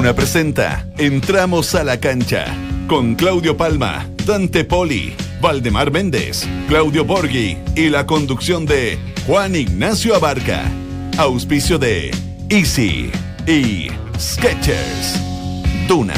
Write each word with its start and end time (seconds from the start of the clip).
Duna 0.00 0.14
presenta 0.14 0.86
Entramos 0.96 1.74
a 1.74 1.84
la 1.84 2.00
cancha 2.00 2.46
con 2.88 3.16
Claudio 3.16 3.58
Palma, 3.58 4.08
Dante 4.24 4.64
Poli, 4.64 5.12
Valdemar 5.42 5.90
Méndez, 5.90 6.48
Claudio 6.68 7.04
Borghi 7.04 7.58
y 7.76 7.90
la 7.90 8.06
conducción 8.06 8.64
de 8.64 8.98
Juan 9.26 9.54
Ignacio 9.54 10.14
Abarca. 10.16 10.62
Auspicio 11.18 11.78
de 11.78 12.12
Easy 12.48 13.10
y 13.46 13.88
Sketchers. 14.18 15.20
Duna. 15.86 16.14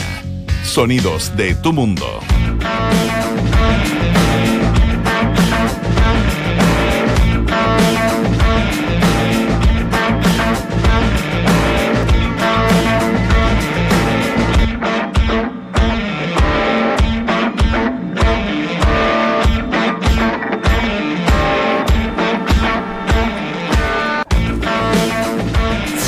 Sonidos 0.62 1.36
de 1.36 1.56
tu 1.56 1.72
mundo. 1.72 2.20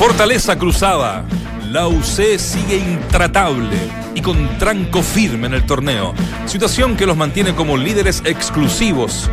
Fortaleza 0.07 0.59
cruzada. 0.59 1.25
La 1.71 1.89
UC 1.89 2.37
sigue 2.37 2.77
intratable 2.77 3.75
y 4.15 4.21
con 4.21 4.59
tranco 4.59 5.03
firme 5.03 5.47
en 5.47 5.55
el 5.55 5.65
torneo. 5.65 6.13
Situación 6.45 6.95
que 6.95 7.07
los 7.07 7.17
mantiene 7.17 7.55
como 7.55 7.79
líderes 7.79 8.21
exclusivos. 8.27 9.31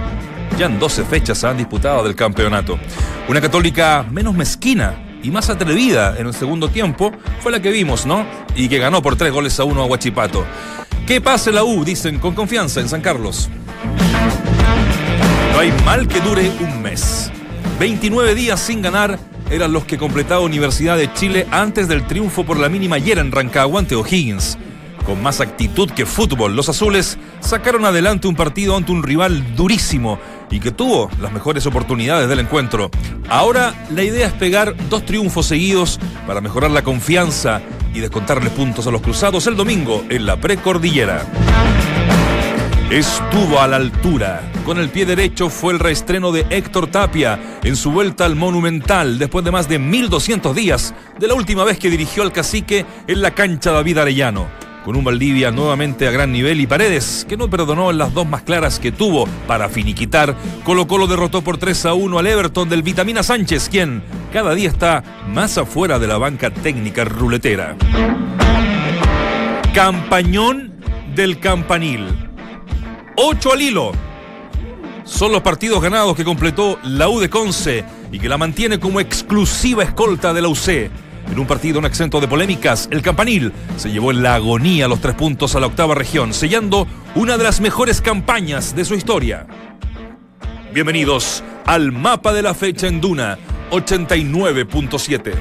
Ya 0.57 0.67
en 0.67 0.79
12 0.79 1.03
fechas 1.03 1.39
se 1.39 1.48
han 1.48 1.57
disputado 1.57 2.05
del 2.05 2.15
campeonato. 2.15 2.79
Una 3.27 3.41
católica 3.41 4.05
menos 4.09 4.34
mezquina 4.34 4.95
y 5.21 5.29
más 5.29 5.49
atrevida 5.49 6.15
en 6.17 6.27
el 6.27 6.34
segundo 6.34 6.70
tiempo 6.70 7.12
fue 7.41 7.51
la 7.51 7.62
que 7.62 7.70
vimos, 7.70 8.05
¿no? 8.05 8.26
Y 8.55 8.70
que 8.70 8.77
ganó 8.77 9.01
por 9.01 9.17
tres 9.17 9.34
goles 9.34 9.59
a 9.59 9.65
uno 9.65 9.81
a 9.81 9.85
Huachipato. 9.88 10.45
Que 11.05 11.20
pase 11.20 11.51
la 11.51 11.65
U, 11.65 11.84
dicen 11.84 12.18
con 12.18 12.34
confianza 12.34 12.79
en 12.79 12.87
San 12.87 13.01
Carlos. 13.01 13.49
No 15.51 15.59
hay 15.59 15.74
mal 15.84 16.07
que 16.07 16.21
dure 16.21 16.49
un 16.62 16.81
mes. 16.81 17.29
29 17.77 18.35
días 18.35 18.62
sin 18.62 18.81
ganar 18.81 19.20
eran 19.52 19.74
los 19.74 19.84
que 19.84 19.98
completaba 19.98 20.41
Universidad 20.41 20.98
de 20.98 21.13
Chile 21.13 21.46
antes 21.52 21.88
del 21.88 22.07
triunfo 22.07 22.46
por 22.46 22.57
la 22.57 22.70
mínima 22.70 22.96
ayer 22.96 23.20
en 23.20 23.32
Rancagua 23.32 23.80
ante 23.80 23.96
O'Higgins. 23.96 24.58
Con 25.05 25.21
más 25.21 25.41
actitud 25.41 25.90
que 25.91 26.05
fútbol, 26.05 26.55
los 26.55 26.70
azules 26.70 27.18
sacaron 27.41 27.85
adelante 27.85 28.27
un 28.27 28.35
partido 28.35 28.77
ante 28.77 28.91
un 28.91 29.04
rival 29.04 29.55
durísimo 29.55 30.20
y 30.49 30.60
que 30.60 30.71
tuvo 30.71 31.10
las 31.20 31.34
mejores 31.34 31.66
oportunidades 31.66 32.30
del 32.30 32.40
encuentro. 32.40 32.90
Ahora 33.30 33.74
la 33.90 34.04
idea 34.04 34.27
es 34.27 34.34
pegar 34.34 34.76
dos 34.90 35.05
triunfos 35.05 35.48
seguidos 35.48 35.99
para 36.26 36.40
mejorar 36.40 36.71
la 36.71 36.84
confianza 36.84 37.62
y 37.93 37.99
descontarle 37.99 38.49
puntos 38.52 38.88
a 38.88 38.91
los 38.91 39.02
cruzados 39.02 39.48
el 39.48 39.58
domingo 39.58 40.04
en 40.10 40.26
la 40.26 40.40
precordillera. 40.40 41.26
Estuvo 42.91 43.61
a 43.61 43.70
la 43.70 43.77
altura. 43.77 44.51
Con 44.65 44.77
el 44.77 44.89
pie 44.89 45.05
derecho 45.05 45.49
fue 45.49 45.71
el 45.71 45.79
reestreno 45.79 46.34
de 46.34 46.45
Héctor 46.49 46.87
Tapia 46.87 47.39
en 47.63 47.77
su 47.77 47.89
vuelta 47.89 48.25
al 48.25 48.35
Monumental 48.35 49.17
después 49.17 49.45
de 49.45 49.51
más 49.51 49.70
de 49.70 49.79
1200 49.79 50.53
días 50.53 50.93
de 51.17 51.25
la 51.29 51.34
última 51.34 51.63
vez 51.63 51.79
que 51.79 51.89
dirigió 51.89 52.21
al 52.21 52.34
cacique 52.34 52.85
en 53.07 53.21
la 53.21 53.31
cancha 53.31 53.71
David 53.71 53.99
Arellano. 53.99 54.47
Con 54.84 54.97
un 54.97 55.05
Valdivia 55.05 55.51
nuevamente 55.51 56.05
a 56.05 56.12
gran 56.12 56.34
nivel 56.34 56.59
y 56.59 56.67
Paredes, 56.67 57.25
que 57.29 57.37
no 57.37 57.49
perdonó 57.49 57.91
en 57.91 57.97
las 57.97 58.13
dos 58.13 58.27
más 58.27 58.41
claras 58.41 58.77
que 58.77 58.91
tuvo 58.91 59.25
para 59.47 59.69
finiquitar, 59.69 60.35
Colo 60.65 60.85
Colo 60.85 61.07
derrotó 61.07 61.41
por 61.41 61.57
3 61.57 61.85
a 61.85 61.93
1 61.93 62.19
al 62.19 62.27
Everton 62.27 62.67
del 62.67 62.84
Vitamina 62.84 63.23
Sánchez, 63.23 63.69
quien 63.69 64.03
cada 64.34 64.53
día 64.53 64.67
está 64.67 65.01
más 65.29 65.57
afuera 65.57 65.97
de 65.97 66.07
la 66.07 66.17
banca 66.17 66.50
técnica 66.50 67.06
ruletera. 67.06 67.78
Campañón 69.73 70.73
del 71.16 71.39
Campanil. 71.39 72.31
8 73.24 73.53
al 73.53 73.62
hilo. 73.62 73.91
Son 75.03 75.32
los 75.32 75.42
partidos 75.42 75.80
ganados 75.80 76.16
que 76.16 76.24
completó 76.24 76.80
la 76.82 77.08
U 77.08 77.20
de 77.20 77.30
Conce 77.30 77.86
y 78.12 78.18
que 78.18 78.28
la 78.28 78.40
mantiene 78.40 78.80
como 78.80 79.00
exclusiva 79.00 79.84
escolta 79.84 80.34
de 80.34 80.42
la 80.42 80.48
UC. 80.48 80.68
En 80.68 81.38
un 81.38 81.46
partido 81.46 81.80
no 81.80 81.88
exento 81.88 82.20
de 82.20 82.28
polémicas, 82.28 82.90
el 82.92 83.04
Campanil 83.04 83.54
se 83.78 83.92
llevó 83.92 84.10
en 84.10 84.24
la 84.24 84.34
agonía 84.34 84.88
los 84.88 85.02
tres 85.02 85.14
puntos 85.14 85.56
a 85.56 85.60
la 85.60 85.68
octava 85.68 85.94
región, 85.94 86.34
sellando 86.34 86.88
una 87.14 87.38
de 87.38 87.44
las 87.44 87.62
mejores 87.62 88.02
campañas 88.02 88.76
de 88.76 88.86
su 88.86 88.96
historia. 88.96 89.46
Bienvenidos 90.74 91.44
al 91.68 91.92
mapa 91.92 92.34
de 92.34 92.42
la 92.42 92.56
fecha 92.56 92.88
en 92.88 93.02
Duna 93.02 93.38
89.7. 93.70 95.34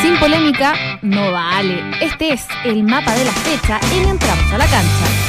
Sin 0.00 0.16
polémica, 0.18 0.98
no 1.02 1.30
vale. 1.30 1.82
Este 2.00 2.32
es 2.32 2.46
el 2.64 2.84
mapa 2.84 3.14
de 3.14 3.24
la 3.26 3.32
fecha 3.32 3.78
en 3.92 4.08
Entramos 4.08 4.50
a 4.50 4.56
la 4.58 4.66
cancha. 4.66 5.23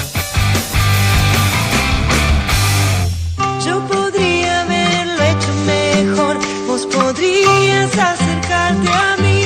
Yo 3.66 3.80
podría 3.88 4.62
haberlo 4.62 5.24
hecho 5.24 5.52
mejor, 5.66 6.38
vos 6.68 6.86
podrías 6.86 7.98
acercarte 7.98 8.90
a 8.90 9.18
mí. 9.18 9.42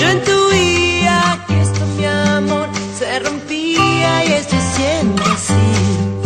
Yo 0.00 0.12
intuía 0.12 1.44
que 1.48 1.60
esto, 1.60 1.84
mi 1.96 2.04
amor, 2.04 2.68
se 2.96 3.18
rompía 3.18 4.24
y 4.26 4.32
estoy 4.32 4.60
siendo 4.76 5.24
así. 5.24 6.17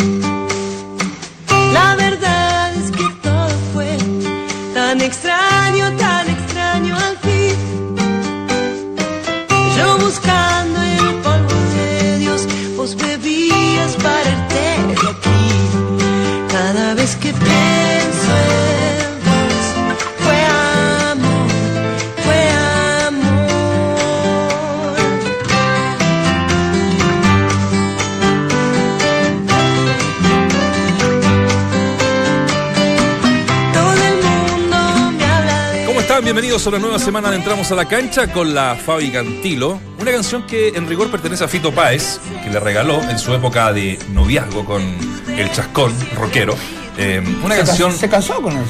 Bienvenidos 36.32 36.64
a 36.64 36.70
una 36.70 36.78
nueva 36.78 36.98
semana 36.98 37.30
de 37.30 37.36
Entramos 37.36 37.70
a 37.72 37.74
la 37.74 37.84
Cancha 37.86 38.32
con 38.32 38.54
la 38.54 38.74
Fabi 38.74 39.10
Cantilo. 39.10 39.78
Una 40.00 40.10
canción 40.12 40.46
que 40.46 40.68
en 40.68 40.88
rigor 40.88 41.10
pertenece 41.10 41.44
a 41.44 41.48
Fito 41.48 41.72
Páez, 41.72 42.20
que 42.42 42.48
le 42.48 42.58
regaló 42.58 43.02
en 43.02 43.18
su 43.18 43.34
época 43.34 43.70
de 43.70 43.98
noviazgo 44.14 44.64
con 44.64 44.80
el 45.28 45.52
chascón 45.52 45.92
rockero. 46.16 46.54
Eh, 46.96 47.22
una 47.44 47.56
Se, 47.56 47.64
canción. 47.64 47.90
casó, 47.90 48.00
se 48.00 48.08
casó 48.08 48.40
con 48.40 48.52
ella. 48.54 48.64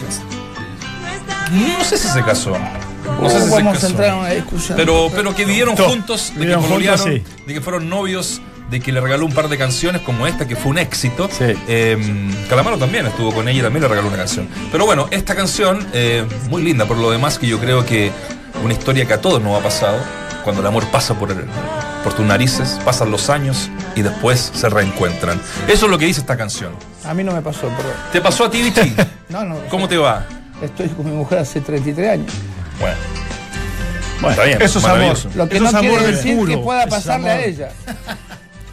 No 1.78 1.84
sé 1.84 1.98
si 1.98 2.08
se 2.08 2.24
casó. 2.24 2.58
No 3.20 3.30
sé 3.30 3.40
si 3.40 3.50
se 3.52 3.62
casó. 3.62 4.74
Pero, 4.74 5.08
pero 5.14 5.32
que 5.32 5.44
vivieron 5.44 5.76
Juntos. 5.76 6.32
de 6.34 6.44
que 6.48 6.54
juntos, 6.56 7.00
sí. 7.04 7.22
de 7.46 7.54
que 7.54 7.60
fueron 7.60 7.88
novios, 7.88 8.42
de 8.72 8.80
que 8.80 8.90
le 8.90 9.00
regaló 9.00 9.26
un 9.26 9.32
par 9.32 9.48
de 9.48 9.56
canciones 9.58 10.00
como 10.02 10.26
esta, 10.26 10.48
que 10.48 10.56
fue 10.56 10.70
un 10.72 10.78
éxito. 10.78 11.28
Sí. 11.30 11.54
Eh, 11.68 11.96
Calamaro 12.48 12.78
también 12.78 13.06
estuvo 13.06 13.32
con 13.32 13.46
ella 13.48 13.60
y 13.60 13.62
también 13.62 13.82
le 13.82 13.88
regaló 13.88 14.08
una 14.08 14.16
canción. 14.16 14.48
Pero 14.72 14.86
bueno, 14.86 15.06
esta 15.12 15.34
canción, 15.36 15.86
eh, 15.92 16.24
muy 16.48 16.62
linda 16.62 16.86
por 16.86 16.96
lo 16.96 17.10
demás, 17.10 17.38
que 17.38 17.46
yo 17.46 17.60
creo 17.60 17.84
que 17.84 18.10
una 18.64 18.72
historia 18.72 19.04
que 19.06 19.12
a 19.12 19.20
todos 19.20 19.40
nos 19.42 19.60
ha 19.60 19.62
pasado, 19.62 19.98
cuando 20.42 20.62
el 20.62 20.66
amor 20.66 20.84
pasa 20.90 21.14
por, 21.14 21.30
el- 21.30 21.44
por 22.02 22.14
tus 22.14 22.24
narices, 22.24 22.80
pasan 22.84 23.10
los 23.10 23.28
años 23.30 23.70
y 23.94 24.02
después 24.02 24.50
se 24.54 24.68
reencuentran. 24.68 25.40
Eso 25.68 25.84
es 25.84 25.90
lo 25.90 25.98
que 25.98 26.06
dice 26.06 26.20
esta 26.20 26.36
canción. 26.36 26.72
A 27.04 27.12
mí 27.14 27.22
no 27.22 27.32
me 27.32 27.42
pasó, 27.42 27.68
perdón. 27.68 27.92
¿Te 28.10 28.20
pasó 28.20 28.46
a 28.46 28.50
ti, 28.50 28.62
Vichy? 28.62 28.94
No, 29.28 29.44
no. 29.44 29.56
¿Cómo 29.70 29.86
te 29.88 29.96
va? 29.98 30.26
Estoy 30.62 30.88
con 30.88 31.04
mi 31.06 31.12
mujer 31.12 31.38
hace 31.38 31.60
33 31.60 32.10
años. 32.10 32.32
Bueno, 32.80 32.96
Bueno, 34.20 34.30
Está 34.34 34.44
bien, 34.44 34.62
eso 34.62 34.78
es 34.78 34.84
amor. 34.84 35.16
Lo 35.34 35.48
que 35.48 35.54
Eso 35.56 35.64
no 35.64 35.68
es 35.70 35.74
amor 35.74 35.90
quiere 35.90 36.06
del 36.06 36.16
decir 36.16 36.36
puro, 36.36 36.50
que 36.50 36.58
pueda 36.58 36.86
pasarle 36.86 37.30
a 37.30 37.44
ella. 37.44 37.68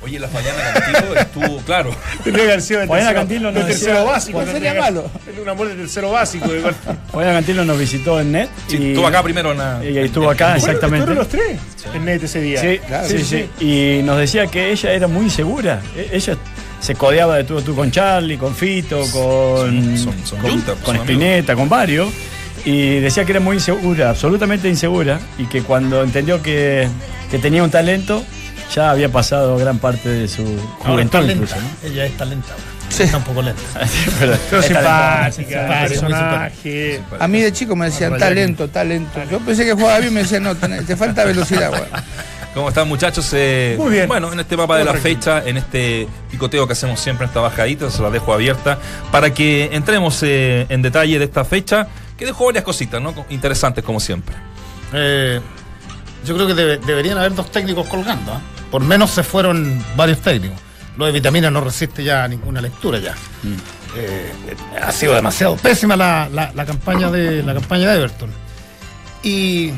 Oye, 0.01 0.19
la 0.19 0.27
Fallana 0.27 0.73
Cantilo 0.73 1.15
estuvo, 1.15 1.57
claro. 1.63 1.95
Tenía 2.23 2.39
que 2.39 2.45
haber 2.45 2.61
sido 2.61 2.79
de 2.81 2.87
tercero, 2.87 3.13
Cantilo 3.13 3.51
de 3.51 3.61
tercero 3.63 3.91
decía- 3.99 4.03
básico. 4.11 4.33
¿Cuál 4.33 4.45
tendría 4.47 4.69
sería 4.71 4.81
malo? 4.83 5.11
Es 5.31 5.39
un 5.39 5.49
amor 5.49 5.67
de 5.69 5.75
tercero 5.75 6.11
básico. 6.11 6.53
igual. 6.55 6.75
Juana 7.11 7.33
Cantilo 7.33 7.65
nos 7.65 7.79
visitó 7.79 8.19
en 8.19 8.31
NET. 8.31 8.49
Sí, 8.67 8.77
y, 8.77 8.87
estuvo 8.89 9.07
acá 9.07 9.23
primero 9.23 9.51
en 9.51 9.57
la- 9.57 9.81
Y 9.83 9.97
estuvo 9.97 10.29
acá, 10.29 10.45
Bueno, 10.51 10.57
exactamente. 10.65 11.11
Estuvieron 11.11 11.17
los 11.17 11.27
tres 11.29 11.93
en 11.95 12.05
net 12.05 12.23
ese 12.23 12.41
día. 12.41 12.61
Sí, 12.61 12.79
sí, 13.07 13.23
sí. 13.59 13.63
Y 13.65 14.03
nos 14.03 14.17
decía 14.17 14.47
que 14.47 14.71
ella 14.71 14.91
era 14.91 15.07
muy 15.07 15.25
insegura. 15.25 15.81
E- 15.95 16.09
Ella 16.13 16.37
se 16.79 16.95
codeaba 16.95 17.35
de 17.37 17.43
tú 17.43 17.57
a 17.57 17.61
tú 17.61 17.75
con 17.75 17.91
Charlie, 17.91 18.37
con 18.37 18.55
Fito, 18.55 18.99
con, 19.11 19.97
son- 19.97 20.25
son 20.25 20.39
con, 20.39 20.51
yuntas, 20.51 20.75
con 20.77 20.95
son 20.95 21.05
Spinetta, 21.05 21.55
con 21.55 21.67
varios. 21.67 22.09
Y 22.65 22.99
decía 22.99 23.23
que 23.25 23.31
era 23.31 23.39
muy 23.39 23.55
insegura, 23.57 24.09
absolutamente 24.09 24.67
insegura. 24.67 25.19
Y 25.37 25.45
que 25.45 25.61
cuando 25.61 26.03
entendió 26.03 26.41
que, 26.41 26.87
que 27.31 27.37
tenía 27.39 27.63
un 27.63 27.71
talento, 27.71 28.23
ya 28.73 28.91
había 28.91 29.09
pasado 29.11 29.57
gran 29.57 29.79
parte 29.79 30.09
de 30.09 30.27
su 30.27 30.43
juventud 30.79 31.11
talenta. 31.11 31.33
incluso. 31.33 31.55
¿no? 31.55 31.89
Ella 31.89 32.05
es 32.05 32.17
talentada. 32.17 32.55
Sí. 32.89 33.03
Está 33.03 33.17
un 33.17 33.23
poco 33.23 33.41
lenta. 33.43 33.61
Pero 34.19 34.37
Pero 34.49 34.61
es 34.61 34.65
simpática, 34.65 35.85
personaje. 35.87 37.01
A 37.19 37.27
mí 37.27 37.41
de 37.41 37.53
chico 37.53 37.75
me 37.75 37.85
decían 37.85 38.17
talento, 38.17 38.67
talento. 38.69 39.21
Yo 39.29 39.39
pensé 39.39 39.63
que 39.65 39.73
jugaba 39.73 39.99
bien, 39.99 40.13
me 40.13 40.21
decían, 40.21 40.43
no, 40.43 40.55
te 40.55 40.95
falta 40.95 41.23
velocidad, 41.25 41.69
güey. 41.69 41.83
¿Cómo 42.55 42.69
están 42.69 42.87
muchachos? 42.87 43.29
Eh, 43.33 43.75
Muy 43.77 43.91
bien. 43.91 44.07
Bueno, 44.07 44.33
en 44.33 44.39
este 44.39 44.57
mapa 44.57 44.77
de 44.79 44.83
la 44.85 44.95
fecha, 44.95 45.43
en 45.45 45.57
este 45.57 46.07
picoteo 46.31 46.65
que 46.65 46.73
hacemos 46.73 46.99
siempre 46.99 47.25
en 47.25 47.29
esta 47.29 47.41
bajadita, 47.41 47.91
se 47.91 48.01
la 48.01 48.09
dejo 48.09 48.33
abierta 48.33 48.79
para 49.11 49.31
que 49.33 49.69
entremos 49.71 50.21
eh, 50.23 50.65
en 50.69 50.81
detalle 50.81 51.19
de 51.19 51.25
esta 51.25 51.45
fecha, 51.45 51.87
que 52.17 52.25
dejó 52.25 52.45
varias 52.47 52.63
cositas, 52.63 52.99
¿no? 52.99 53.13
Interesantes 53.29 53.83
como 53.83 53.99
siempre. 53.99 54.35
Eh, 54.93 55.39
yo 56.25 56.33
creo 56.35 56.47
que 56.47 56.55
debe- 56.55 56.79
deberían 56.79 57.19
haber 57.19 57.35
dos 57.35 57.51
técnicos 57.51 57.87
colgando. 57.87 58.41
¿Ah? 58.69 58.71
Por 58.71 58.81
menos 58.81 59.11
se 59.11 59.23
fueron 59.23 59.83
varios 59.95 60.19
técnicos. 60.21 60.57
Lo 60.97 61.05
de 61.05 61.11
vitaminas 61.11 61.51
no 61.51 61.61
resiste 61.61 62.03
ya 62.03 62.27
ninguna 62.27 62.61
lectura 62.61 62.99
ya. 62.99 63.15
Eh, 63.95 64.31
ha 64.81 64.91
sido 64.91 65.15
demasiado 65.15 65.55
pésima 65.55 65.95
la, 65.95 66.29
la- 66.31 66.51
la 66.53 66.65
campaña 66.65 67.09
de 67.09 67.41
la 67.43 67.53
campaña 67.53 67.89
de 67.91 67.97
Everton. 67.97 68.29
Y 69.23 69.71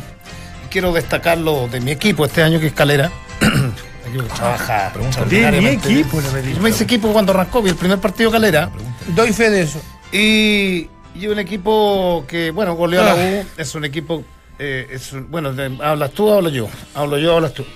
quiero 0.70 0.92
destacar 0.94 1.38
lo 1.38 1.68
de 1.68 1.80
mi 1.80 1.92
equipo 1.92 2.26
este 2.26 2.44
año 2.44 2.60
que 2.60 2.68
es 2.68 2.74
Calera. 2.74 3.12
trabaja 4.36 4.92
De 5.26 5.52
mi 5.62 5.68
equipo. 5.68 6.22
Yo 6.56 6.62
me 6.62 6.70
hice 6.72 6.84
equipo 6.84 7.14
cuando 7.14 7.32
arrancó, 7.32 7.62
vi 7.62 7.70
el 7.70 7.76
primer 7.76 8.00
partido 8.00 8.32
Calera. 8.32 8.70
Doy 9.16 9.32
fe 9.32 9.50
de 9.50 9.62
eso. 9.62 9.82
Y, 10.12 10.90
y 11.16 11.28
un 11.28 11.40
equipo 11.40 12.26
que, 12.28 12.52
bueno, 12.52 12.76
goleó 12.76 13.02
a 13.02 13.06
la 13.06 13.16
U, 13.16 13.46
es 13.58 13.76
un 13.76 13.86
equipo, 13.86 14.24
eh, 14.60 14.88
es 14.92 15.14
un- 15.14 15.30
bueno, 15.32 15.54
de- 15.54 15.78
¿hablas 15.82 16.12
tú 16.12 16.28
o 16.28 16.34
hablo 16.38 16.50
yo? 16.50 16.68
Hablo 16.96 17.18
yo, 17.18 17.36
hablas 17.36 17.54
tú. 17.54 17.64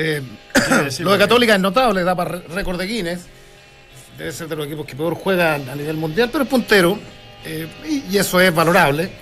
Eh, 0.00 0.22
lo 1.00 1.12
de 1.12 1.18
Católica 1.18 1.54
es 1.56 1.60
notable, 1.60 2.04
da 2.04 2.14
para 2.14 2.40
récord 2.54 2.78
de 2.78 2.86
Guinness. 2.86 3.20
Debe 4.16 4.30
ser 4.32 4.46
de 4.48 4.54
los 4.56 4.66
equipos 4.66 4.86
que 4.86 4.94
peor 4.94 5.14
juegan 5.14 5.68
a 5.68 5.74
nivel 5.74 5.96
mundial, 5.96 6.28
pero 6.30 6.44
es 6.44 6.50
puntero. 6.50 6.98
eh, 7.44 7.66
y, 7.88 8.04
y 8.14 8.18
eso 8.18 8.40
es 8.40 8.54
valorable. 8.54 9.10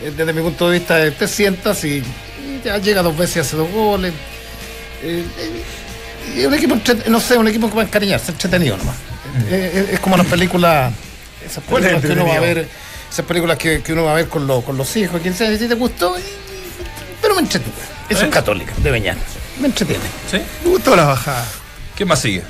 Eh, 0.00 0.12
Desde 0.16 0.32
mi 0.32 0.40
punto 0.42 0.70
de 0.70 0.78
vista, 0.78 1.04
eh, 1.04 1.10
te 1.10 1.26
sientas 1.26 1.82
y, 1.84 1.96
y 1.96 2.60
ya 2.64 2.78
llega 2.78 3.02
dos 3.02 3.18
veces 3.18 3.34
y 3.36 3.40
hace 3.40 3.56
dos 3.56 3.68
goles. 3.72 4.12
Eh, 5.02 5.24
y 6.36 6.44
un 6.46 6.54
equipo, 6.54 6.78
no 7.08 7.18
sé, 7.18 7.36
un 7.36 7.48
equipo 7.48 7.68
que 7.68 7.74
va 7.74 7.82
a 7.82 7.84
encariñarse, 7.86 8.30
entretenido 8.30 8.76
nomás. 8.76 8.94
Eh, 9.50 9.72
es, 9.88 9.94
es 9.94 9.98
como 10.00 10.16
las 10.16 10.26
películas, 10.28 10.92
esas 11.44 11.64
¿Cuál 11.64 11.82
es 11.82 11.88
películas 11.90 12.14
que 12.16 12.20
uno 12.22 12.30
va 12.30 12.36
a 12.36 12.40
ver, 12.40 12.68
esas 13.10 13.24
películas 13.26 13.58
que, 13.58 13.82
que 13.82 13.92
uno 13.92 14.04
va 14.04 14.12
a 14.12 14.14
ver 14.14 14.28
con, 14.28 14.46
lo- 14.46 14.62
con 14.62 14.76
los 14.76 14.96
hijos, 14.96 15.20
quien 15.20 15.34
sea, 15.34 15.50
si 15.58 15.66
te 15.66 15.74
gustó, 15.74 16.14
pero 17.20 17.34
me 17.34 17.40
entretuve. 17.40 17.74
Eso 18.08 18.24
es 18.24 18.30
católica, 18.30 18.72
de 18.80 18.90
Beñán. 18.92 19.18
Me 19.60 19.66
entretiene. 19.66 20.04
¿Sí? 20.30 20.38
Me 20.64 20.70
gustó 20.70 20.94
la 20.96 21.04
bajada. 21.04 21.44
¿Qué 21.96 22.04
más 22.04 22.20
sigue? 22.20 22.42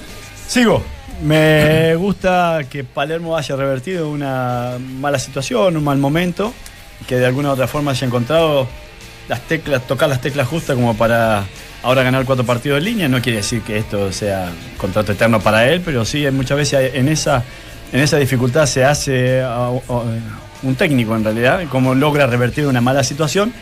Sigo. 0.47 0.85
Me 1.23 1.95
gusta 1.97 2.61
que 2.71 2.85
Palermo 2.85 3.37
haya 3.37 3.57
revertido 3.57 4.09
una 4.11 4.77
mala 4.79 5.19
situación, 5.19 5.77
un 5.77 5.85
mal 5.85 5.99
momento, 5.99 6.53
que 7.07 7.17
de 7.17 7.27
alguna 7.27 7.49
u 7.51 7.53
otra 7.53 7.67
forma 7.67 7.91
haya 7.93 8.07
encontrado 8.07 8.69
las 9.29 9.41
teclas, 9.43 9.87
tocar 9.87 10.09
las 10.09 10.21
teclas 10.21 10.47
justas 10.49 10.77
como 10.77 10.97
para 10.97 11.45
ahora 11.83 12.03
ganar 12.03 12.25
cuatro 12.25 12.45
partidos 12.45 12.79
en 12.79 12.85
línea. 12.85 13.09
No 13.09 13.21
quiere 13.23 13.39
decir 13.39 13.63
que 13.63 13.79
esto 13.79 14.13
sea 14.13 14.51
contrato 14.79 15.13
eterno 15.13 15.41
para 15.41 15.69
él, 15.69 15.81
pero 15.85 16.05
sí, 16.05 16.25
muchas 16.31 16.57
veces 16.59 16.95
en 16.95 17.09
esa, 17.09 17.43
en 17.93 18.01
esa 18.01 18.17
dificultad 18.19 18.67
se 18.67 18.85
hace 18.85 19.41
a- 19.41 19.67
a- 19.67 20.03
un 20.63 20.75
técnico 20.75 21.15
en 21.17 21.25
realidad, 21.25 21.61
cómo 21.71 21.95
logra 21.95 22.27
revertir 22.27 22.67
una 22.67 22.81
mala 22.81 23.03
situación. 23.05 23.53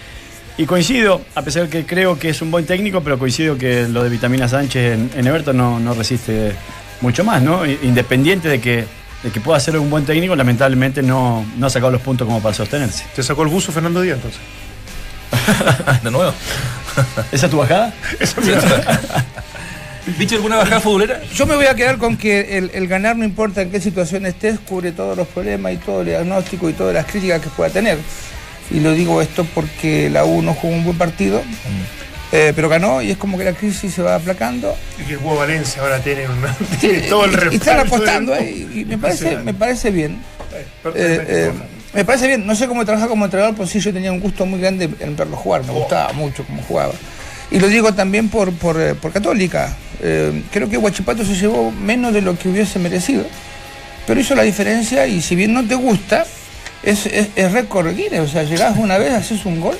Y 0.58 0.64
coincido, 0.64 1.20
a 1.34 1.42
pesar 1.42 1.64
de 1.64 1.68
que 1.68 1.84
creo 1.84 2.18
que 2.18 2.30
es 2.30 2.40
un 2.40 2.50
buen 2.50 2.64
técnico, 2.64 3.02
pero 3.02 3.18
coincido 3.18 3.58
que 3.58 3.86
lo 3.88 4.02
de 4.02 4.08
Vitamina 4.08 4.48
Sánchez 4.48 4.94
en, 4.94 5.10
en 5.14 5.26
Everton 5.26 5.54
no, 5.56 5.78
no 5.78 5.92
resiste 5.92 6.52
mucho 7.02 7.24
más, 7.24 7.42
¿no? 7.42 7.66
Independiente 7.66 8.48
de 8.48 8.58
que, 8.58 8.86
de 9.22 9.30
que 9.30 9.40
pueda 9.40 9.60
ser 9.60 9.76
un 9.78 9.90
buen 9.90 10.06
técnico, 10.06 10.34
lamentablemente 10.34 11.02
no, 11.02 11.44
no 11.58 11.66
ha 11.66 11.70
sacado 11.70 11.92
los 11.92 12.00
puntos 12.00 12.26
como 12.26 12.40
para 12.40 12.54
sostenerse. 12.54 13.04
Te 13.14 13.22
sacó 13.22 13.42
el 13.42 13.48
buzo 13.48 13.70
Fernando 13.70 14.00
Díaz 14.00 14.16
entonces. 14.16 14.40
De 16.02 16.10
nuevo. 16.10 16.32
¿Esa 17.32 17.46
es 17.46 17.50
tu 17.50 17.58
bajada? 17.58 17.92
¿Viste 20.18 20.36
alguna 20.36 20.56
bajada 20.56 20.80
futbolera? 20.80 21.20
Yo 21.34 21.46
me 21.46 21.56
voy 21.56 21.66
a 21.66 21.74
quedar 21.74 21.98
con 21.98 22.16
que 22.16 22.56
el, 22.56 22.70
el 22.72 22.86
ganar 22.86 23.16
no 23.16 23.24
importa 23.24 23.60
en 23.60 23.70
qué 23.70 23.80
situación 23.80 24.24
estés, 24.24 24.58
cubre 24.60 24.92
todos 24.92 25.16
los 25.16 25.26
problemas 25.26 25.72
y 25.74 25.76
todo 25.78 26.00
el 26.00 26.06
diagnóstico 26.06 26.70
y 26.70 26.72
todas 26.72 26.94
las 26.94 27.04
críticas 27.06 27.42
que 27.42 27.48
pueda 27.50 27.68
tener. 27.70 27.98
Y 28.70 28.80
lo 28.80 28.92
digo 28.92 29.22
esto 29.22 29.46
porque 29.54 30.10
la 30.10 30.24
U 30.24 30.42
no 30.42 30.54
jugó 30.54 30.74
un 30.74 30.84
buen 30.84 30.98
partido, 30.98 31.42
eh, 32.32 32.52
pero 32.54 32.68
ganó 32.68 33.00
y 33.00 33.10
es 33.12 33.16
como 33.16 33.38
que 33.38 33.44
la 33.44 33.52
crisis 33.52 33.94
se 33.94 34.02
va 34.02 34.16
aplacando. 34.16 34.74
Y 35.00 35.04
que 35.04 35.16
jugó 35.16 35.36
Valencia 35.36 35.82
ahora 35.82 36.00
tiene, 36.00 36.28
una, 36.28 36.54
tiene 36.80 37.00
todo 37.02 37.24
el 37.24 37.32
y 37.32 37.34
respaldo. 37.34 37.56
están 37.56 37.80
apostando 37.80 38.34
ahí 38.34 38.68
y 38.74 38.84
me 38.84 38.98
parece, 38.98 39.36
me 39.36 39.54
parece 39.54 39.90
bien. 39.90 40.18
Eh, 40.94 41.24
eh, 41.28 41.52
me 41.94 42.04
parece 42.04 42.26
bien, 42.26 42.46
no 42.46 42.54
sé 42.54 42.66
cómo 42.66 42.84
trabajar 42.84 43.08
como 43.08 43.24
entrenador, 43.24 43.54
pero 43.54 43.66
sí 43.66 43.80
yo 43.80 43.92
tenía 43.92 44.12
un 44.12 44.20
gusto 44.20 44.44
muy 44.44 44.60
grande 44.60 44.90
en 45.00 45.16
verlo 45.16 45.36
jugar, 45.36 45.64
me 45.64 45.72
gustaba 45.72 46.12
mucho 46.12 46.44
cómo 46.44 46.62
jugaba. 46.62 46.92
Y 47.50 47.60
lo 47.60 47.68
digo 47.68 47.94
también 47.94 48.28
por, 48.28 48.52
por, 48.52 48.96
por 48.96 49.12
Católica. 49.12 49.76
Eh, 50.02 50.42
creo 50.52 50.68
que 50.68 50.76
Guachipato 50.76 51.24
se 51.24 51.34
llevó 51.34 51.70
menos 51.70 52.12
de 52.12 52.20
lo 52.20 52.38
que 52.38 52.48
hubiese 52.48 52.78
merecido, 52.78 53.24
pero 54.06 54.20
hizo 54.20 54.34
la 54.34 54.42
diferencia 54.42 55.06
y 55.06 55.22
si 55.22 55.36
bien 55.36 55.54
no 55.54 55.66
te 55.66 55.74
gusta, 55.74 56.26
es, 56.86 57.04
es, 57.06 57.28
es 57.34 57.52
récord 57.52 57.88
Guinness, 57.94 58.20
o 58.20 58.28
sea, 58.28 58.44
llegás 58.44 58.78
una 58.78 58.96
vez, 58.96 59.12
haces 59.12 59.44
un 59.44 59.60
gol 59.60 59.76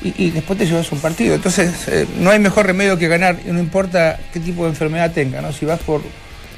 y, 0.00 0.14
y 0.16 0.30
después 0.30 0.58
te 0.58 0.64
llevas 0.64 0.90
un 0.92 1.00
partido. 1.00 1.34
Entonces, 1.34 1.74
eh, 1.88 2.06
no 2.20 2.30
hay 2.30 2.38
mejor 2.38 2.66
remedio 2.66 2.96
que 2.96 3.08
ganar, 3.08 3.36
y 3.44 3.50
no 3.50 3.58
importa 3.58 4.18
qué 4.32 4.38
tipo 4.38 4.62
de 4.62 4.70
enfermedad 4.70 5.10
tenga, 5.12 5.42
¿no? 5.42 5.52
si 5.52 5.66
vas 5.66 5.80
por, 5.80 6.02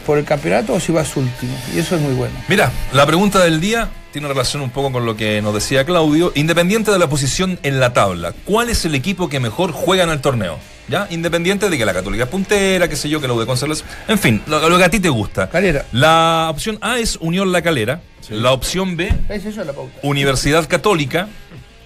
por 0.07 0.19
el 0.19 0.27
campeonato 0.27 0.75
o 0.75 0.81
si 0.81 0.93
vas 0.93 1.17
último, 1.17 1.57
y 1.75 1.79
eso 1.79 1.97
es 1.97 2.03
muy 2.03 2.13
bueno. 2.13 2.35
Mira, 2.49 2.71
la 2.93 3.07
pregunta 3.07 3.43
del 3.43 3.61
día 3.61 3.89
tiene 4.13 4.29
relación 4.29 4.63
un 4.63 4.71
poco 4.71 4.93
con 4.93 5.07
lo 5.07 5.17
que 5.17 5.41
nos 5.41 5.55
decía 5.55 5.85
Claudio. 5.85 6.33
Independiente 6.35 6.91
de 6.91 6.99
la 6.99 7.09
posición 7.09 7.59
en 7.63 7.81
la 7.81 7.95
tabla, 7.95 8.35
¿cuál 8.45 8.69
es 8.69 8.85
el 8.85 8.95
equipo 8.95 9.31
que 9.31 9.41
mejor 9.41 9.73
juega 9.73 10.05
en 10.05 10.11
el 10.11 10.21
torneo? 10.21 10.59
¿Ya? 10.89 11.07
Independiente 11.11 11.69
de 11.69 11.77
que 11.77 11.85
la 11.85 11.93
Católica 11.93 12.25
es 12.25 12.31
puntera, 12.31 12.89
qué 12.89 12.97
sé 12.97 13.09
yo, 13.11 13.21
que 13.21 13.29
la 13.29 13.35
U 13.35 13.41
de 13.41 13.45
Concepción. 13.47 13.87
En 14.09 14.19
fin, 14.19 14.41
lo, 14.47 14.69
lo 14.71 14.79
que 14.79 14.85
a 14.85 14.89
ti 14.91 15.01
te 15.01 15.11
gusta. 15.11 15.51
Calera. 15.51 15.85
La 15.93 16.49
opción 16.51 16.79
A 16.81 16.99
es 16.99 17.19
Unión 17.21 17.53
La 17.53 17.61
Calera. 17.63 18.01
La 18.31 18.53
opción 18.53 18.97
B, 18.97 19.13
Es 19.29 19.45
eso 19.45 19.63
la 19.65 19.73
pauta. 19.73 19.93
Universidad 20.03 20.67
Católica. 20.69 21.29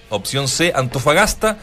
Opción 0.09 0.47
C, 0.47 0.71
Antofagasta. 0.75 1.57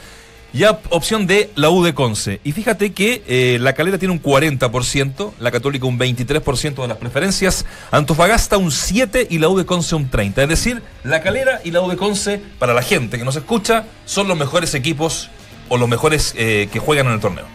Y 0.52 0.64
op- 0.64 0.84
opción 0.90 1.26
D, 1.28 1.50
la 1.54 1.70
U 1.70 1.82
de 1.84 1.94
Conce. 1.94 2.40
Y 2.42 2.50
fíjate 2.52 2.92
que 2.92 3.22
eh, 3.28 3.58
la 3.60 3.72
Calera 3.74 3.98
tiene 3.98 4.12
un 4.12 4.20
40%, 4.20 5.32
la 5.38 5.50
Católica 5.52 5.86
un 5.86 5.96
23% 5.98 6.82
de 6.82 6.88
las 6.88 6.96
preferencias, 6.96 7.64
Antofagasta 7.92 8.56
un 8.56 8.70
7% 8.70 9.28
y 9.30 9.38
la 9.38 9.48
U 9.48 9.56
de 9.56 9.64
Conce 9.64 9.94
un 9.94 10.10
30%. 10.10 10.38
Es 10.42 10.48
decir, 10.48 10.82
la 11.04 11.22
Calera 11.22 11.60
y 11.62 11.70
la 11.70 11.80
U 11.82 11.88
de 11.88 11.96
Conce, 11.96 12.40
para 12.58 12.74
la 12.74 12.82
gente 12.82 13.16
que 13.16 13.24
nos 13.24 13.36
escucha, 13.36 13.84
son 14.06 14.26
los 14.26 14.36
mejores 14.36 14.74
equipos 14.74 15.30
o 15.70 15.78
los 15.78 15.88
mejores 15.88 16.34
eh, 16.36 16.68
que 16.70 16.78
juegan 16.78 17.06
en 17.06 17.12
el 17.14 17.20
torneo. 17.20 17.46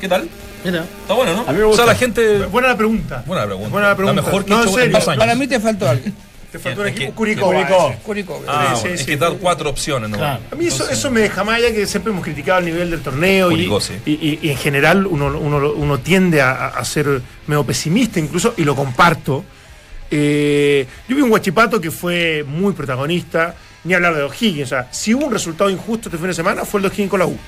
¿Qué 0.00 0.08
tal? 0.08 0.28
Mira. 0.64 0.84
Está 1.02 1.14
bueno, 1.14 1.34
¿no? 1.34 1.40
A 1.48 1.52
mí 1.52 1.58
me 1.58 1.64
O 1.64 1.74
sea, 1.76 1.86
la 1.86 1.94
gente... 1.94 2.38
Buena 2.46 2.68
la 2.68 2.76
pregunta. 2.76 3.22
Buena 3.26 3.44
pregunta. 3.44 3.68
Buena 3.70 3.88
la 3.88 3.96
pregunta. 3.96 4.20
La 4.20 4.26
mejor 4.26 4.44
que 4.44 4.50
No, 4.50 4.58
he 4.58 4.62
hecho 4.62 4.70
en 4.70 4.76
serio. 4.84 4.98
dos 4.98 5.08
años. 5.08 5.18
Para 5.20 5.34
mí 5.36 5.46
te 5.46 5.60
faltó 5.60 5.88
alguien. 5.88 6.14
Te 6.50 6.58
faltó 6.58 6.80
un 6.82 6.88
equipo 6.88 7.12
Curicó. 7.14 7.46
Curicó. 7.46 7.94
Curicó. 8.04 8.42
Ah, 8.48 8.74
Sí, 8.74 8.80
bueno, 8.82 8.88
sí, 8.88 8.88
es 8.94 9.00
sí. 9.00 9.06
que 9.06 9.16
dar 9.16 9.32
cuatro 9.34 9.70
opciones, 9.70 10.10
¿no? 10.10 10.18
Claro. 10.18 10.40
A 10.50 10.54
mí 10.54 10.66
eso, 10.66 10.88
eso 10.90 11.10
me 11.10 11.20
deja 11.20 11.44
más 11.44 11.56
allá 11.56 11.72
que 11.72 11.86
siempre 11.86 12.12
hemos 12.12 12.22
criticado 12.24 12.58
el 12.58 12.66
nivel 12.66 12.90
del 12.90 13.00
torneo 13.00 13.50
y, 13.50 13.54
Curicó, 13.54 13.80
sí. 13.80 13.94
y- 14.04 14.10
y- 14.12 14.38
y 14.42 14.50
en 14.50 14.56
general 14.58 15.06
uno, 15.06 15.26
uno, 15.38 15.72
uno 15.72 15.98
tiende 16.00 16.42
a, 16.42 16.66
a 16.68 16.84
ser 16.84 17.22
medio 17.46 17.64
pesimista 17.64 18.18
incluso 18.20 18.54
y 18.56 18.64
lo 18.64 18.74
comparto. 18.76 19.44
Eh, 20.10 20.86
yo 21.08 21.16
vi 21.16 21.22
un 21.22 21.30
Guachipato 21.30 21.80
que 21.80 21.90
fue 21.90 22.44
muy 22.46 22.74
protagonista, 22.74 23.54
ni 23.84 23.94
hablar 23.94 24.14
de 24.14 24.22
O'Higgins. 24.22 24.64
O 24.66 24.68
sea, 24.68 24.88
si 24.90 25.14
hubo 25.14 25.26
un 25.26 25.32
resultado 25.32 25.70
injusto 25.70 26.08
este 26.08 26.18
fin 26.18 26.28
de 26.28 26.34
semana 26.34 26.64
fue 26.64 26.78
el 26.78 26.82
de 26.82 26.88
O'Higgins 26.88 27.10
con 27.10 27.20
la 27.20 27.26
U. 27.26 27.38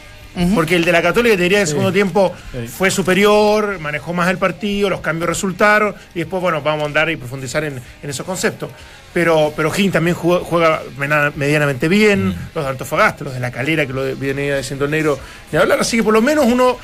Porque 0.52 0.74
el 0.74 0.84
de 0.84 0.90
la 0.90 1.00
Católica, 1.00 1.36
te 1.36 1.44
diría, 1.44 1.58
en 1.58 1.62
el 1.62 1.68
segundo 1.68 1.92
tiempo 1.92 2.34
Sí. 2.50 2.66
fue 2.66 2.90
superior, 2.90 3.78
manejó 3.78 4.12
más 4.12 4.28
el 4.28 4.36
partido, 4.36 4.90
los 4.90 5.00
cambios 5.00 5.28
resultaron, 5.28 5.94
y 6.12 6.18
después, 6.18 6.42
bueno, 6.42 6.60
vamos 6.60 6.82
a 6.82 6.86
andar 6.86 7.08
y 7.08 7.14
profundizar 7.14 7.62
en, 7.62 7.80
en 8.02 8.10
esos 8.10 8.26
conceptos. 8.26 8.68
Pero, 9.12 9.52
pero 9.54 9.68
O'Higgins 9.70 9.92
también 9.92 10.16
juega, 10.16 10.82
medianamente 11.36 11.86
bien, 11.86 12.34
los 12.52 12.64
de 12.64 12.70
Antofagasta, 12.70 13.22
los 13.22 13.34
de 13.34 13.38
la 13.38 13.52
Calera, 13.52 13.86
que 13.86 13.92
lo 13.92 14.02
de- 14.02 14.16
viene 14.16 14.56
diciendo 14.56 14.86
el 14.86 14.90
negro, 14.90 15.20
ni 15.52 15.58
hablar, 15.58 15.78
así 15.78 15.98
que 15.98 16.02
por 16.02 16.12
lo 16.12 16.20
menos 16.20 16.46
uno 16.46 16.78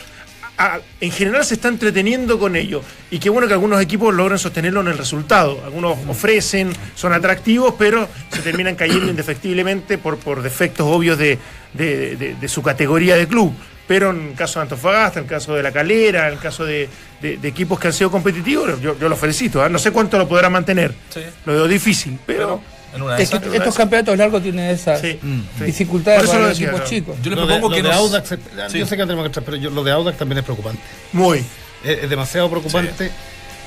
a- 0.62 0.81
en 1.00 1.11
general 1.11 1.45
se 1.45 1.55
está 1.55 1.69
entreteniendo 1.69 2.38
con 2.38 2.55
ello. 2.55 2.83
Y 3.11 3.19
qué 3.19 3.31
bueno 3.31 3.47
que 3.49 3.55
algunos 3.55 3.81
equipos 3.81 4.14
logran 4.14 4.38
sostenerlo 4.38 4.81
en 4.83 4.88
el 4.88 4.99
resultado. 4.99 5.61
Algunos 5.64 5.99
ofrecen, 6.07 6.71
son 6.95 7.12
atractivos, 7.12 7.75
pero 7.79 8.09
se 8.31 8.43
terminan 8.43 8.76
cayendo 8.76 9.07
indefectiblemente 9.11 9.97
por, 9.99 10.19
por 10.19 10.43
defectos 10.43 10.87
obvios 10.87 11.17
de, 11.19 11.38
de- 11.75 12.17
de- 12.17 12.35
de 12.35 12.49
su 12.49 12.62
categoría 12.62 13.17
de 13.17 13.26
club. 13.26 13.52
Pero 13.88 14.11
en 14.11 14.29
el 14.29 14.35
caso 14.35 14.61
de 14.61 14.64
Antofagasta, 14.64 15.19
en 15.19 15.25
el 15.25 15.31
caso 15.31 15.55
de 15.55 15.62
La 15.64 15.73
Calera, 15.73 16.29
en 16.29 16.35
el 16.35 16.38
caso 16.38 16.64
de 16.64 16.88
equipos 17.43 17.81
que 17.81 17.88
han 17.88 17.93
sido 17.93 18.11
competitivos, 18.11 18.81
yo, 18.81 18.97
yo 18.99 19.09
los 19.09 19.19
felicito. 19.19 19.61
¿ah? 19.62 19.69
No 19.69 19.79
sé 19.81 19.90
cuánto 19.90 20.17
lo 20.17 20.29
podrá 20.29 20.49
mantener. 20.49 20.95
Sí. 21.12 21.21
Lo 21.47 21.55
veo 21.55 21.67
difícil, 21.67 22.19
pero... 22.25 22.62
En 22.94 23.02
una 23.02 23.16
de 23.16 23.23
Es 23.23 23.30
que 23.30 23.37
esas. 23.37 23.54
estos 23.54 23.75
campeonatos 23.76 24.18
largos 24.18 24.42
tienen 24.42 24.68
esas 24.70 25.00
Sí, 25.00 25.18
sí. 25.59 25.64
dificultades 25.64 26.18
Por 26.20 26.25
eso 26.25 26.32
para 26.32 26.42
lo 26.42 26.49
los 26.49 26.59
decía, 26.59 26.66
equipos 26.68 26.80
¿no? 26.80 26.97
chicos. 26.97 27.16
Yo 27.23 27.30
le 27.30 27.37
Lo 27.37 27.42
de, 27.42 27.47
propongo 27.49 27.68
lo 27.68 27.76
que 27.76 27.82
de 27.82 27.88
nos... 27.88 27.97
Audax, 27.97 28.28
Sí. 28.73 28.78
yo 28.78 28.87
sé 28.87 28.97
que 28.97 29.02
tenemos 29.02 29.23
que 29.23 29.26
entrar, 29.28 29.44
pero 29.44 29.56
yo- 29.56 29.70
lo 29.70 29.85
de 29.85 29.92
Audax 29.92 30.18
también 30.18 30.38
es 30.38 30.44
preocupante. 30.44 30.82
Muy. 31.12 31.38
Es, 31.85 31.99
es 32.02 32.11
demasiado 32.11 32.49
preocupante. 32.50 33.11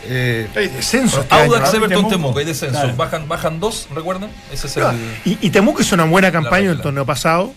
Eh, 0.05 0.47
Hay 0.55 0.67
descenso. 0.67 1.21
este 1.21 1.33
año, 1.33 1.45
Audax, 1.45 1.71
¿no? 1.71 1.77
Everton, 1.77 1.89
Temuco. 1.89 2.09
Temuco, 2.09 2.39
hay 2.39 2.45
descenso. 2.45 2.79
Claro. 2.79 2.95
Bajan, 2.97 3.27
bajan 3.29 3.59
dos, 3.61 3.87
¿recuerdan? 3.95 4.29
Ese 4.51 4.67
es 4.67 4.75
el. 4.77 4.83
Y, 5.23 5.37
y 5.41 5.49
Temuco 5.49 5.81
hizo 5.81 5.95
una 5.95 6.03
buena 6.03 6.29
campaña 6.31 6.65
en 6.65 6.71
el 6.71 6.81
torneo 6.81 7.05
pasado. 7.05 7.53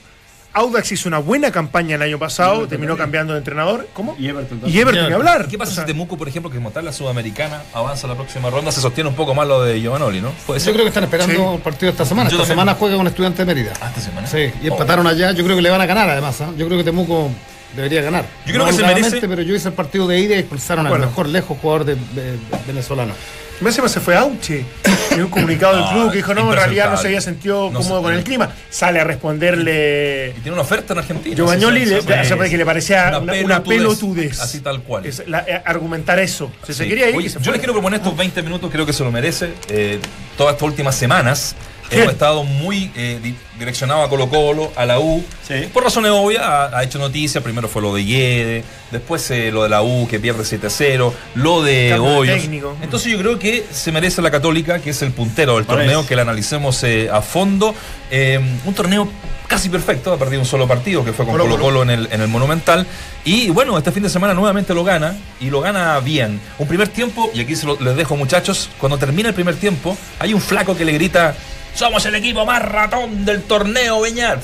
Audax 0.56 0.90
hizo 0.92 1.08
una 1.08 1.18
buena 1.18 1.50
campaña 1.50 1.96
el 1.96 2.02
año 2.02 2.18
pasado, 2.18 2.66
terminó 2.66 2.96
cambiando 2.96 3.34
de 3.34 3.40
entrenador. 3.40 3.86
¿Cómo? 3.92 4.16
Y 4.18 4.28
Everton 4.28 4.56
Y 4.58 4.60
también. 4.62 4.80
Everton, 4.88 5.08
ni 5.08 5.12
hablar. 5.14 5.48
¿Qué 5.48 5.58
pasa 5.58 5.72
O 5.72 5.74
sea, 5.74 5.84
si 5.84 5.88
Temuco, 5.92 6.16
por 6.16 6.28
ejemplo, 6.28 6.50
que 6.50 6.56
como 6.56 6.70
tal 6.70 6.84
la 6.86 6.92
Sudamericana 6.92 7.62
avanza 7.74 8.06
a 8.06 8.10
la 8.10 8.16
próxima 8.16 8.48
ronda, 8.48 8.72
se 8.72 8.80
sostiene 8.80 9.10
un 9.10 9.16
poco 9.16 9.34
más 9.34 9.46
lo 9.46 9.62
de 9.62 9.80
Giovanoli, 9.80 10.20
¿no? 10.22 10.30
Puede 10.46 10.60
yo 10.60 10.72
creo 10.72 10.84
que 10.84 10.88
están 10.88 11.04
esperando 11.04 11.34
Sí. 11.34 11.54
el 11.56 11.60
partido 11.60 11.92
esta 11.92 12.04
semana. 12.06 12.30
Yo 12.30 12.36
esta 12.36 12.44
también. 12.48 12.58
semana 12.64 12.74
juega 12.78 12.96
con 12.96 13.06
Estudiante 13.06 13.44
de 13.44 13.54
Mérida. 13.54 13.72
Ah, 13.82 13.88
esta 13.88 14.00
semana. 14.00 14.26
Sí, 14.26 14.50
y 14.62 14.68
empataron 14.68 15.06
allá. 15.06 15.32
Yo 15.32 15.44
creo 15.44 15.56
que 15.56 15.62
le 15.62 15.68
van 15.70 15.80
a 15.82 15.86
ganar 15.86 16.08
además. 16.08 16.40
¿ah? 16.40 16.50
Yo 16.56 16.66
creo 16.66 16.78
que 16.78 16.84
Temuco 16.84 17.30
debería 17.76 18.02
ganar. 18.02 18.24
Yo 18.46 18.54
creo 18.54 18.66
que 18.66 18.72
se 18.72 18.82
merece- 18.82 19.20
Pero 19.28 19.42
yo 19.42 19.54
hice 19.54 19.68
el 19.68 19.74
partido 19.74 20.06
de 20.08 20.18
ida 20.18 20.34
y 20.34 20.38
expulsaron 20.38 20.86
al 20.86 20.90
Bueno. 20.90 21.06
mejor 21.06 21.28
lejos 21.28 21.56
jugador 21.60 21.84
de, 21.84 21.94
de- 21.94 22.32
de- 22.32 22.38
venezolano. 22.66 23.12
Me 23.58 23.70
que 23.74 23.88
se 23.88 24.00
fue 24.00 24.14
Auche. 24.14 24.64
En 25.12 25.22
un 25.22 25.28
comunicado 25.30 25.76
del 25.76 25.84
No, 25.84 25.90
club 25.92 26.10
que 26.10 26.16
dijo, 26.18 26.34
no, 26.34 26.50
en 26.50 26.56
realidad 26.56 26.90
no 26.90 26.98
se 26.98 27.06
había 27.06 27.22
sentido 27.22 27.70
No 27.70 27.78
cómodo 27.78 28.00
se- 28.00 28.02
con 28.04 28.12
el 28.12 28.22
clima. 28.22 28.50
Sale 28.68 29.00
a 29.00 29.04
responderle. 29.04 30.34
Y 30.36 30.40
tiene 30.40 30.52
una 30.52 30.60
oferta 30.62 30.92
en 30.92 30.98
Argentina. 30.98 31.34
Giovagnoli 31.36 31.80
Sí, 31.86 31.86
le, 31.86 32.02
porque 32.02 32.56
le 32.58 32.66
parecía 32.66 33.08
Una 33.08 33.18
una, 33.32 33.32
una 33.44 33.62
pelotudez. 33.64 34.40
Así 34.40 34.60
tal 34.60 34.82
cual. 34.82 35.06
Es 35.06 35.26
la- 35.26 35.44
eh, 35.48 35.62
argumentar 35.64 36.18
eso. 36.18 36.50
Si 36.66 36.74
se 36.74 36.84
Sí. 36.84 36.88
quería 36.90 37.08
ir, 37.08 37.16
Oye, 37.16 37.24
que 37.28 37.30
se 37.32 37.40
yo 37.40 37.50
les 37.50 37.60
quiero 37.60 37.72
proponer 37.72 38.00
estos 38.00 38.14
20 38.14 38.42
minutos, 38.42 38.70
creo 38.70 38.84
que 38.84 38.92
se 38.92 39.02
lo 39.04 39.10
merece. 39.10 39.50
Eh, 39.68 40.00
todas 40.36 40.52
estas 40.54 40.68
últimas 40.68 40.94
semanas. 40.94 41.54
Hemos 41.90 42.12
estado 42.12 42.44
muy 42.44 42.90
eh, 42.96 43.18
di- 43.22 43.34
direccionados 43.58 44.06
a 44.06 44.08
Colo 44.08 44.28
Colo, 44.28 44.72
a 44.76 44.84
la 44.86 44.98
U. 44.98 45.24
Sí. 45.46 45.68
Por 45.72 45.84
razones 45.84 46.10
obvias, 46.12 46.42
ha, 46.42 46.76
ha 46.78 46.82
hecho 46.84 46.98
noticias. 46.98 47.42
Primero 47.42 47.68
fue 47.68 47.82
lo 47.82 47.94
de 47.94 48.04
Yede, 48.04 48.64
después 48.90 49.30
eh, 49.30 49.50
lo 49.52 49.62
de 49.62 49.68
la 49.68 49.82
U 49.82 50.06
que 50.08 50.18
pierde 50.18 50.42
7-0, 50.44 51.12
lo 51.36 51.62
de 51.62 51.94
Hoyos. 51.98 52.40
técnico. 52.40 52.76
Entonces 52.82 53.12
yo 53.12 53.18
creo 53.18 53.38
que 53.38 53.64
se 53.70 53.92
merece 53.92 54.22
la 54.22 54.30
Católica, 54.30 54.78
que 54.80 54.90
es 54.90 55.02
el 55.02 55.12
puntero 55.12 55.56
del 55.56 55.64
Parece. 55.64 55.86
torneo, 55.86 56.06
que 56.06 56.16
la 56.16 56.22
analicemos 56.22 56.82
eh, 56.84 57.08
a 57.12 57.22
fondo. 57.22 57.74
Eh, 58.10 58.40
un 58.64 58.74
torneo 58.74 59.08
casi 59.48 59.68
perfecto, 59.68 60.12
ha 60.12 60.18
perdido 60.18 60.40
un 60.40 60.46
solo 60.46 60.66
partido, 60.66 61.04
que 61.04 61.12
fue 61.12 61.24
con 61.24 61.32
Colo 61.34 61.44
Colo 61.44 61.56
Colo. 61.56 61.64
Colo 61.78 61.82
en 61.84 61.90
el, 61.90 62.08
en 62.12 62.20
el 62.20 62.28
Monumental. 62.28 62.86
Y 63.24 63.50
bueno, 63.50 63.76
este 63.78 63.92
fin 63.92 64.02
de 64.02 64.08
semana 64.10 64.34
nuevamente 64.34 64.74
lo 64.74 64.82
gana 64.84 65.16
y 65.40 65.50
lo 65.50 65.60
gana 65.60 65.98
bien. 66.00 66.40
Un 66.58 66.66
primer 66.68 66.88
tiempo, 66.88 67.30
y 67.32 67.40
aquí 67.40 67.54
se 67.56 67.66
lo- 67.66 67.78
les 67.80 67.96
dejo 67.96 68.16
muchachos, 68.16 68.68
cuando 68.78 68.98
termina 68.98 69.28
el 69.28 69.34
primer 69.34 69.54
tiempo, 69.56 69.96
hay 70.18 70.34
un 70.34 70.40
flaco 70.40 70.76
que 70.76 70.84
le 70.84 70.92
grita, 70.92 71.34
somos 71.76 72.04
el 72.06 72.14
equipo 72.16 72.44
más 72.46 72.62
ratón 72.62 73.24
del 73.24 73.42
torneo, 73.42 74.00
Beñat. 74.00 74.40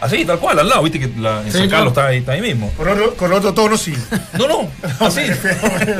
Así, 0.00 0.24
tal 0.24 0.40
cual, 0.40 0.58
al 0.58 0.68
lado, 0.68 0.82
viste 0.82 0.98
que 0.98 1.06
la, 1.20 1.42
en 1.42 1.52
Sí, 1.52 1.58
San 1.58 1.68
claro. 1.68 1.70
Carlos 1.70 1.92
está 1.92 2.06
ahí, 2.08 2.18
está 2.18 2.32
ahí 2.32 2.40
mismo. 2.40 2.72
Con 2.76 2.88
otro, 2.88 3.14
con 3.14 3.32
otro 3.32 3.54
tono, 3.54 3.76
sí. 3.78 3.94
No, 4.36 4.48
no, 4.48 4.68
así. 5.06 5.20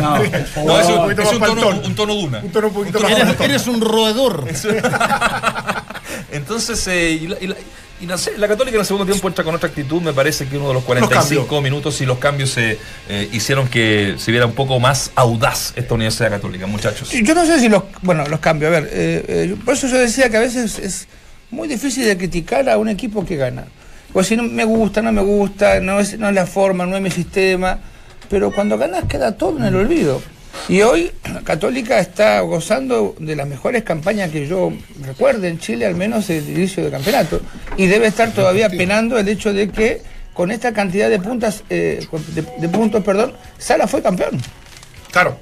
No, 0.01 0.19
No, 0.19 0.81
es 0.81 0.87
un, 0.89 1.11
es 1.13 1.39
tono, 1.39 1.69
un 1.85 1.95
tono 1.95 2.15
duna. 2.15 2.41
Un 2.43 2.51
tono 2.51 2.67
un 2.67 2.75
poquito 2.75 2.99
tono 2.99 3.11
más. 3.11 3.21
Eres, 3.21 3.41
eres 3.41 3.67
un 3.69 3.81
roedor. 3.81 4.45
Entonces, 6.33 6.87
eh, 6.89 7.11
y, 7.23 7.27
la, 7.29 7.37
y 7.41 7.47
la- 7.47 7.57
y 8.03 8.07
no 8.07 8.19
sé, 8.19 8.37
la 8.37 8.49
Católica 8.49 8.75
en 8.75 8.81
el 8.81 8.87
segundo 8.87 9.07
tiempo 9.07 9.29
entra 9.29 9.45
con 9.45 9.55
otra 9.55 9.69
actitud. 9.69 10.03
Me 10.03 10.13
parece 10.13 10.49
que 10.49 10.59
uno 10.59 10.69
de 10.69 10.75
los 10.75 10.83
45 10.83 11.43
cambios. 11.43 11.63
minutos 11.63 12.01
y 12.01 12.07
los 12.07 12.19
cambios 12.19 12.57
eh, 12.59 12.77
eh, 13.09 13.29
hicieron 13.33 13.69
que 13.69 14.17
se 14.19 14.33
viera 14.33 14.45
un 14.45 14.55
poco 14.55 14.81
más 14.81 15.13
audaz 15.15 15.73
esta 15.77 15.95
Universidad 15.95 16.31
Católica, 16.31 16.67
muchachos. 16.67 17.11
Yo 17.13 17.33
no 17.33 17.47
sé 17.47 17.61
si 17.61 17.69
los, 17.69 17.85
bueno, 18.03 18.27
los 18.27 18.41
cambios, 18.41 18.75
a 18.75 18.81
ver, 18.81 18.91
eh, 18.93 19.25
eh, 19.29 19.57
por 19.65 19.75
eso 19.75 19.87
yo 19.87 19.99
decía 19.99 20.29
que 20.31 20.37
a 20.37 20.41
veces 20.41 20.81
es 20.81 21.07
muy 21.53 21.69
difícil 21.69 22.05
de 22.05 22.17
criticar 22.17 22.69
a 22.69 22.77
un 22.77 22.89
equipo 22.89 23.25
que 23.25 23.37
gana. 23.37 23.67
Pues 24.13 24.27
si 24.27 24.37
no 24.37 24.43
me 24.43 24.65
gusta, 24.65 25.01
no 25.01 25.13
me 25.13 25.23
gusta, 25.23 25.79
no 25.79 26.01
es, 26.01 26.19
no 26.19 26.29
es 26.29 26.35
la 26.35 26.47
forma, 26.47 26.85
no 26.85 26.97
es 26.97 27.03
mi 27.03 27.11
sistema, 27.11 27.79
pero 28.29 28.51
cuando 28.51 28.79
ganas 28.79 29.05
queda 29.05 29.37
todo 29.37 29.59
en 29.59 29.65
el 29.65 29.77
olvido. 29.77 30.21
Y 30.69 30.83
hoy 30.83 31.11
Católica 31.45 31.99
está 31.99 32.41
gozando 32.41 33.15
de 33.19 33.35
las 33.37 33.47
mejores 33.49 33.83
campañas 33.83 34.31
que 34.31 34.47
yo 34.47 34.73
recuerde 35.03 35.49
en 35.49 35.59
Chile, 35.59 35.87
al 35.87 35.95
menos 35.97 36.29
el 36.31 36.49
inicio 36.49 36.83
del 36.83 36.93
campeonato. 36.93 37.41
Y 37.77 37.87
debe 37.87 38.07
estar 38.07 38.31
todavía 38.33 38.69
penando 38.69 39.19
el 39.19 39.29
hecho 39.29 39.53
de 39.53 39.69
que 39.71 40.03
con 40.35 40.51
esta 40.51 40.73
cantidad 40.73 41.11
de 41.11 41.19
puntas, 41.19 41.63
eh, 41.69 42.07
de, 42.35 42.43
de 42.59 42.69
puntos, 42.69 43.03
perdón, 43.05 43.33
Sala 43.59 43.87
fue 43.87 44.03
campeón. 44.03 44.41
Claro. 45.11 45.39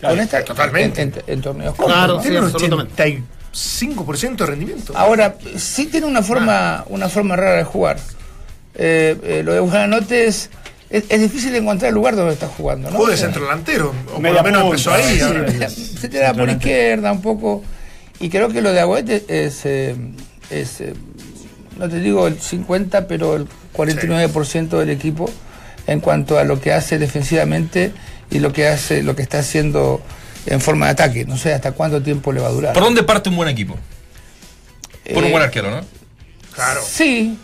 con 0.00 0.18
esta, 0.18 0.42
totalmente. 0.44 1.02
En, 1.02 1.12
en- 1.14 1.22
en 1.26 1.40
torneos 1.42 1.74
cortos, 1.74 1.94
Claro, 1.94 2.14
¿no? 2.14 2.20
sí, 2.20 2.28
Tiene 2.28 2.38
un 2.40 2.44
absolutamente. 2.52 3.22
85% 3.52 4.36
de 4.36 4.46
rendimiento. 4.46 4.92
Ahora, 4.96 5.36
sí 5.56 5.86
tiene 5.86 6.06
una 6.06 6.22
forma, 6.22 6.84
una 6.88 7.08
forma 7.08 7.36
rara 7.36 7.56
de 7.58 7.64
jugar. 7.64 7.98
Eh, 8.74 9.16
eh, 9.22 9.42
lo 9.44 9.52
de 9.52 9.60
Bujananote 9.60 10.26
es, 10.26 10.50
es, 10.90 11.04
es 11.08 11.20
difícil 11.20 11.54
encontrar 11.54 11.90
el 11.90 11.94
lugar 11.94 12.16
donde 12.16 12.32
está 12.34 12.48
jugando, 12.48 12.88
¿no? 12.90 12.96
Juego 12.96 13.08
O 13.08 13.10
de 13.10 13.16
sea, 13.16 13.26
centro 13.26 13.42
delantero. 13.44 13.90
O 14.08 14.12
por 14.12 14.20
Media 14.20 14.38
lo 14.38 14.44
menos 14.44 14.62
punta, 14.62 14.74
empezó 14.74 14.92
ahí. 14.94 15.16
sí, 15.16 15.20
ahora. 15.20 15.68
sí. 15.70 15.96
se 16.00 16.08
te 16.08 16.18
da 16.18 16.34
por 16.34 16.48
izquierda 16.48 17.12
un 17.12 17.20
poco. 17.22 17.62
Y 18.20 18.30
creo 18.30 18.48
que 18.48 18.60
lo 18.62 18.72
de 18.72 18.80
Agüete 18.80 19.24
es, 19.28 19.60
eh, 19.64 19.94
es 20.50 20.80
eh, 20.80 20.94
no 21.78 21.88
te 21.88 22.00
digo 22.00 22.26
el 22.26 22.40
50, 22.40 23.06
pero 23.06 23.36
el 23.36 23.46
49% 23.74 24.78
del 24.78 24.90
equipo 24.90 25.30
en 25.86 26.00
cuanto 26.00 26.38
a 26.38 26.44
lo 26.44 26.60
que 26.60 26.72
hace 26.72 26.98
defensivamente 26.98 27.92
y 28.30 28.40
lo 28.40 28.52
que 28.52 28.66
hace, 28.68 29.02
lo 29.02 29.14
que 29.14 29.22
está 29.22 29.38
haciendo 29.38 30.02
en 30.46 30.60
forma 30.60 30.86
de 30.86 30.92
ataque. 30.92 31.24
No 31.26 31.36
sé 31.36 31.54
hasta 31.54 31.72
cuánto 31.72 32.02
tiempo 32.02 32.32
le 32.32 32.40
va 32.40 32.48
a 32.48 32.50
durar. 32.52 32.72
¿Por 32.74 32.82
dónde 32.82 33.02
parte 33.04 33.28
un 33.28 33.36
buen 33.36 33.48
equipo? 33.48 33.76
Por 35.12 35.18
un 35.22 35.28
Eh, 35.28 35.30
buen 35.30 35.42
arquero, 35.42 35.70
¿no? 35.70 35.80
Claro. 36.54 36.80
Sí, 36.84 37.38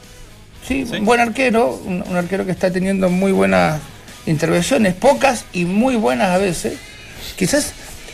sí, 0.66 0.86
¿Sí? 0.90 0.96
un 0.96 1.04
buen 1.04 1.20
arquero, 1.20 1.80
un, 1.84 2.02
un 2.06 2.16
arquero 2.16 2.44
que 2.44 2.52
está 2.52 2.70
teniendo 2.70 3.08
muy 3.10 3.32
buenas 3.32 3.80
intervenciones, 4.26 4.94
pocas 4.94 5.44
y 5.52 5.64
muy 5.64 5.96
buenas 5.96 6.28
a 6.30 6.38
veces. 6.38 6.74
Quizás 7.36 7.72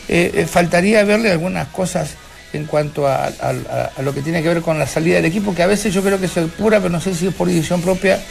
eh, 0.09 0.31
eh, 0.35 0.47
faltaría 0.47 1.05
verle 1.05 1.31
algunas 1.31 1.69
cosas 1.69 2.11
en 2.53 2.65
cuanto 2.67 3.07
a, 3.07 3.27
a- 3.27 3.31
a- 3.51 3.91
a 3.97 4.03
lo 4.03 4.13
que 4.13 4.23
tiene 4.23 4.43
que 4.43 4.49
ver 4.49 4.61
con 4.63 4.79
la 4.79 4.87
salida 4.87 5.17
del 5.17 5.27
equipo, 5.27 5.55
que 5.55 5.63
a 5.63 5.67
veces 5.69 5.95
yo 5.95 6.03
creo 6.03 6.19
que 6.21 6.27
se 6.29 6.43
pura, 6.47 6.79
pero 6.79 6.91
no 6.91 7.01
sé 7.01 7.15
si 7.15 7.29
es 7.29 7.35
por 7.35 7.47
decisión 7.47 7.81
propia 7.81 8.17
eh, 8.17 8.23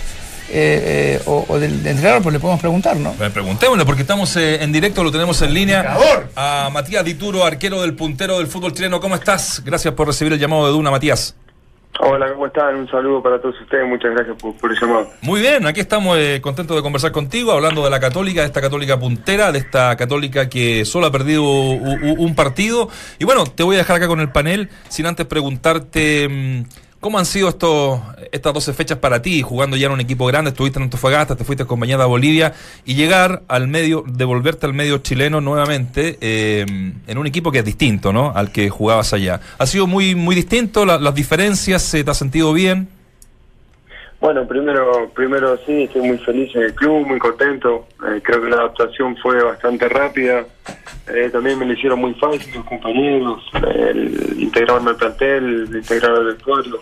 eh, 0.51 1.21
o, 1.25 1.45
o 1.47 1.59
del, 1.59 1.77
del 1.83 1.91
entrenador, 1.93 2.21
pues 2.23 2.33
le 2.33 2.39
podemos 2.39 2.59
preguntar, 2.59 2.97
¿no? 2.97 3.11
Eh, 3.21 3.29
Preguntémosle, 3.29 3.85
porque 3.85 4.01
estamos 4.01 4.35
en 4.35 4.71
directo, 4.71 5.03
lo 5.03 5.11
tenemos 5.11 5.41
en 5.41 5.53
línea. 5.53 5.95
A 6.35 6.69
Matías 6.73 7.05
Dituro, 7.05 7.45
arquero 7.45 7.81
del 7.81 7.93
puntero 7.93 8.39
del 8.39 8.47
fútbol 8.47 8.73
chileno. 8.73 8.99
¿Cómo 8.99 9.15
estás? 9.15 9.61
Gracias 9.63 9.93
por 9.93 10.07
recibir 10.07 10.33
el 10.33 10.39
llamado 10.39 10.65
de 10.65 10.71
Duna, 10.71 10.89
Matías. 10.91 11.35
Hola, 12.01 12.31
¿cómo 12.31 12.45
están? 12.45 12.75
Un 12.75 12.89
saludo 12.89 13.21
para 13.21 13.41
todos 13.41 13.59
ustedes, 13.59 13.85
muchas 13.85 14.11
gracias 14.11 14.37
por, 14.41 14.71
el 14.71 14.79
llamado. 14.79 15.09
Muy 15.21 15.41
bien, 15.41 15.67
aquí 15.67 15.81
estamos 15.81 16.17
eh, 16.17 16.39
contentos 16.41 16.77
de 16.77 16.81
conversar 16.81 17.11
contigo, 17.11 17.51
hablando 17.51 17.83
de 17.83 17.89
la 17.89 17.99
católica, 17.99 18.39
de 18.39 18.47
esta 18.47 18.61
católica 18.61 18.97
puntera, 18.97 19.51
de 19.51 19.59
esta 19.59 19.97
católica 19.97 20.47
que 20.47 20.85
solo 20.85 21.07
ha 21.07 21.11
perdido 21.11 21.43
un 21.43 22.35
partido. 22.35 22.87
Y 23.19 23.25
bueno, 23.25 23.43
te 23.43 23.63
voy 23.63 23.75
a 23.75 23.79
dejar 23.79 23.97
acá 23.97 24.07
con 24.07 24.21
el 24.21 24.31
panel, 24.31 24.69
sin 24.87 25.07
antes 25.07 25.25
preguntarte 25.25 26.29
mm, 26.29 26.63
cómo 26.99 27.17
han 27.17 27.25
sido 27.25 27.49
estos, 27.49 27.99
estas 28.31 28.53
12 28.53 28.73
fechas 28.73 28.97
para 28.97 29.21
ti, 29.21 29.41
jugando 29.41 29.77
ya 29.77 29.87
en 29.87 29.93
un 29.93 30.01
equipo 30.01 30.25
grande, 30.25 30.49
estuviste 30.51 30.79
en 30.79 30.83
Antofagasta, 30.83 31.35
te 31.35 31.43
fuiste 31.43 31.63
acompañada 31.63 32.03
a 32.03 32.07
Bolivia, 32.07 32.53
y 32.85 32.95
llegar 32.95 33.43
al 33.47 33.67
medio, 33.67 34.03
devolverte 34.07 34.65
al 34.65 34.73
medio 34.73 34.97
chileno 34.99 35.39
nuevamente, 35.41 36.17
eh, 36.21 36.65
en 37.07 37.17
un 37.17 37.27
equipo 37.27 37.51
que 37.51 37.59
es 37.59 37.65
distinto, 37.65 38.11
¿no? 38.11 38.31
Al 38.35 38.51
que 38.51 38.69
jugabas 38.69 39.13
allá. 39.13 39.39
¿Ha 39.57 39.65
sido 39.65 39.87
muy, 39.87 40.15
muy 40.15 40.35
distinto? 40.35 40.85
¿La- 40.85 40.97
¿Las 40.99 41.15
diferencias? 41.15 41.89
¿Te 41.91 42.03
has 42.09 42.17
sentido 42.17 42.51
bien? 42.53 42.89
Bueno, 44.19 44.45
primero, 44.45 45.09
primero 45.15 45.57
sí, 45.65 45.83
estoy 45.83 46.01
muy 46.01 46.17
feliz 46.17 46.53
en 46.53 46.63
el 46.63 46.75
club, 46.75 47.07
muy 47.07 47.19
contento. 47.19 47.87
Eh, 48.05 48.21
creo 48.21 48.41
que 48.41 48.49
la 48.49 48.57
adaptación 48.57 49.15
fue 49.17 49.41
bastante 49.41 49.87
rápida. 49.87 50.45
Eh, 51.07 51.29
también 51.31 51.57
me 51.57 51.65
lo 51.65 51.71
hicieron 51.71 51.99
muy 51.99 52.13
fácil 52.15 52.53
los 52.53 52.65
compañeros, 52.65 53.41
el 53.75 54.41
integrarme 54.41 54.89
al 54.89 54.97
plantel, 54.97 55.67
el 55.69 55.75
integrarme 55.75 56.17
al 56.17 56.25
vestuario. 56.25 56.75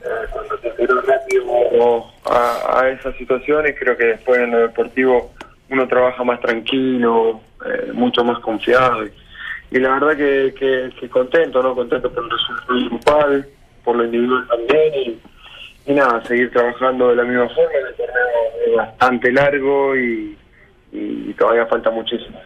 Eh, 0.00 0.26
cuando 0.32 0.56
te 0.56 0.68
integras 0.68 1.06
rápido 1.06 2.04
a, 2.24 2.88
esas 2.88 3.14
situaciones, 3.16 3.76
creo 3.78 3.96
que 3.96 4.06
después 4.06 4.40
en 4.40 4.52
lo 4.52 4.58
deportivo 4.60 5.32
uno 5.68 5.86
trabaja 5.86 6.24
más 6.24 6.40
tranquilo, 6.40 7.42
eh, 7.66 7.92
mucho 7.92 8.24
más 8.24 8.38
confiado. 8.38 9.04
Y, 9.04 9.12
y 9.70 9.78
la 9.80 9.98
verdad 9.98 10.16
que, 10.16 10.54
que, 10.58 10.90
que 10.98 11.08
contento, 11.10 11.62
¿no? 11.62 11.74
Contento 11.74 12.10
por 12.10 12.24
el 12.24 12.30
resultado 12.30 12.88
grupal, 12.88 13.48
por 13.84 13.96
lo 13.96 14.04
individual 14.06 14.46
también. 14.48 14.94
Y, 14.94 15.20
y 15.86 15.92
nada, 15.92 16.22
seguir 16.26 16.50
trabajando 16.50 17.08
de 17.08 17.16
la 17.16 17.24
misma 17.24 17.48
forma. 17.48 17.70
El 17.88 17.94
torneo 17.96 18.66
es 18.66 18.76
bastante 18.76 19.32
largo 19.32 19.96
y, 19.96 20.36
todavía 21.38 21.66
falta 21.66 21.90
muchísimo. 21.90 22.40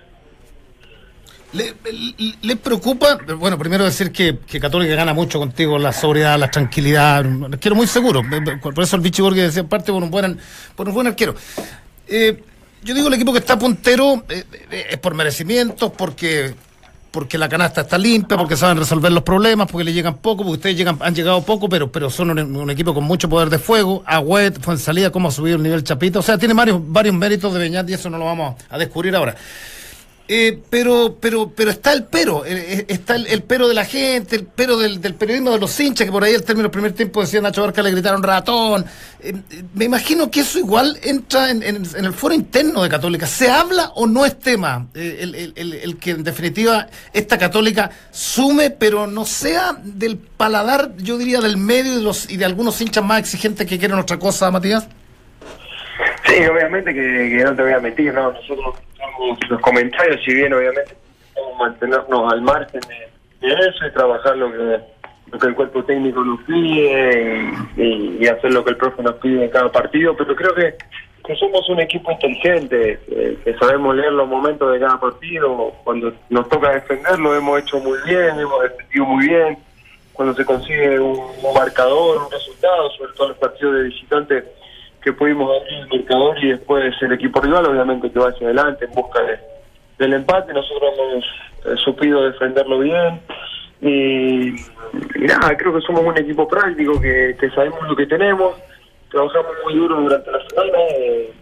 ¿Le, 1.53 1.75
le- 1.91 2.35
le 2.43 2.57
preocupa? 2.57 3.19
Bueno, 3.39 3.59
primero 3.59 3.85
decir 3.85 4.13
que, 4.13 4.39
que 4.47 4.61
Católica 4.61 4.95
gana 4.95 5.15
mucho 5.15 5.39
contigo, 5.39 5.79
la 5.79 5.93
sobriedad, 5.93 6.39
la 6.39 6.51
tranquilidad. 6.51 7.25
Un 7.25 7.55
arquero 7.55 7.75
muy 7.75 7.87
seguro. 7.87 8.23
Por 8.61 8.83
eso 8.83 8.97
el 8.97 9.03
Vichy 9.03 9.23
Borghi 9.23 9.41
decía, 9.41 9.65
parte 9.65 9.91
por 9.93 10.03
un 10.03 10.11
buen, 10.11 10.39
por 10.77 10.89
un 10.89 10.95
buen 10.95 11.07
arquero. 11.07 11.35
Eh, 12.07 12.43
yo 12.83 12.95
digo 12.95 13.09
el 13.09 13.15
equipo 13.15 13.33
que 13.33 13.39
está 13.39 13.59
puntero 13.59 14.25
eh, 14.29 14.45
eh, 14.71 14.87
es 14.91 14.99
por 14.99 15.15
merecimientos, 15.15 15.91
porque 15.97 16.55
porque 17.11 17.39
la 17.39 17.49
canasta 17.49 17.83
está 17.83 17.99
limpia, 17.99 18.37
porque 18.37 18.57
saben 18.57 18.79
resolver 18.79 19.11
los 19.11 19.23
problemas, 19.23 19.69
porque 19.71 19.85
le 19.85 19.93
llegan 19.93 20.15
poco, 20.19 20.45
porque 20.45 20.57
ustedes 20.57 20.77
llegan, 20.77 20.99
han 21.01 21.15
llegado 21.15 21.43
poco, 21.43 21.69
pero, 21.69 21.91
pero 21.91 22.11
son 22.11 22.39
un, 22.39 22.71
equipo 22.71 22.95
con 22.95 23.05
mucho 23.05 23.29
poder 23.29 23.51
de 23.51 23.59
fuego. 23.59 24.03
Agüet, 24.07 24.61
fue 24.61 24.75
en 24.75 24.81
salida, 24.81 25.11
cómo 25.11 25.29
ha 25.29 25.33
subido 25.33 25.57
el 25.57 25.63
nivel 25.63 25.83
Chapita. 25.83 26.19
O 26.19 26.23
sea, 26.23 26.39
tiene 26.39 26.55
varios, 26.55 26.81
varios 26.83 27.15
méritos 27.15 27.53
de 27.53 27.61
Beñat 27.61 27.89
y 27.89 27.95
eso 27.95 28.11
no 28.11 28.19
lo 28.19 28.25
vamos 28.25 28.57
a 28.69 28.79
descubrir 28.79 29.17
ahora. 29.17 29.35
Eh, 30.31 30.61
pero, 30.69 31.17
pero, 31.19 31.51
pero 31.57 31.71
está 31.71 31.95
el 31.95 32.05
pero, 32.05 32.45
eh, 32.45 32.51
eh, 32.81 32.85
está 32.89 33.17
el, 33.17 33.43
pero 33.45 33.67
de 33.67 33.73
la 33.73 33.87
gente, 33.87 34.37
el 34.37 34.45
pero 34.45 34.77
del, 34.77 35.01
del 35.01 35.15
periodismo 35.15 35.53
de 35.53 35.59
los 35.59 35.81
hinchas, 35.81 36.05
que 36.05 36.13
por 36.13 36.23
ahí 36.23 36.35
el 36.35 36.43
término 36.45 36.71
primer 36.71 36.93
tiempo 36.93 37.23
decía 37.23 37.41
Nacho 37.41 37.63
Barca 37.63 37.83
le 37.83 37.91
gritaron 37.93 38.23
ratón. 38.23 38.85
Eh, 39.21 39.33
me 39.73 39.87
imagino 39.87 40.31
que 40.31 40.41
eso 40.41 40.59
igual 40.59 40.99
entra 41.03 41.51
en, 41.51 41.63
el 41.63 42.13
foro 42.13 42.35
interno 42.35 42.83
de 42.83 42.91
Católica. 42.91 43.27
¿Se 43.27 43.49
habla 43.51 43.93
o 43.95 44.07
no 44.07 44.27
es 44.27 44.39
tema? 44.39 44.89
El- 44.93 45.55
el 45.57 45.97
que 45.97 46.11
en 46.11 46.25
definitiva 46.25 46.89
esta 47.15 47.39
Católica 47.39 47.91
sume, 48.11 48.69
pero 48.69 49.07
no 49.07 49.25
sea 49.25 49.79
del 49.83 50.19
paladar, 50.19 50.95
yo 50.99 51.17
diría, 51.17 51.41
del 51.41 51.57
medio 51.57 51.93
y 51.93 51.97
de, 51.97 52.03
los, 52.03 52.31
y 52.31 52.37
de 52.37 52.45
algunos 52.45 52.79
hinchas 52.83 53.03
más 53.03 53.19
exigentes 53.21 53.67
que 53.67 53.79
quieren 53.79 53.99
otra 53.99 54.19
cosa, 54.19 54.51
Matías. 54.51 54.87
Sí, 56.29 56.45
obviamente 56.45 56.93
que, 56.93 57.43
no 57.43 57.57
te 57.57 57.63
voy 57.63 57.73
a 57.73 57.81
mentir, 57.81 58.13
¿no? 58.13 58.33
Nosotros 58.33 58.77
los 59.49 59.61
comentarios, 59.63 60.21
si 60.25 60.35
bien 60.35 60.53
obviamente 60.53 60.95
que 61.35 61.41
mantenernos 61.59 62.33
al 62.33 62.43
margen 62.43 62.81
de, 63.41 63.49
eso 63.49 63.87
y 63.87 63.93
trabajar 63.93 64.37
lo 64.37 64.53
que, 64.53 65.47
el 65.47 65.55
cuerpo 65.55 65.85
técnico 65.85 66.23
nos 66.23 66.43
pide 66.43 67.51
y, 67.77 68.27
hacer 68.27 68.53
lo 68.53 68.63
que 68.63 68.71
el 68.71 68.77
profe 68.77 69.03
nos 69.03 69.15
pide 69.15 69.45
en 69.45 69.51
cada 69.51 69.73
partido, 69.73 70.15
pero 70.17 70.37
creo 70.37 70.55
que, 70.55 70.75
somos 71.39 71.69
un 71.69 71.81
equipo 71.81 72.11
inteligente, 72.11 72.99
que, 73.07 73.37
que 73.45 73.59
sabemos 73.59 73.95
leer 73.95 74.13
los 74.13 74.29
momentos 74.29 74.73
de 74.73 74.81
cada 74.81 74.99
partido, 74.99 75.73
cuando 75.85 76.13
nos 76.31 76.49
toca 76.49 76.73
defender 76.73 77.19
lo 77.19 77.35
hemos 77.35 77.61
hecho 77.61 77.79
muy 77.81 77.99
bien, 78.07 78.39
hemos 78.39 78.63
defendido 78.63 79.05
muy 79.05 79.29
bien, 79.29 79.59
cuando 80.15 80.35
se 80.35 80.45
consigue 80.45 80.99
un, 80.99 81.19
un 81.19 81.55
marcador, 81.55 82.23
un 82.23 82.31
resultado, 82.31 82.91
sobre 82.93 83.13
todo 83.13 83.25
en 83.25 83.29
los 83.31 83.39
partidos 83.39 83.75
de 83.75 83.83
visitantes, 83.85 84.45
que 85.09 85.13
pudimos 85.15 85.51
abrir 85.51 85.79
el 85.79 85.89
marcador 85.89 86.45
y 86.45 86.49
después 86.51 86.95
el 87.01 87.13
equipo 87.13 87.41
rival 87.41 87.65
obviamente 87.65 88.11
que 88.11 88.19
va 88.19 88.29
hacia 88.29 88.47
adelante 88.47 88.85
en 88.85 88.93
busca 88.93 89.23
de, 89.23 89.39
del 89.99 90.13
empate. 90.13 90.53
Nosotros 90.53 90.93
hemos 90.99 91.25
eh, 91.65 91.83
supido 91.83 92.25
defenderlo 92.25 92.81
bien 92.81 93.21
y, 93.81 94.55
nada, 95.17 95.57
creo 95.57 95.73
que 95.75 95.81
somos 95.81 96.05
un 96.05 96.19
equipo 96.19 96.47
práctico, 96.47 97.01
que, 97.01 97.35
que 97.41 97.49
sabemos 97.51 97.89
lo 97.89 97.97
que 97.97 98.07
tenemos, 98.07 98.55
trabajamos 99.11 99.53
muy 99.65 99.77
duro 99.77 99.99
durante 99.99 100.31
la 100.31 100.47
semana, 100.47 100.79
eh, 100.99 101.33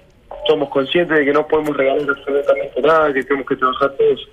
somos 0.46 0.68
conscientes 0.68 1.18
de 1.18 1.24
que 1.24 1.32
no 1.32 1.46
podemos 1.48 1.76
regalar 1.76 2.08
absolutamente 2.08 2.80
nada, 2.82 3.12
que 3.12 3.22
tenemos 3.24 3.48
que 3.48 3.56
trabajar 3.56 3.90
todos 3.98 4.28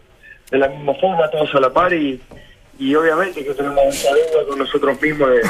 de 0.51 0.57
la 0.59 0.67
misma 0.67 0.93
forma, 0.95 1.27
todos 1.31 1.55
a 1.55 1.59
la 1.59 1.73
par 1.73 1.91
y, 1.91 2.21
y 2.77 2.93
obviamente 2.93 3.43
que 3.43 3.53
tenemos 3.55 3.83
esa 3.87 4.13
deuda 4.13 4.47
con 4.47 4.59
nosotros 4.59 5.01
mismos 5.01 5.29
de, 5.29 5.41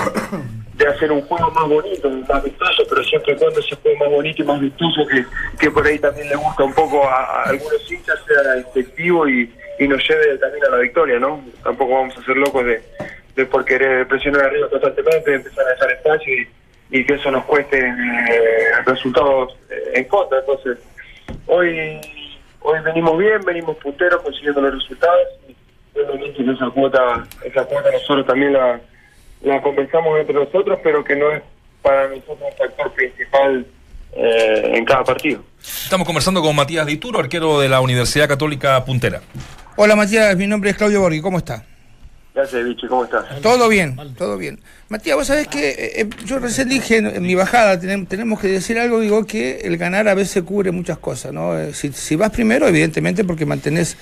de 0.74 0.88
hacer 0.88 1.12
un 1.12 1.22
juego 1.22 1.52
más 1.52 1.70
bonito, 1.70 2.10
más 2.10 2.44
vistoso, 2.44 2.84
pero 2.90 3.04
siempre 3.04 3.34
y 3.34 3.38
cuando 3.38 3.60
ese 3.60 3.76
juego 3.76 3.98
más 3.98 4.10
bonito 4.10 4.42
y 4.42 4.46
más 4.46 4.60
vistoso 4.60 5.06
que, 5.08 5.26
que 5.60 5.72
por 5.72 5.86
ahí 5.86 6.00
también 6.00 6.30
le 6.30 6.36
gusta 6.36 6.64
un 6.64 6.74
poco 6.74 7.08
a, 7.08 7.44
algunos 7.44 7.92
hinchas 7.92 8.20
sea 8.28 8.56
efectivo 8.58 9.28
y, 9.28 9.54
y 9.80 9.88
nos 9.88 10.02
lleve 10.08 10.38
también 10.38 10.66
a 10.66 10.70
la 10.70 10.78
victoria, 10.78 11.20
¿no? 11.20 11.44
Tampoco 11.64 11.94
vamos 11.94 12.18
a 12.18 12.26
ser 12.26 12.38
locos 12.38 12.66
de, 12.66 12.82
de 13.36 13.46
por 13.46 13.64
querer 13.66 14.08
presionar 14.08 14.46
arriba 14.46 14.70
constantemente, 14.70 15.30
de 15.30 15.38
empezar 15.38 15.66
a 15.66 15.70
dejar 15.70 15.92
espacio 15.92 16.34
y, 16.34 16.48
y 17.00 17.06
que 17.06 17.14
eso 17.14 17.30
nos 17.30 17.46
cueste 17.46 17.80
eh, 17.80 18.82
resultados 18.86 19.56
eh, 19.70 19.92
en 19.96 20.06
contra. 20.06 20.40
Entonces, 20.40 20.80
hoy 21.48 22.00
hoy 22.64 22.80
venimos 22.84 23.18
bien, 23.18 23.42
venimos 23.46 23.78
punteros 23.78 24.22
consiguiendo 24.24 24.62
los 24.62 24.74
resultados 24.76 25.28
y 25.48 26.00
obviamente 26.00 26.52
esa 26.52 26.70
cuota, 26.70 27.28
esa 27.44 27.66
cuota 27.66 27.92
nosotros 27.92 28.26
también 28.26 28.54
la, 28.54 28.80
la 29.44 29.62
compensamos 29.62 30.20
entre 30.20 30.36
nosotros, 30.36 30.80
pero 30.84 31.04
que 31.04 31.16
no 31.16 31.32
es 31.32 31.42
para 31.82 32.08
nosotros 32.08 32.40
un 32.42 32.58
factor 32.58 32.92
principal 32.94 33.66
eh, 34.16 34.72
en 34.76 34.86
cada 34.86 35.04
partido. 35.04 35.44
Estamos 35.62 36.08
conversando 36.08 36.42
con 36.42 36.56
Matías 36.56 36.86
Dituro, 36.86 37.20
arquero 37.20 37.60
de 37.60 37.70
la 37.70 37.82
Universidad 37.82 38.28
Católica 38.28 38.84
Puntera. 38.86 39.22
Hola 39.76 39.96
Matías, 39.96 40.36
mi 40.38 40.48
nombre 40.48 40.70
es 40.70 40.78
Claudio 40.78 41.02
Borghi, 41.02 41.22
¿cómo 41.22 41.38
está? 41.38 41.66
Gracias, 42.36 42.66
Vichy, 42.66 42.88
¿cómo 42.88 43.04
estás? 43.04 43.26
Todo 43.44 43.70
bien, 43.70 43.96
todo 44.18 44.38
bien. 44.38 44.60
Matías, 44.90 45.16
vos 45.16 45.28
sabés 45.28 45.48
que 45.48 45.70
eh, 45.70 46.02
eh, 46.02 46.10
yo 46.26 46.40
recién 46.40 46.68
dije 46.68 46.98
en, 46.98 47.22
mi 47.22 47.36
bajada, 47.36 47.80
tenem- 47.80 48.08
tenemos 48.08 48.40
que 48.40 48.48
decir 48.48 48.80
algo, 48.80 49.00
digo 49.02 49.26
que 49.28 49.60
el 49.64 49.78
ganar 49.78 50.08
a 50.08 50.16
veces 50.16 50.42
cubre 50.42 50.72
muchas 50.72 50.98
cosas, 50.98 51.32
¿no? 51.32 51.60
Eh, 51.60 51.76
si, 51.76 51.92
si 51.94 52.16
vas 52.16 52.32
primero, 52.32 52.68
evidentemente 52.68 53.24
porque 53.24 53.46
mantenés 53.46 53.98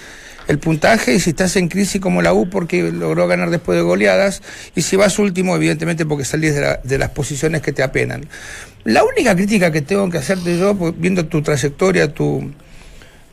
el 0.48 0.60
puntaje, 0.60 1.14
y 1.14 1.20
si 1.20 1.32
estás 1.32 1.58
en 1.58 1.68
crisis 1.68 2.00
como 2.00 2.22
la 2.22 2.34
U 2.34 2.50
porque 2.50 2.90
logró 2.92 3.28
ganar 3.28 3.50
después 3.50 3.78
de 3.78 3.84
goleadas, 3.84 4.42
y 4.76 4.82
si 4.82 4.96
vas 4.96 5.20
último, 5.20 5.54
evidentemente 5.58 6.06
porque 6.06 6.24
salís 6.24 6.56
de, 6.56 6.62
la- 6.62 6.80
de 6.82 6.98
las 6.98 7.10
posiciones 7.10 7.62
que 7.62 7.74
te 7.74 7.84
apenan. 7.84 8.26
La 8.86 9.04
única 9.04 9.36
crítica 9.36 9.74
que 9.74 9.82
tengo 9.82 10.10
que 10.10 10.20
hacerte 10.20 10.58
yo, 10.58 10.74
pues, 10.76 10.94
viendo 10.98 11.26
tu 11.26 11.42
trayectoria, 11.42 12.14
tu, 12.14 12.50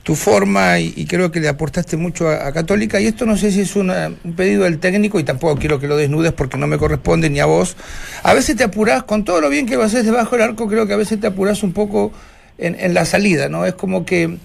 tu 0.08 0.14
forma 0.14 0.78
y, 0.80 0.94
y 0.96 1.04
creo 1.04 1.30
que 1.30 1.38
le 1.38 1.50
aportaste 1.50 1.98
mucho 1.98 2.30
a, 2.30 2.50
Católica 2.50 2.98
y 2.98 3.04
esto 3.04 3.26
no 3.26 3.36
sé 3.36 3.50
si 3.50 3.60
es 3.60 3.76
una- 3.76 4.10
un 4.24 4.34
pedido 4.34 4.64
del 4.64 4.78
técnico 4.78 5.20
y 5.20 5.22
tampoco 5.22 5.56
quiero 5.56 5.78
que 5.78 5.86
lo 5.86 5.98
desnudes 5.98 6.32
porque 6.32 6.56
no 6.56 6.66
me 6.66 6.78
corresponde 6.78 7.28
ni 7.28 7.40
a 7.40 7.44
vos. 7.44 7.76
A 8.22 8.32
veces 8.32 8.56
te 8.56 8.64
apurás, 8.64 9.02
con 9.02 9.22
todo 9.24 9.42
lo 9.42 9.50
bien 9.50 9.66
que 9.66 9.76
lo 9.76 9.82
haces 9.82 10.06
debajo 10.06 10.34
del 10.34 10.48
arco, 10.48 10.66
creo 10.66 10.86
que 10.86 10.94
a 10.94 10.96
veces 10.96 11.20
te 11.20 11.26
apurás 11.26 11.62
un 11.62 11.74
poco 11.74 12.10
en, 12.56 12.94
la 12.94 13.04
salida, 13.04 13.50
¿no? 13.50 13.66
Es 13.66 13.74
como 13.74 14.06
que 14.06 14.38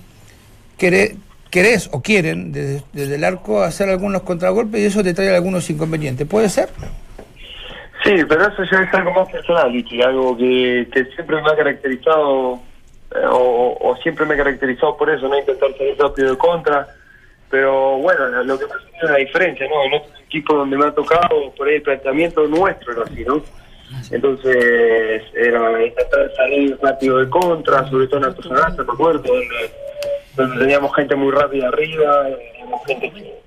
queré- 0.77 1.15
querés 1.49 1.87
o 1.93 2.01
quieren 2.01 2.51
desde, 2.51 2.83
desde 2.91 3.15
el 3.15 3.23
arco 3.23 3.63
hacer 3.63 3.87
algunos 3.87 4.23
contragolpes 4.23 4.81
y 4.81 4.85
eso 4.87 5.01
te 5.01 5.13
trae 5.13 5.33
algunos 5.33 5.69
inconvenientes. 5.69 6.27
¿Puede 6.27 6.49
ser? 6.49 6.67
Sí, 8.03 8.11
pero 8.27 8.49
eso 8.49 8.63
ya 8.69 8.81
es 8.81 8.93
algo 8.93 9.13
más 9.13 9.29
personal, 9.31 9.71
Vichy, 9.71 10.01
algo 10.01 10.35
que, 10.35 10.89
que 10.93 11.05
siempre 11.15 11.41
me 11.41 11.49
ha 11.49 11.55
caracterizado, 11.55 12.59
o, 13.29 13.77
o 13.79 13.95
siempre 13.97 14.25
me 14.25 14.35
he 14.35 14.37
caracterizado 14.37 14.97
por 14.97 15.09
eso, 15.09 15.27
no 15.27 15.37
intentar 15.37 15.71
salir 15.77 15.97
rápido 15.97 16.31
de 16.31 16.37
contra. 16.37 16.87
Pero 17.49 17.97
bueno, 17.97 18.43
lo 18.43 18.57
que 18.57 18.65
pasa 18.65 18.81
es 18.97 19.03
una 19.03 19.17
diferencia, 19.17 19.67
¿no? 19.67 19.83
En 19.83 19.93
otro 19.93 20.11
equipo 20.25 20.55
donde 20.55 20.75
me 20.75 20.85
ha 20.87 20.91
tocado, 20.91 21.51
por 21.55 21.67
ahí 21.67 21.75
el 21.75 21.81
planteamiento 21.83 22.47
nuestro 22.47 22.93
era 22.93 23.03
así, 23.03 23.23
¿no? 23.23 23.43
Entonces, 24.09 25.23
era 25.35 25.85
intentar 25.85 26.31
salir 26.35 26.77
rápido 26.81 27.19
de 27.19 27.29
contra, 27.29 27.87
sobre 27.89 28.07
todo 28.07 28.21
en 28.21 28.25
Antofagasta, 28.25 28.83
me 28.83 28.93
acuerdo, 28.93 29.21
donde, 29.21 29.71
donde 30.35 30.57
teníamos 30.57 30.95
gente 30.95 31.15
muy 31.15 31.31
rápida 31.31 31.67
arriba, 31.67 32.29
eh, 32.29 32.51
teníamos 32.53 32.85
gente 32.87 33.11
que 33.11 33.43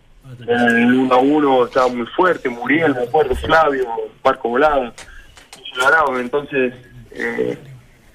el 0.49 0.95
1 0.95 1.15
a 1.15 1.19
1 1.19 1.67
estaba 1.67 1.89
muy 1.89 2.07
fuerte, 2.07 2.49
Muriel, 2.49 2.95
me 2.95 3.03
acuerdo, 3.03 3.35
Flavio, 3.35 3.89
Marco 4.23 4.49
Volado, 4.49 4.93
entonces 6.19 6.75
eh, 7.13 7.57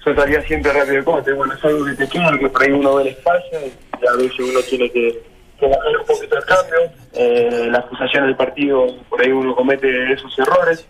yo 0.04 0.14
salía 0.14 0.42
siempre 0.42 0.72
rápido 0.72 1.22
de 1.22 1.30
y 1.30 1.34
bueno, 1.34 1.54
es 1.54 1.64
algo 1.64 1.84
que 1.84 1.94
te 1.94 2.08
queda, 2.08 2.38
que 2.38 2.48
por 2.48 2.62
ahí 2.62 2.72
uno 2.72 2.96
ve 2.96 3.02
el 3.02 3.08
espacio 3.08 3.58
y 3.60 4.06
a 4.06 4.12
veces 4.16 4.38
uno 4.40 4.60
tiene 4.68 4.90
que, 4.90 5.22
bajar 5.60 5.96
un 5.96 6.06
poquito 6.06 6.36
el 6.36 6.44
cambio, 6.44 6.92
eh, 7.12 7.68
la 7.70 7.78
acusación 7.78 8.26
del 8.26 8.36
partido, 8.36 8.86
por 9.08 9.20
ahí 9.20 9.30
uno 9.30 9.54
comete 9.54 10.12
esos 10.12 10.36
errores, 10.38 10.86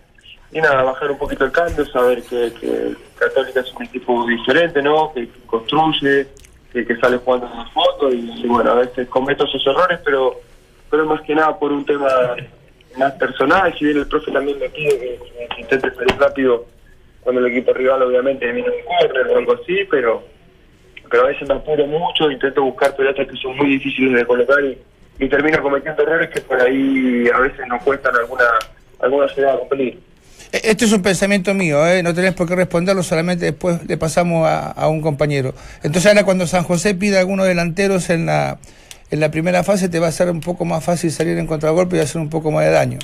y 0.51 0.61
nada, 0.61 0.83
bajar 0.83 1.11
un 1.11 1.17
poquito 1.17 1.45
el 1.45 1.51
cambio, 1.51 1.85
saber 1.85 2.23
que, 2.23 2.51
que 2.59 2.95
Católica 3.15 3.59
es 3.59 3.73
un 3.73 3.83
equipo 3.83 4.25
diferente, 4.25 4.81
¿no? 4.81 5.11
Que, 5.13 5.27
construye, 5.45 6.27
que, 6.71 6.95
sale 6.97 7.17
jugando 7.17 7.47
en 7.47 7.67
fondo 7.71 8.13
y, 8.13 8.43
y 8.43 8.47
bueno, 8.47 8.71
a 8.71 8.75
veces 8.75 9.07
cometo 9.09 9.45
esos 9.45 9.65
errores, 9.67 9.99
pero 10.03 10.39
pero 10.93 11.07
más 11.07 11.21
que 11.21 11.33
nada 11.33 11.57
por 11.57 11.71
un 11.71 11.83
tema 11.83 12.07
más 12.97 13.13
personal, 13.13 13.73
si 13.79 13.85
bien 13.85 13.97
el 13.97 14.07
profe 14.07 14.31
también 14.31 14.59
me 14.59 14.69
pide 14.69 14.99
que, 14.99 15.19
que 15.55 15.61
intente 15.61 15.89
salir 15.89 16.15
rápido 16.19 16.67
cuando 17.23 17.45
el 17.45 17.51
equipo 17.51 17.73
rival 17.73 18.01
obviamente 18.03 18.51
viene 18.51 18.69
un 18.69 18.75
corner 18.85 19.27
o 19.27 19.37
algo 19.37 19.53
así, 19.61 19.77
pero 19.89 20.23
pero 21.09 21.25
a 21.25 21.27
veces 21.27 21.47
me 21.47 21.53
apuro 21.53 21.85
mucho, 21.85 22.31
intento 22.31 22.63
buscar 22.63 22.95
pelotas 22.95 23.27
que 23.27 23.35
son 23.37 23.55
muy 23.55 23.69
difíciles 23.69 24.13
de 24.13 24.25
colocar 24.25 24.57
y, 25.19 25.29
termino 25.29 25.61
cometiendo 25.61 26.01
errores 26.01 26.29
que 26.31 26.41
por 26.41 26.59
ahí 26.59 27.27
a 27.33 27.39
veces 27.39 27.67
nos 27.67 27.83
cuestan 27.83 28.15
alguna 28.15 28.45
alguna 28.99 29.27
llegada 29.27 29.59
con 29.59 29.69
peligro. 29.69 29.99
E- 30.51 30.61
Este 30.63 30.85
es 30.85 30.91
un 30.91 31.01
pensamiento 31.03 31.53
mío, 31.53 31.85
¿eh? 31.87 32.01
no 32.01 32.13
tenés 32.15 32.33
por 32.33 32.47
qué 32.47 32.55
responderlo, 32.55 33.03
solamente 33.03 33.45
después 33.45 33.85
le 33.87 33.95
pasamos 33.97 34.47
a, 34.47 34.71
a 34.71 34.87
un 34.87 35.01
compañero. 35.01 35.53
Entonces 35.83 36.07
ahora 36.07 36.23
cuando 36.25 36.47
San 36.47 36.63
José 36.63 36.95
pide 36.95 37.19
algunos 37.19 37.45
delanteros 37.45 38.09
en 38.09 38.25
la, 38.25 38.57
en 39.11 39.19
la 39.19 39.29
primera 39.29 39.63
fase 39.63 39.89
te 39.89 39.99
va 39.99 40.07
a 40.07 40.11
ser 40.11 40.31
un 40.31 40.41
poco 40.41 40.65
más 40.65 40.83
fácil 40.83 41.11
salir 41.11 41.37
en 41.37 41.45
contragolpe 41.45 41.97
y 41.97 41.99
hacer 41.99 42.19
un 42.19 42.29
poco 42.29 42.49
más 42.49 42.65
de 42.65 42.71
daño. 42.71 42.97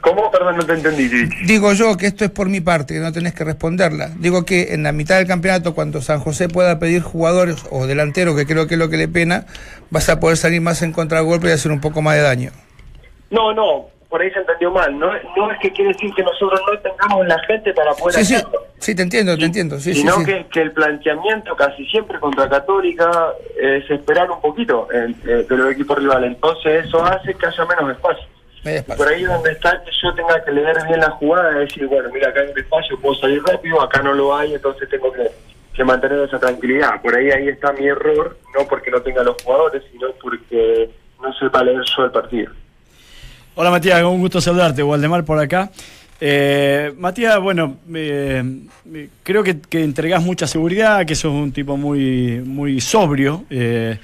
¿Cómo? 0.00 0.30
Perdón, 0.30 0.56
no 0.56 0.64
te 0.64 0.72
entendí. 0.72 1.08
Digo 1.46 1.72
yo 1.74 1.96
que 1.96 2.06
esto 2.06 2.24
es 2.24 2.30
por 2.30 2.48
mi 2.48 2.60
parte, 2.60 2.94
que 2.94 3.00
no 3.00 3.12
tenés 3.12 3.34
que 3.34 3.44
responderla. 3.44 4.10
Digo 4.18 4.44
que 4.44 4.72
en 4.74 4.82
la 4.82 4.92
mitad 4.92 5.18
del 5.18 5.26
campeonato, 5.26 5.74
cuando 5.74 6.00
San 6.00 6.20
José 6.20 6.48
pueda 6.48 6.78
pedir 6.78 7.02
jugadores 7.02 7.64
o 7.70 7.86
delanteros, 7.86 8.34
que 8.36 8.46
creo 8.46 8.66
que 8.66 8.74
es 8.74 8.78
lo 8.80 8.88
que 8.88 8.96
le 8.96 9.08
pena, 9.08 9.44
vas 9.90 10.08
a 10.08 10.18
poder 10.18 10.36
salir 10.38 10.60
más 10.62 10.80
en 10.82 10.92
contragolpe 10.92 11.48
y 11.48 11.52
hacer 11.52 11.70
un 11.70 11.80
poco 11.80 12.00
más 12.00 12.16
de 12.16 12.22
daño. 12.22 12.50
No, 13.30 13.52
no, 13.52 13.88
por 14.08 14.22
ahí 14.22 14.30
se 14.30 14.38
entendió 14.40 14.70
mal. 14.70 14.98
No, 14.98 15.08
no 15.36 15.52
es 15.52 15.58
que 15.60 15.70
quiere 15.70 15.92
decir 15.92 16.10
que 16.16 16.22
nosotros 16.22 16.60
no 16.72 16.78
tengamos 16.80 17.26
la 17.26 17.38
gente 17.46 17.72
para 17.74 17.92
poder 17.92 18.16
Sí, 18.20 18.24
sí, 18.24 18.34
hacerlo. 18.36 18.66
sí, 18.78 18.94
te 18.94 19.02
entiendo, 19.02 19.36
te 19.36 19.44
entiendo. 19.44 19.78
Sí, 19.78 19.92
sí, 19.94 20.00
sino 20.00 20.16
sí. 20.16 20.24
Que, 20.24 20.46
que 20.50 20.62
el 20.62 20.72
planteamiento 20.72 21.54
casi 21.56 21.84
siempre 21.86 22.18
contra 22.18 22.48
Católica 22.48 23.10
es 23.60 23.88
esperar 23.90 24.30
un 24.30 24.40
poquito 24.40 24.88
en- 24.92 25.14
eh, 25.28 25.46
de 25.48 25.56
los 25.56 25.70
equipos 25.72 25.98
rivales. 25.98 26.32
Entonces 26.32 26.86
eso 26.86 27.04
hace 27.04 27.34
que 27.34 27.46
haya 27.46 27.64
menos 27.66 27.90
espacio. 27.94 28.24
Por 28.96 29.08
ahí 29.08 29.24
donde 29.24 29.52
está 29.52 29.82
que 29.82 29.90
yo 30.02 30.14
tenga 30.14 30.44
que 30.44 30.52
leer 30.52 30.76
bien 30.86 31.00
la 31.00 31.10
jugada, 31.12 31.50
decir, 31.52 31.86
bueno, 31.86 32.10
mira, 32.12 32.28
acá 32.28 32.40
hay 32.40 32.50
un 32.50 32.58
espacio, 32.58 33.00
puedo 33.00 33.14
salir 33.14 33.42
rápido, 33.42 33.80
acá 33.80 34.02
no 34.02 34.12
lo 34.12 34.36
hay, 34.36 34.54
entonces 34.54 34.88
tengo 34.88 35.10
que, 35.12 35.30
que 35.72 35.82
mantener 35.84 36.20
esa 36.20 36.38
tranquilidad. 36.38 37.00
Por 37.00 37.14
ahí 37.16 37.30
ahí 37.30 37.48
está 37.48 37.72
mi 37.72 37.86
error, 37.86 38.36
no 38.58 38.68
porque 38.68 38.90
no 38.90 39.00
tenga 39.00 39.22
los 39.22 39.42
jugadores, 39.42 39.82
sino 39.90 40.08
porque 40.20 40.90
no 41.22 41.32
sepa 41.34 41.64
leer 41.64 41.82
yo 41.96 42.04
el 42.04 42.10
partido. 42.10 42.52
Hola 43.54 43.70
Matías, 43.70 44.02
un 44.02 44.20
gusto 44.20 44.40
saludarte, 44.40 44.82
Waldemar 44.82 45.24
por 45.24 45.38
acá. 45.38 45.70
Eh, 46.20 46.92
Matías, 46.98 47.40
bueno, 47.40 47.78
eh, 47.94 48.44
eh, 48.92 49.08
creo 49.22 49.42
que, 49.42 49.58
que 49.60 49.82
entregás 49.82 50.22
mucha 50.22 50.46
seguridad, 50.46 51.06
que 51.06 51.14
sos 51.14 51.32
un 51.32 51.50
tipo 51.50 51.78
muy, 51.78 52.42
muy 52.44 52.80
sobrio, 52.82 53.46
eh, 53.48 53.98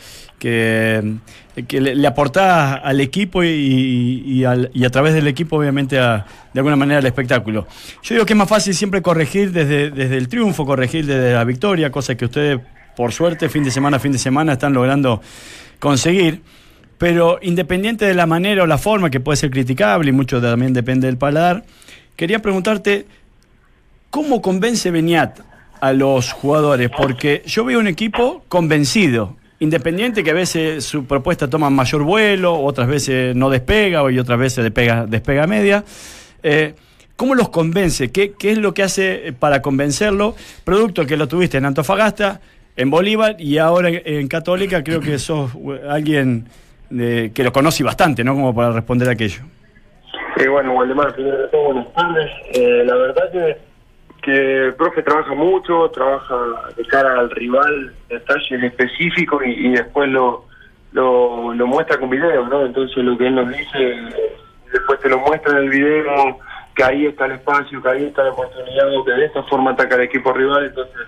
que, 0.46 1.80
le, 1.80 1.94
le 1.94 2.06
aportás 2.06 2.80
al 2.84 3.00
equipo 3.00 3.42
y, 3.42 4.44
a 4.44 4.90
través 4.90 5.14
del 5.14 5.26
equipo, 5.26 5.56
obviamente, 5.56 5.98
a- 5.98 6.24
de 6.52 6.60
alguna 6.60 6.76
manera 6.76 6.98
al 7.00 7.06
espectáculo. 7.06 7.66
Yo 8.02 8.14
digo 8.14 8.24
que 8.26 8.32
es 8.34 8.36
más 8.36 8.48
fácil 8.48 8.74
siempre 8.74 9.02
corregir 9.02 9.52
desde, 9.52 9.90
desde 9.90 10.16
el 10.16 10.28
triunfo, 10.28 10.64
corregir 10.64 11.04
desde 11.06 11.32
la 11.34 11.44
victoria, 11.44 11.90
cosa 11.90 12.14
que 12.16 12.26
ustedes, 12.26 12.60
por 12.96 13.12
suerte, 13.12 13.48
fin 13.48 13.64
de 13.64 13.70
semana 13.70 13.98
fin 13.98 14.12
de 14.12 14.18
semana, 14.18 14.52
están 14.52 14.72
logrando 14.72 15.20
conseguir. 15.80 16.42
Pero 16.98 17.38
independiente 17.42 18.04
de 18.06 18.14
la 18.14 18.26
manera 18.26 18.62
o 18.62 18.66
la 18.66 18.78
forma, 18.78 19.10
que 19.10 19.20
puede 19.20 19.36
ser 19.36 19.50
criticable 19.50 20.08
y 20.10 20.12
mucho 20.12 20.40
también 20.40 20.72
depende 20.72 21.06
del 21.08 21.18
paladar, 21.18 21.64
quería 22.16 22.38
preguntarte, 22.40 23.06
¿cómo 24.10 24.40
convence 24.40 24.90
Beñat 24.90 25.40
a 25.80 25.92
los 25.92 26.32
jugadores? 26.32 26.88
Porque 26.96 27.42
yo 27.46 27.64
veo 27.66 27.78
un 27.80 27.86
equipo 27.88 28.44
convencido, 28.48 29.36
independiente 29.58 30.22
que 30.22 30.30
a 30.30 30.34
veces 30.34 30.84
su 30.84 31.06
propuesta 31.06 31.48
toma 31.48 31.70
mayor 31.70 32.02
vuelo, 32.02 32.54
otras 32.60 32.88
veces 32.88 33.34
no 33.34 33.50
despega 33.50 34.10
y 34.10 34.18
otras 34.18 34.38
veces 34.38 34.64
despega, 34.64 35.06
despega 35.06 35.46
media. 35.46 35.84
Eh, 36.42 36.74
¿Cómo 37.16 37.34
los 37.34 37.48
convence? 37.48 38.12
¿Qué, 38.12 38.32
¿Qué 38.38 38.52
es 38.52 38.58
lo 38.58 38.74
que 38.74 38.82
hace 38.82 39.28
eh, 39.28 39.32
para 39.32 39.62
convencerlo? 39.62 40.34
Producto 40.64 41.06
que 41.06 41.16
lo 41.16 41.26
tuviste 41.28 41.56
en 41.56 41.64
Antofagasta, 41.64 42.40
en 42.76 42.90
Bolívar 42.90 43.36
y 43.38 43.58
ahora 43.58 43.88
en, 43.90 44.28
Católica, 44.28 44.84
creo 44.84 45.00
que 45.00 45.18
sos 45.18 45.54
eh, 45.54 45.80
alguien 45.88 46.46
eh, 46.90 47.30
que 47.34 47.42
lo 47.42 47.52
conoce 47.52 47.82
bastante, 47.82 48.22
¿no? 48.22 48.34
Como 48.34 48.54
para 48.54 48.70
responder 48.70 49.08
aquello. 49.08 49.42
Sí, 50.36 50.46
bueno, 50.46 50.74
Waldemar, 50.74 51.14
primero 51.14 51.38
de 51.38 51.48
todo, 51.48 51.64
buenas 51.64 51.92
tardes. 51.94 52.30
Eh, 52.52 52.84
la 52.84 52.94
verdad 52.94 53.32
que, 53.32 53.56
que 54.26 54.66
el 54.66 54.74
profe 54.74 55.04
trabaja 55.04 55.34
mucho, 55.34 55.88
trabaja 55.90 56.34
de 56.76 56.84
cara 56.86 57.20
al 57.20 57.30
rival, 57.30 57.94
detalles 58.08 58.60
específicos 58.64 59.40
y, 59.46 59.70
después 59.70 60.10
lo, 60.10 60.44
lo, 60.90 61.54
lo 61.54 61.66
muestra 61.68 61.96
con 61.96 62.10
video, 62.10 62.44
¿no? 62.48 62.66
Entonces 62.66 62.96
lo 63.04 63.16
que 63.16 63.28
él 63.28 63.36
nos 63.36 63.48
dice, 63.48 63.96
después 64.72 64.98
te 64.98 65.08
lo 65.08 65.20
muestra 65.20 65.52
en 65.52 65.58
el 65.58 65.70
video, 65.70 66.38
que 66.74 66.82
ahí 66.82 67.06
está 67.06 67.26
el 67.26 67.32
espacio, 67.32 67.80
que 67.80 67.88
ahí 67.88 68.04
está 68.06 68.24
la 68.24 68.32
oportunidad, 68.32 68.88
que 69.04 69.12
de 69.12 69.26
esta 69.26 69.44
forma 69.44 69.70
ataca 69.70 69.94
el 69.94 70.02
equipo 70.02 70.32
rival, 70.32 70.66
entonces 70.66 71.06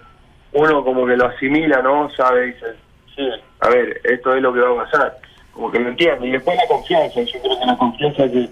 uno 0.52 0.84
como 0.84 1.04
que 1.04 1.16
lo 1.16 1.26
asimila, 1.26 1.82
¿no? 1.82 2.08
Sabe, 2.10 2.46
dice, 2.46 2.66
sí, 3.16 3.28
a 3.58 3.68
ver, 3.68 4.00
esto 4.04 4.32
es 4.36 4.42
lo 4.42 4.52
que 4.54 4.60
va 4.60 4.80
a 4.80 4.84
pasar, 4.84 5.18
como 5.52 5.72
que 5.72 5.80
lo 5.80 5.88
entiende. 5.88 6.28
Y 6.28 6.30
después 6.30 6.56
la 6.56 6.68
confianza, 6.68 7.20
yo 7.20 7.40
creo 7.40 7.58
que 7.58 7.66
la 7.66 7.76
confianza 7.76 8.30
que, 8.30 8.48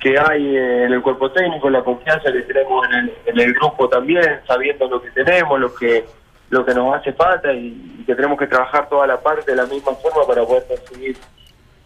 que 0.00 0.18
hay 0.18 0.56
en 0.56 0.92
el 0.92 1.02
cuerpo 1.02 1.30
técnico, 1.32 1.70
la 1.70 1.82
confianza 1.82 2.32
que 2.32 2.42
tenemos 2.42 2.86
en 2.88 2.94
el, 2.94 3.12
en 3.26 3.40
el 3.40 3.54
grupo 3.54 3.88
también, 3.88 4.40
sabiendo 4.46 4.88
lo 4.88 5.02
que 5.02 5.10
tenemos, 5.10 5.58
lo 5.58 5.74
que 5.74 6.04
lo 6.50 6.64
que 6.64 6.74
nos 6.74 6.94
hace 6.94 7.12
falta 7.12 7.52
y, 7.52 8.04
que 8.06 8.14
tenemos 8.14 8.38
que 8.38 8.46
trabajar 8.46 8.88
toda 8.88 9.06
la 9.06 9.20
parte 9.20 9.50
de 9.50 9.56
la 9.56 9.66
misma 9.66 9.92
forma 9.94 10.24
para 10.28 10.44
poder 10.44 10.64
conseguir 10.68 11.16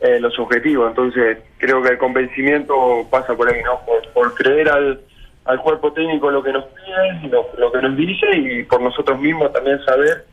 eh, 0.00 0.20
los 0.20 0.38
objetivos. 0.38 0.90
Entonces, 0.90 1.38
creo 1.56 1.82
que 1.82 1.90
el 1.90 1.98
convencimiento 1.98 3.06
pasa 3.10 3.34
por 3.34 3.48
ahí, 3.48 3.62
¿no? 3.62 3.80
Por, 3.86 4.06
por 4.12 4.34
creer 4.34 4.68
al, 4.68 5.00
al 5.46 5.60
cuerpo 5.62 5.92
técnico 5.92 6.30
lo 6.30 6.42
que 6.42 6.52
nos 6.52 6.64
pide, 6.64 7.30
lo, 7.30 7.48
lo 7.56 7.72
que 7.72 7.80
nos 7.80 7.96
dice 7.96 8.26
y 8.36 8.64
por 8.64 8.82
nosotros 8.82 9.18
mismos 9.18 9.50
también 9.52 9.82
saber 9.84 10.26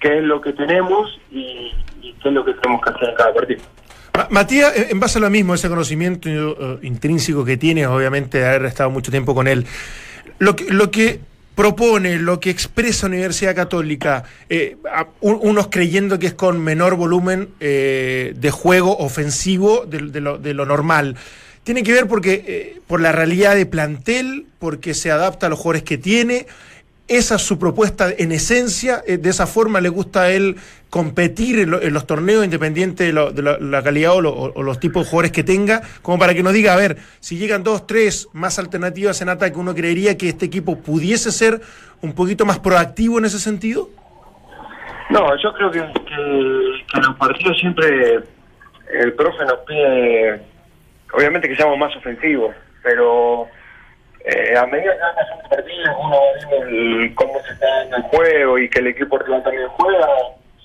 qué 0.00 0.18
es 0.18 0.24
lo 0.24 0.40
que 0.40 0.52
tenemos 0.52 1.20
y 1.30 1.72
qué 2.20 2.28
es 2.28 2.34
lo 2.34 2.44
que 2.44 2.54
tenemos 2.54 2.82
que 2.82 2.90
hacer 2.90 3.10
en 3.10 3.14
cada 3.14 3.32
partido. 3.32 3.62
Ma- 4.18 4.26
Matías, 4.30 4.72
en 4.76 4.98
base 4.98 5.18
a 5.18 5.20
lo 5.20 5.30
mismo, 5.30 5.54
ese 5.54 5.68
conocimiento 5.68 6.28
eh, 6.28 6.78
intrínseco 6.82 7.44
que 7.44 7.56
tienes, 7.56 7.86
obviamente, 7.86 8.38
de 8.38 8.48
haber 8.48 8.64
estado 8.64 8.90
mucho 8.90 9.12
tiempo 9.12 9.32
con 9.32 9.46
él, 9.46 9.64
lo 10.40 10.56
que, 10.56 11.20
propone, 11.54 12.18
lo 12.18 12.40
que 12.40 12.50
expresa 12.50 13.06
Universidad 13.06 13.54
Católica, 13.54 14.24
eh, 14.48 14.76
unos 15.20 15.68
creyendo 15.68 16.18
que 16.18 16.26
es 16.28 16.34
con 16.34 16.60
menor 16.60 16.96
volumen 16.96 17.50
eh, 17.60 18.34
de 18.36 18.50
juego 18.50 18.96
ofensivo 18.98 19.86
de, 19.86 20.20
lo, 20.20 20.66
normal. 20.66 21.14
Tiene 21.62 21.84
que 21.84 21.92
ver 21.92 22.08
porque 22.08 22.80
por 22.88 23.00
la 23.00 23.12
realidad 23.12 23.54
de 23.54 23.66
plantel, 23.66 24.46
porque 24.58 24.94
se 24.94 25.12
adapta 25.12 25.46
a 25.46 25.48
los 25.48 25.58
jugadores 25.60 25.82
que 25.84 25.98
tiene. 25.98 26.46
Esa 27.08 27.36
es 27.36 27.42
su 27.42 27.58
propuesta 27.58 28.10
en 28.16 28.32
esencia. 28.32 29.02
eh, 29.06 29.16
de 29.16 29.30
esa 29.30 29.46
forma 29.46 29.80
le 29.80 29.88
gusta 29.88 30.22
a 30.24 30.30
él 30.30 30.56
competir 30.90 31.58
en, 31.58 31.70
lo- 31.70 31.80
en 31.80 31.94
los 31.94 32.06
torneos, 32.06 32.44
independiente 32.44 33.04
de, 33.04 33.12
lo- 33.14 33.30
de 33.32 33.42
la, 33.58 33.82
calidad 33.82 34.12
o, 34.14 34.20
lo- 34.20 34.34
o 34.34 34.62
los 34.62 34.78
tipos 34.78 35.04
de 35.04 35.10
jugadores 35.10 35.32
que 35.32 35.42
tenga, 35.42 35.80
como 36.02 36.18
para 36.18 36.34
que 36.34 36.42
nos 36.42 36.52
diga, 36.52 36.74
a 36.74 36.76
ver, 36.76 36.98
si 37.20 37.38
llegan 37.38 37.62
dos, 37.64 37.86
tres 37.86 38.28
más 38.34 38.58
alternativas 38.58 39.20
en 39.22 39.30
ataque, 39.30 39.56
uno 39.58 39.74
creería 39.74 40.18
que 40.18 40.28
este 40.28 40.44
equipo 40.46 40.78
pudiese 40.80 41.32
ser 41.32 41.60
un 42.02 42.12
poquito 42.12 42.44
más 42.44 42.58
proactivo 42.58 43.18
en 43.18 43.24
ese 43.24 43.38
sentido. 43.38 43.88
No, 45.10 45.24
yo 45.42 45.52
creo 45.54 45.70
que, 45.70 45.80
que, 45.80 46.84
que 46.92 47.00
los 47.00 47.16
partidos 47.16 47.58
siempre 47.58 48.20
el 49.00 49.12
profe 49.14 49.44
nos 49.46 49.58
pide, 49.66 50.42
obviamente 51.14 51.48
que 51.48 51.56
seamos 51.56 51.78
más 51.78 51.94
ofensivos, 51.96 52.54
pero 52.82 53.46
eh, 54.28 54.56
a 54.56 54.66
medida 54.66 54.92
que 54.94 55.00
van 55.00 55.14
pasando 55.14 55.48
partidos, 55.48 55.96
uno 55.98 56.16
va 56.16 56.48
viendo 56.48 56.66
el- 56.68 57.14
cómo 57.14 57.32
se 57.46 57.52
está 57.54 57.66
dando 57.66 57.96
el 57.96 58.02
juego 58.04 58.58
y 58.58 58.68
que 58.68 58.78
el 58.80 58.86
equipo 58.88 59.18
rival 59.18 59.42
también 59.42 59.68
juega. 59.68 60.06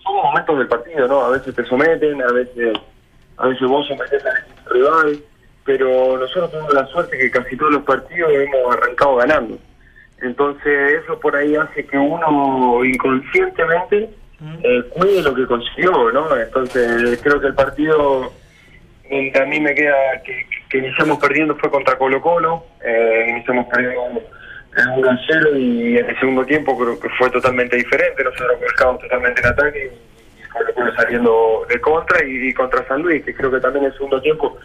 Son 0.04 0.16
momentos 0.18 0.58
del 0.58 0.68
partido, 0.68 1.08
¿no? 1.08 1.22
A 1.22 1.30
veces 1.30 1.56
te 1.56 1.64
someten, 1.66 2.22
a 2.22 2.32
veces 2.32 2.74
a 3.38 3.48
veces 3.48 3.68
vos 3.68 3.88
sometés 3.88 4.24
al 4.26 4.38
equipo 4.38 4.70
rival, 4.70 5.18
pero 5.66 6.18
nosotros 6.18 6.52
tenemos 6.52 6.74
la 6.74 6.86
suerte 6.88 7.18
que 7.18 7.32
casi 7.32 7.56
todos 7.58 7.72
los 7.72 7.84
partidos 7.84 8.32
hemos 8.32 8.76
arrancado 8.76 9.16
ganando. 9.16 9.58
Entonces 10.22 11.02
eso 11.04 11.20
por 11.20 11.36
ahí 11.36 11.56
hace 11.56 11.86
que 11.86 11.98
uno 11.98 12.84
inconscientemente 12.86 14.10
eh, 14.64 14.84
cuide 14.90 15.22
lo 15.22 15.34
que 15.34 15.46
consiguió, 15.48 16.12
¿no? 16.12 16.36
Entonces 16.38 17.20
creo 17.24 17.40
que 17.40 17.48
el 17.48 17.56
partido 17.56 18.32
donde 19.10 19.40
a 19.42 19.46
mí 19.46 19.60
me 19.62 19.74
queda 19.74 19.96
que, 20.26 20.34
que 20.34 20.63
iniciamos 20.78 21.20
perdiendo 21.20 21.56
fue 21.56 21.70
contra 21.70 21.98
Colo 21.98 22.22
Colo, 22.22 22.66
eh, 22.84 23.28
iniciamos 23.30 23.68
perdiendo 23.68 24.22
en 24.76 24.90
1 25.00 25.10
a 25.10 25.20
0 25.28 25.58
y 25.58 25.98
en 25.98 26.10
el 26.10 26.20
segundo 26.20 26.46
tiempo 26.46 26.78
creo 26.78 27.00
que 27.00 27.10
fue 27.10 27.30
totalmente 27.30 27.76
diferente, 27.76 28.24
nosotros 28.24 28.60
volcamos 28.60 29.02
totalmente 29.02 29.42
en 29.42 29.48
ataque 29.48 29.92
y, 29.94 30.50
Colo 30.50 30.74
Colo 30.74 30.96
saliendo 30.96 31.66
de 31.70 31.82
contra 31.82 32.24
y, 32.26 32.50
y 32.50 32.54
contra 32.54 32.88
San 32.88 33.02
Luis, 33.02 33.24
que 33.24 33.34
creo 33.34 33.52
que 33.52 33.60
también 33.60 33.86
en 33.86 33.92
el 33.92 33.98
segundo 33.98 34.22
tiempo 34.22 34.58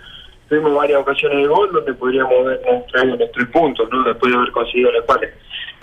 tuvimos 0.48 0.74
varias 0.74 1.00
ocasiones 1.00 1.38
de 1.38 1.46
gol 1.46 1.70
donde 1.72 1.94
podríamos 1.94 2.32
haber 2.40 2.60
traído 2.90 3.16
los 3.16 3.32
tres 3.32 3.48
puntos, 3.48 3.88
¿no? 3.90 4.02
Después 4.04 4.32
de 4.32 4.38
haber 4.38 4.52
conseguido 4.52 4.90
el 4.90 4.96
empate. 4.96 5.32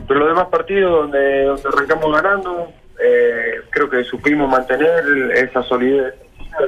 Pero 0.07 0.19
los 0.19 0.29
demás 0.29 0.47
partidos 0.47 0.91
donde, 0.91 1.43
donde 1.43 1.69
arrancamos 1.69 2.11
ganando, 2.11 2.73
eh, 2.99 3.61
creo 3.69 3.89
que 3.89 4.03
supimos 4.03 4.49
mantener 4.49 5.03
esa 5.35 5.63
solidez 5.63 6.13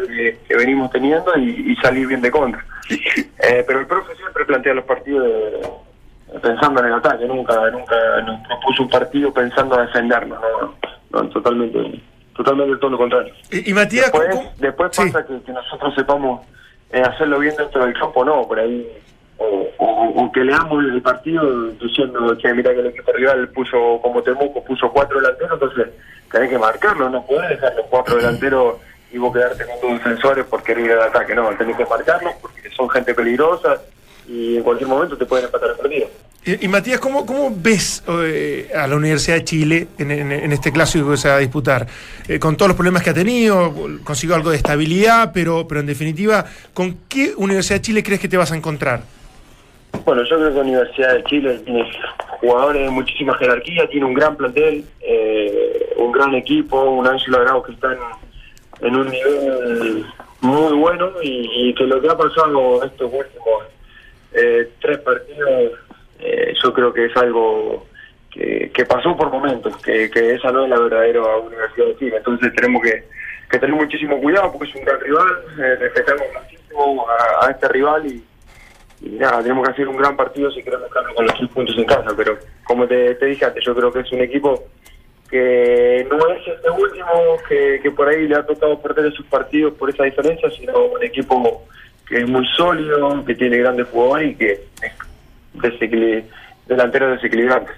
que, 0.08 0.38
que 0.48 0.56
venimos 0.56 0.92
teniendo 0.92 1.38
y, 1.38 1.72
y 1.72 1.76
salir 1.78 2.08
bien 2.08 2.22
de 2.22 2.32
contra. 2.32 2.64
Eh, 2.90 3.64
pero 3.68 3.80
el 3.80 3.88
profe 3.88 4.16
siempre 4.16 4.46
plantea 4.46 4.74
los 4.74 4.86
partidos 4.86 5.26
de- 5.26 6.40
pensando 6.42 6.82
en 6.82 6.88
el 6.88 6.94
ataque, 6.94 7.26
nunca 7.26 7.70
nunca 7.72 7.96
nos 8.26 8.46
propuso 8.48 8.84
un 8.84 8.90
partido 8.90 9.34
pensando 9.34 9.80
en 9.80 9.86
defendernos, 9.88 10.40
no, 10.42 11.22
no, 11.24 11.30
totalmente, 11.30 12.02
totalmente 12.36 12.76
todo 12.78 12.92
lo 12.92 12.98
contrario. 12.98 13.34
Y, 13.52 13.70
y 13.72 13.74
Matías, 13.74 14.06
Después, 14.12 14.30
¿cómo- 14.36 14.52
después 14.58 14.90
Sí. 14.94 15.02
pasa 15.12 15.26
que, 15.26 15.42
que 15.42 15.52
nosotros 15.54 15.94
sepamos 15.96 16.46
eh, 16.92 17.02
hacerlo 17.02 17.40
bien 17.40 17.56
dentro 17.58 17.84
del 17.86 17.94
campo, 17.98 18.24
no, 18.26 18.48
por 18.48 18.60
ahí. 18.60 18.88
O, 19.40 19.68
o- 19.78 20.24
o 20.26 20.32
que 20.32 20.40
leamos 20.44 20.84
el 20.84 21.02
partido 21.02 21.68
diciendo 21.74 22.36
que 22.42 22.54
mira 22.54 22.74
que 22.74 22.80
el 22.80 22.88
equipo 22.88 23.12
rival 23.14 23.50
puso 23.50 24.00
como 24.02 24.24
Temuco, 24.24 24.64
puso 24.64 24.92
cuatro 24.92 25.20
delanteros, 25.20 25.54
entonces 25.62 25.94
tenés 26.32 26.50
que 26.50 26.58
marcarlo, 26.58 27.08
no 27.10 27.24
podés 27.26 27.50
dejar 27.50 27.76
los 27.76 27.86
cuatro 27.86 28.16
delanteros 28.18 28.76
y 29.12 29.18
vos 29.18 29.34
quedarte 29.34 29.66
con 29.66 29.80
tus 29.80 29.92
defensores 30.00 30.46
por 30.46 30.64
querer 30.64 30.86
ir 30.86 30.92
al 30.94 31.04
ataque, 31.04 31.34
no, 31.36 31.50
tenés 31.58 31.78
que 31.78 31.86
marcarlos 31.86 32.34
porque 32.42 32.70
son 32.76 32.90
gente 32.90 33.14
peligrosa 33.14 33.82
y 34.28 34.58
en 34.58 34.64
cualquier 34.64 34.90
momento 34.90 35.18
te 35.18 35.26
pueden 35.26 35.46
empatar 35.46 35.70
el 35.72 35.76
partido. 35.78 36.08
Y, 36.46 36.66
y 36.66 36.68
Matías, 36.70 37.00
¿cómo, 37.00 37.26
cómo 37.26 37.52
ves 37.54 38.04
eh, 38.08 38.72
a 38.76 38.88
la 38.88 38.96
Universidad 38.96 39.36
de 39.38 39.44
Chile 39.44 39.88
en, 39.98 40.12
en- 40.12 40.32
en 40.32 40.52
este 40.54 40.72
clásico 40.72 41.10
que 41.12 41.18
se 41.18 41.28
va 41.30 41.36
a 41.36 41.40
disputar? 41.40 41.86
Eh, 42.28 42.40
con 42.40 42.56
todos 42.56 42.70
los 42.70 42.76
problemas 42.78 43.04
que 43.04 43.10
ha 43.10 43.14
tenido, 43.14 43.74
consiguió 44.04 44.36
algo 44.36 44.50
de 44.52 44.58
estabilidad, 44.58 45.32
pero, 45.34 45.68
pero 45.68 45.82
en 45.82 45.88
definitiva, 45.88 46.46
¿con 46.74 47.00
qué 47.10 47.34
Universidad 47.36 47.78
de 47.78 47.82
Chile 47.82 48.04
crees 48.04 48.22
que 48.22 48.28
te 48.30 48.38
vas 48.38 48.52
a 48.52 48.56
encontrar? 48.56 49.02
Bueno, 50.06 50.24
yo 50.24 50.38
creo 50.38 50.50
que 50.50 50.56
la 50.56 50.62
Universidad 50.62 51.14
de 51.16 51.24
Chile 51.26 51.60
tiene 51.66 51.84
jugadores 52.40 52.82
de 52.84 52.90
muchísima 52.92 53.34
jerarquía, 53.38 53.88
tiene 53.90 54.06
un 54.06 54.14
gran 54.14 54.36
plantel, 54.38 54.86
eh, 55.02 55.94
un 55.98 56.12
gran 56.12 56.34
equipo, 56.36 56.82
un 56.92 57.08
Ángelo 57.08 57.40
Grau 57.42 57.64
que 57.64 57.72
está 57.74 57.92
en, 57.94 58.00
en 58.82 58.96
un 58.96 59.10
nivel 59.10 60.06
muy 60.42 60.74
bueno 60.74 61.12
y, 61.22 61.70
y 61.70 61.74
que 61.74 61.86
lo 61.86 62.02
que 62.02 62.10
ha 62.10 62.18
pasado 62.18 62.84
estos 62.84 63.12
últimos 63.12 63.64
eh, 64.34 64.70
tres 64.82 65.00
partidos, 65.00 65.72
eh, 66.20 66.54
yo 66.62 66.74
creo 66.74 66.94
que 66.94 67.06
es 67.06 67.18
algo 67.18 67.86
que 68.32 68.72
que, 68.74 68.86
pasó 68.86 69.18
por 69.18 69.32
momentos, 69.32 69.76
que, 69.78 70.10
que 70.12 70.36
esa 70.36 70.52
no 70.52 70.64
es 70.64 70.70
la 70.70 70.80
verdadera 70.80 71.38
Universidad 71.38 71.88
de 71.88 71.98
Chile. 71.98 72.18
Entonces 72.18 72.54
tenemos 72.54 72.84
que, 72.84 73.04
tener 73.58 73.76
muchísimo 73.76 74.20
cuidado 74.22 74.52
porque 74.52 74.70
es 74.70 74.76
un 74.76 74.86
gran 74.86 75.00
rival, 75.00 75.28
eh, 75.58 75.76
respetamos 75.80 76.28
muchísimo 76.44 77.06
a, 77.42 77.50
este 77.50 77.68
rival 77.70 78.06
y, 78.06 78.24
y 79.02 79.10
nada, 79.12 79.42
tenemos 79.42 79.66
que 79.66 79.74
hacer 79.74 79.88
un 79.88 79.98
gran 79.98 80.16
partido 80.16 80.52
si 80.52 80.62
queremos 80.62 80.88
quedarnos 80.90 81.16
con 81.16 81.26
los 81.26 81.36
tres 81.36 81.50
puntos 81.50 81.78
en 81.78 81.86
casa. 81.86 82.14
Pero 82.16 82.38
como 82.66 82.88
te, 82.88 83.16
te 83.16 83.26
dije 83.26 83.46
antes, 83.46 83.64
yo 83.66 83.74
creo 83.74 83.92
que 83.92 84.02
es 84.02 84.12
un 84.12 84.22
equipo 84.22 84.66
que 85.30 86.08
no 86.10 86.18
es 86.34 86.48
este 86.48 86.70
último 86.70 87.38
que, 87.48 87.80
que 87.84 87.92
por 87.92 88.08
ahí 88.08 88.28
le 88.28 88.36
ha 88.36 88.46
tocado 88.46 88.80
perder 88.82 89.12
esos 89.12 89.26
partidos 89.26 89.74
por 89.74 89.90
esa 89.90 90.04
diferencia, 90.04 90.50
sino 90.52 90.86
un 90.86 91.04
equipo 91.04 91.66
que 92.08 92.20
es 92.22 92.30
muy 92.30 92.46
sólido, 92.56 93.24
que 93.26 93.36
tiene 93.36 93.58
grandes 93.58 93.88
jugadores 93.88 94.32
y 94.32 94.36
que 94.36 94.52
es 94.84 95.84
delantero 96.68 97.12
desequilibrante. 97.12 97.72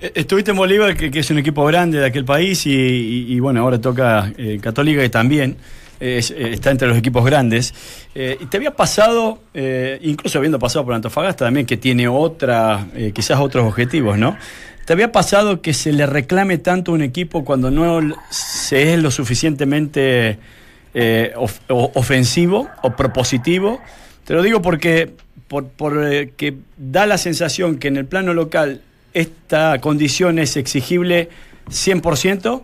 Eh, 0.00 0.12
Estuviste 0.14 0.50
en 0.50 0.56
Bolívar, 0.56 0.94
que, 0.96 1.18
es 1.18 1.30
un 1.30 1.38
equipo 1.38 1.64
grande 1.64 1.98
de 1.98 2.06
aquel 2.06 2.24
país, 2.24 2.66
y, 2.66 3.38
bueno, 3.40 3.60
ahora 3.60 3.80
toca 3.80 4.30
eh, 4.36 4.58
Católica, 4.60 5.00
que 5.00 5.08
también 5.08 5.56
eh, 6.00 6.20
está 6.52 6.70
entre 6.70 6.88
los 6.88 6.96
equipos 6.98 7.24
grandes. 7.24 7.72
Eh, 8.14 8.36
¿Y 8.40 8.46
te 8.46 8.56
había 8.56 8.72
pasado, 8.72 9.38
eh, 9.54 9.98
incluso 10.02 10.38
habiendo 10.38 10.58
pasado 10.58 10.84
por 10.84 10.94
Antofagasta 10.94 11.46
también, 11.46 11.66
que 11.66 11.76
tiene 11.76 12.08
otra, 12.08 12.86
quizás 13.14 13.40
otros 13.40 13.64
objetivos, 13.64 14.18
¿no? 14.18 14.36
¿Te 14.84 14.92
había 14.92 15.12
pasado 15.12 15.62
que 15.62 15.72
se 15.72 15.92
le 15.92 16.06
reclame 16.06 16.58
tanto 16.58 16.92
a 16.92 16.94
un 16.94 17.02
equipo 17.02 17.44
cuando 17.44 17.70
no 17.70 18.00
se 18.30 18.92
es 18.94 18.98
lo 19.02 19.10
suficientemente 19.10 20.38
eh, 20.94 21.32
ofensivo 21.68 22.68
o 22.82 22.90
propositivo? 22.94 23.80
Te 24.24 24.34
lo 24.34 24.42
digo 24.42 24.60
porque 24.62 25.10
por, 25.48 25.66
eh, 26.04 26.30
da 26.76 27.06
la 27.06 27.16
sensación 27.18 27.76
que 27.78 27.88
en 27.88 27.96
el 27.96 28.06
plano 28.06 28.34
local 28.34 28.80
esta 29.14 29.78
condición 29.80 30.38
es 30.38 30.56
exigible 30.56 31.28
100% 31.70 32.62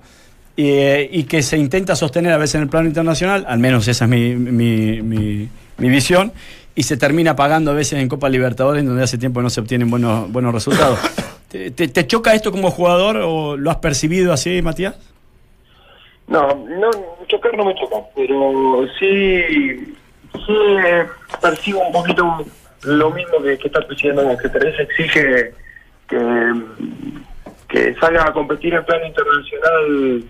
eh, 0.57 1.09
y 1.13 1.25
que 1.25 1.43
se 1.43 1.57
intenta 1.57 1.97
sostener 1.97 2.33
a 2.33 2.39
veces 2.39 2.57
en 2.57 2.63
el 2.63 2.69
plano 2.69 2.89
internacional, 2.89 3.47
al 3.49 3.59
menos 3.61 3.87
esa 3.89 4.05
es 4.05 4.11
mi, 4.11 4.35
mi- 4.35 5.01
mi- 5.01 5.49
mi 5.79 5.89
visión, 5.89 6.33
y 6.81 6.83
se 6.83 6.97
termina 6.97 7.37
pagando 7.37 7.73
a 7.73 7.75
veces 7.75 7.99
en 8.01 8.09
Copa 8.09 8.31
Libertadores, 8.31 8.83
donde 8.87 9.03
hace 9.03 9.19
tiempo 9.19 9.43
no 9.43 9.51
se 9.51 9.61
obtienen 9.61 9.91
buenos, 9.91 10.33
buenos 10.33 10.55
resultados. 10.55 10.99
¿Te, 11.51 11.71
te- 11.73 11.89
te 11.89 12.07
choca 12.07 12.33
esto 12.35 12.51
como 12.51 12.71
jugador 12.71 13.19
o 13.19 13.55
lo 13.59 13.71
has 13.71 13.77
percibido 13.77 14.33
así, 14.33 14.63
Matías? 14.63 14.95
No, 16.27 16.55
no, 16.55 16.89
chocar 17.27 17.55
no 17.55 17.67
me 17.67 17.75
choca, 17.75 17.97
pero 18.17 18.87
sí, 18.99 19.95
sí 20.33 20.57
eh, 20.87 21.05
percibo 21.43 21.81
un 21.87 21.93
poquito 21.93 22.47
lo 22.85 23.11
mismo 23.11 23.43
que, 23.43 23.59
que 23.59 23.67
estás 23.67 23.87
diciendo 23.87 24.23
que 24.41 24.49
Teresa 24.49 24.83
exige 24.83 25.53
que, 26.09 26.55
que 27.69 27.95
salga 27.97 28.25
a 28.27 28.33
competir 28.33 28.73
en 28.73 28.85
plano 28.87 29.05
internacional 29.07 30.25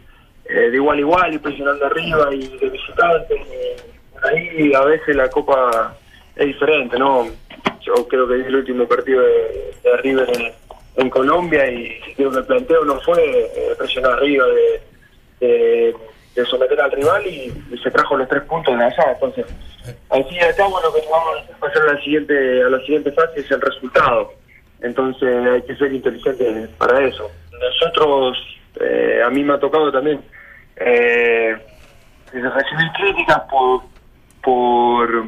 eh, 0.46 0.70
de 0.70 0.74
igual 0.74 0.96
a 0.98 1.00
igual 1.00 1.34
y 1.34 1.38
presionando 1.38 1.86
arriba 1.86 2.34
y 2.34 2.48
de 2.58 2.70
visitante. 2.70 3.34
y 3.36 4.26
ahí 4.26 4.72
a 4.74 4.80
veces 4.84 5.14
la 5.14 5.28
Copa 5.30 5.94
es 6.36 6.46
diferente, 6.46 6.98
¿no? 6.98 7.26
Yo 7.80 8.06
creo 8.08 8.28
que 8.28 8.34
vi 8.34 8.44
el 8.44 8.56
último 8.56 8.86
partido 8.86 9.22
de, 9.22 9.96
River 10.02 10.28
en, 10.96 11.10
Colombia 11.10 11.70
y 11.70 11.98
creo 12.14 12.30
que 12.30 12.38
el 12.38 12.44
planteo 12.44 12.84
no 12.84 13.00
fue 13.00 13.22
eh, 13.22 13.74
presionar 13.78 14.12
arriba 14.12 14.46
de, 15.40 15.94
someter 16.48 16.80
al 16.80 16.90
rival 16.92 17.26
y, 17.26 17.52
y 17.70 17.78
se 17.78 17.90
trajo 17.90 18.16
los 18.16 18.28
tres 18.28 18.42
puntos 18.44 18.76
de 18.76 18.84
allá. 18.84 19.12
Entonces, 19.12 19.44
al 20.10 20.24
fin 20.24 20.36
y 20.36 20.40
al 20.40 20.54
cabo 20.56 20.80
lo 20.80 20.92
que 20.92 21.00
vamos 21.10 21.44
a 21.54 21.58
pasar 21.58 21.82
a 21.82 21.94
la 21.94 22.00
siguiente, 22.00 22.62
a 22.62 22.68
la 22.68 22.80
siguiente 22.80 23.12
fase 23.12 23.40
es 23.40 23.50
el 23.50 23.60
resultado. 23.60 24.32
Entonces 24.80 25.46
hay 25.46 25.62
que 25.62 25.76
ser 25.76 25.92
inteligente 25.92 26.68
para 26.78 27.04
eso. 27.06 27.30
Nosotros, 27.52 28.38
eh, 28.80 29.20
a 29.24 29.30
mí 29.30 29.44
me 29.44 29.54
ha 29.54 29.60
tocado 29.60 29.92
también 29.92 30.20
eh, 30.76 31.56
recibir 32.32 32.92
críticas 32.96 33.42
por, 33.50 33.82
por, 34.42 35.24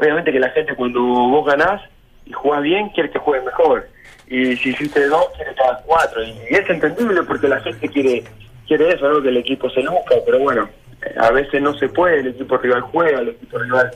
obviamente 0.00 0.32
que 0.32 0.40
la 0.40 0.50
gente 0.50 0.74
cuando 0.74 1.00
vos 1.00 1.46
ganás 1.46 1.82
y 2.24 2.32
jugás 2.32 2.62
bien 2.62 2.88
quiere 2.90 3.10
que 3.10 3.18
juegues 3.18 3.44
mejor. 3.44 3.86
Y 4.26 4.56
si 4.56 4.70
hiciste 4.70 5.06
dos, 5.08 5.26
quiere 5.36 5.54
que 5.54 5.62
hagas 5.62 5.82
cuatro. 5.84 6.22
Y, 6.22 6.34
es 6.48 6.70
entendible 6.70 7.22
porque 7.24 7.48
la 7.48 7.60
gente 7.60 7.88
quiere 7.88 8.24
quiere 8.66 8.94
eso, 8.94 9.08
¿no? 9.08 9.20
Que 9.20 9.28
el 9.28 9.36
equipo 9.36 9.68
se 9.70 9.82
luzca, 9.82 10.14
pero 10.24 10.38
bueno, 10.38 10.68
a 11.18 11.30
veces 11.32 11.60
no 11.60 11.74
se 11.74 11.88
puede, 11.88 12.20
el 12.20 12.28
equipo 12.28 12.56
rival 12.56 12.82
juega, 12.82 13.18
el 13.18 13.30
equipo 13.30 13.58
rival 13.58 13.90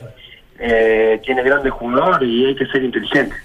eh, 0.59 1.21
tiene 1.23 1.43
grandes 1.43 1.71
jugadores 1.71 2.29
y 2.29 2.45
hay 2.45 2.55
que 2.55 2.65
ser 2.65 2.83
inteligente. 2.83 3.35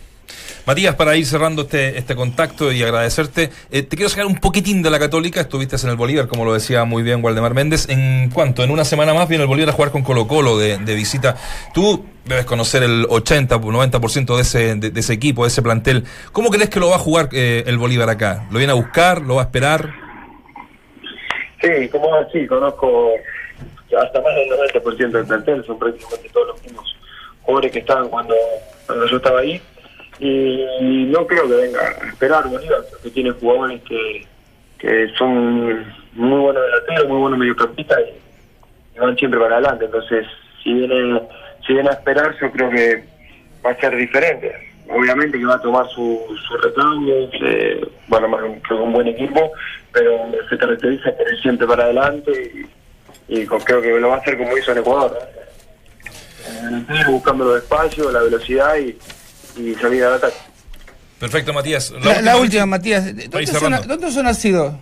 Matías, 0.71 0.95
para 0.95 1.17
ir 1.17 1.27
cerrando 1.27 1.63
este, 1.63 1.99
este 1.99 2.15
contacto 2.15 2.71
y 2.71 2.81
agradecerte, 2.81 3.51
eh, 3.73 3.83
te 3.83 3.97
quiero 3.97 4.09
sacar 4.09 4.27
un 4.27 4.37
poquitín 4.37 4.83
de 4.83 4.91
la 4.91 5.01
Católica. 5.01 5.41
Estuviste 5.41 5.75
en 5.83 5.91
el 5.91 5.97
Bolívar, 5.97 6.29
como 6.29 6.45
lo 6.45 6.55
decía 6.55 6.85
muy 6.85 7.03
bien 7.03 7.25
Waldemar 7.25 7.55
Méndez. 7.55 7.89
¿En 7.89 8.31
cuánto? 8.31 8.63
En 8.63 8.71
una 8.71 8.85
semana 8.85 9.13
más 9.13 9.29
viene 9.29 9.43
el 9.43 9.49
Bolívar 9.49 9.71
a 9.71 9.73
jugar 9.73 9.91
con 9.91 10.05
Colo 10.05 10.29
Colo 10.29 10.59
de, 10.59 10.79
de 10.79 10.95
visita. 10.95 11.35
Tú 11.75 12.05
debes 12.25 12.45
conocer 12.45 12.85
el 12.85 13.05
80 13.09 13.57
o 13.57 13.61
90% 13.61 14.37
de 14.37 14.43
ese, 14.43 14.77
de, 14.77 15.01
ese 15.01 15.13
equipo, 15.13 15.43
de 15.43 15.49
ese 15.49 15.61
plantel. 15.61 16.05
¿Cómo 16.31 16.51
crees 16.51 16.71
que 16.71 16.79
lo 16.79 16.91
va 16.91 16.95
a 16.95 17.01
jugar 17.01 17.31
eh, 17.33 17.65
el 17.67 17.77
Bolívar 17.77 18.09
acá? 18.09 18.47
¿Lo 18.53 18.59
viene 18.59 18.71
a 18.73 18.77
buscar? 18.77 19.23
¿Lo 19.23 19.35
va 19.35 19.43
a 19.43 19.45
esperar? 19.47 19.93
Sí, 21.61 21.89
como 21.89 22.11
sí, 22.33 22.47
conozco 22.47 23.11
hasta 24.01 24.21
más 24.21 24.35
del 24.37 24.49
90% 24.85 25.11
del 25.11 25.27
plantel, 25.27 25.65
son 25.65 25.81
prácticamente 25.81 26.29
todos 26.29 26.47
los 26.47 26.63
mismos 26.63 26.97
jugadores 27.43 27.73
que 27.73 27.81
estaban 27.81 28.09
cuando, 28.09 28.37
cuando 28.87 29.09
yo 29.09 29.17
estaba 29.17 29.41
ahí. 29.41 29.61
Y 30.21 31.07
no 31.09 31.27
creo 31.27 31.49
que 31.49 31.55
venga 31.55 31.81
a 31.81 32.09
esperar 32.09 32.47
Bolívar, 32.47 32.83
porque 32.91 33.11
tiene 33.11 33.31
jugadores 33.31 33.81
que, 33.83 34.27
que 34.79 35.09
son 35.17 35.85
muy 36.13 36.41
buenos 36.41 36.63
delanteros, 36.63 37.09
muy 37.09 37.19
buenos 37.19 37.39
mediocampistas 37.39 37.99
y, 38.95 38.99
van 38.99 39.17
siempre 39.17 39.41
para 39.41 39.57
adelante. 39.57 39.87
Entonces, 39.87 40.27
si 40.63 40.75
viene, 40.75 41.23
si 41.67 41.73
viene 41.73 41.89
a 41.89 41.93
esperar, 41.93 42.37
yo 42.39 42.51
creo 42.53 42.71
que 42.71 43.05
va 43.65 43.71
a 43.71 43.81
ser 43.81 43.97
diferente. 43.97 44.53
Obviamente 44.91 45.39
que 45.39 45.47
va 45.47 45.55
a 45.55 45.63
tomar 45.63 45.89
su, 45.89 46.21
su 46.47 46.57
recambio, 46.57 47.15
eh, 47.33 47.89
bueno, 48.09 48.37
creo 48.37 48.61
que 48.63 48.75
un 48.75 48.93
buen 48.93 49.07
equipo, 49.07 49.53
pero 49.93 50.31
se 50.51 50.59
caracteriza 50.59 51.13
por 51.17 51.33
ir 51.33 51.41
siempre 51.41 51.67
para 51.67 51.85
adelante 51.85 52.67
y, 53.29 53.41
y 53.41 53.47
creo 53.47 53.81
que 53.81 54.01
lo 54.01 54.09
va 54.09 54.17
a 54.17 54.19
hacer 54.19 54.37
como 54.37 54.57
hizo 54.59 54.73
en 54.73 54.79
Ecuador. 54.79 55.17
Eh, 56.47 57.05
buscando 57.09 57.45
los 57.45 57.63
espacios, 57.63 58.13
la 58.13 58.23
velocidad 58.23 58.77
y, 58.77 58.99
y 59.57 59.75
salir 59.75 60.05
al 60.05 60.15
ataque. 60.15 60.37
Perfecto, 61.19 61.53
Matías. 61.53 61.93
La, 62.03 62.23
la 62.23 62.37
última, 62.39 62.67
Matías. 62.67 63.05
¿Dónde 63.05 63.47
cerrando. 63.47 63.83
¿Dónde 63.83 64.11
sos 64.11 64.25
nacido? 64.25 64.79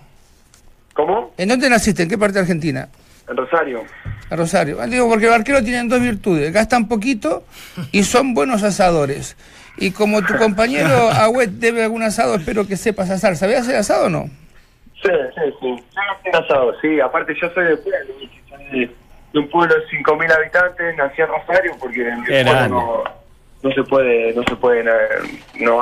¿Cómo? 0.94 1.32
¿En 1.36 1.48
dónde 1.48 1.68
naciste? 1.68 2.04
¿En 2.04 2.08
qué 2.08 2.18
parte 2.18 2.34
de 2.34 2.40
Argentina? 2.40 2.88
En 3.28 3.36
Rosario. 3.36 3.84
A 4.30 4.36
Rosario. 4.36 4.78
Ah, 4.80 4.86
Digo, 4.86 5.08
porque 5.08 5.26
los 5.26 5.34
arqueros 5.34 5.64
tienen 5.64 5.88
dos 5.88 6.00
virtudes. 6.00 6.52
Gastan 6.52 6.88
poquito 6.88 7.44
y 7.92 8.04
son 8.04 8.34
buenos 8.34 8.62
asadores. 8.62 9.36
Y 9.76 9.90
como 9.90 10.22
tu 10.22 10.34
compañero 10.38 11.10
Agüet 11.10 11.50
debe 11.50 11.84
algún 11.84 12.02
asado, 12.02 12.36
espero 12.36 12.66
que 12.66 12.76
sepas 12.76 13.10
asar. 13.10 13.36
¿Sabías 13.36 13.62
hacer 13.62 13.76
asado 13.76 14.06
o 14.06 14.10
no? 14.10 14.30
Sí, 15.02 15.10
sí, 15.34 15.54
sí. 15.60 15.66
Yo 15.66 16.00
nací 16.02 16.28
en 16.28 16.36
Asado, 16.36 16.74
sí. 16.80 17.00
Aparte 17.00 17.32
yo 17.40 17.48
soy 17.50 17.64
de 17.66 17.76
pueblo, 17.76 18.14
de, 18.72 18.90
un 19.38 19.48
pueblo 19.48 19.74
de 19.74 19.86
5.000 19.86 20.36
habitantes, 20.36 20.96
nací 20.96 21.22
en 21.22 21.28
Rosario 21.28 21.76
porque 21.78 22.08
en 22.08 22.20
mi 22.20 22.26
pueblo 22.26 22.68
no, 22.68 23.04
no 23.62 23.72
se 23.72 23.82
puede, 23.84 24.32
no 24.34 24.42
se 24.44 24.56
puede, 24.56 24.84
no 24.84 24.92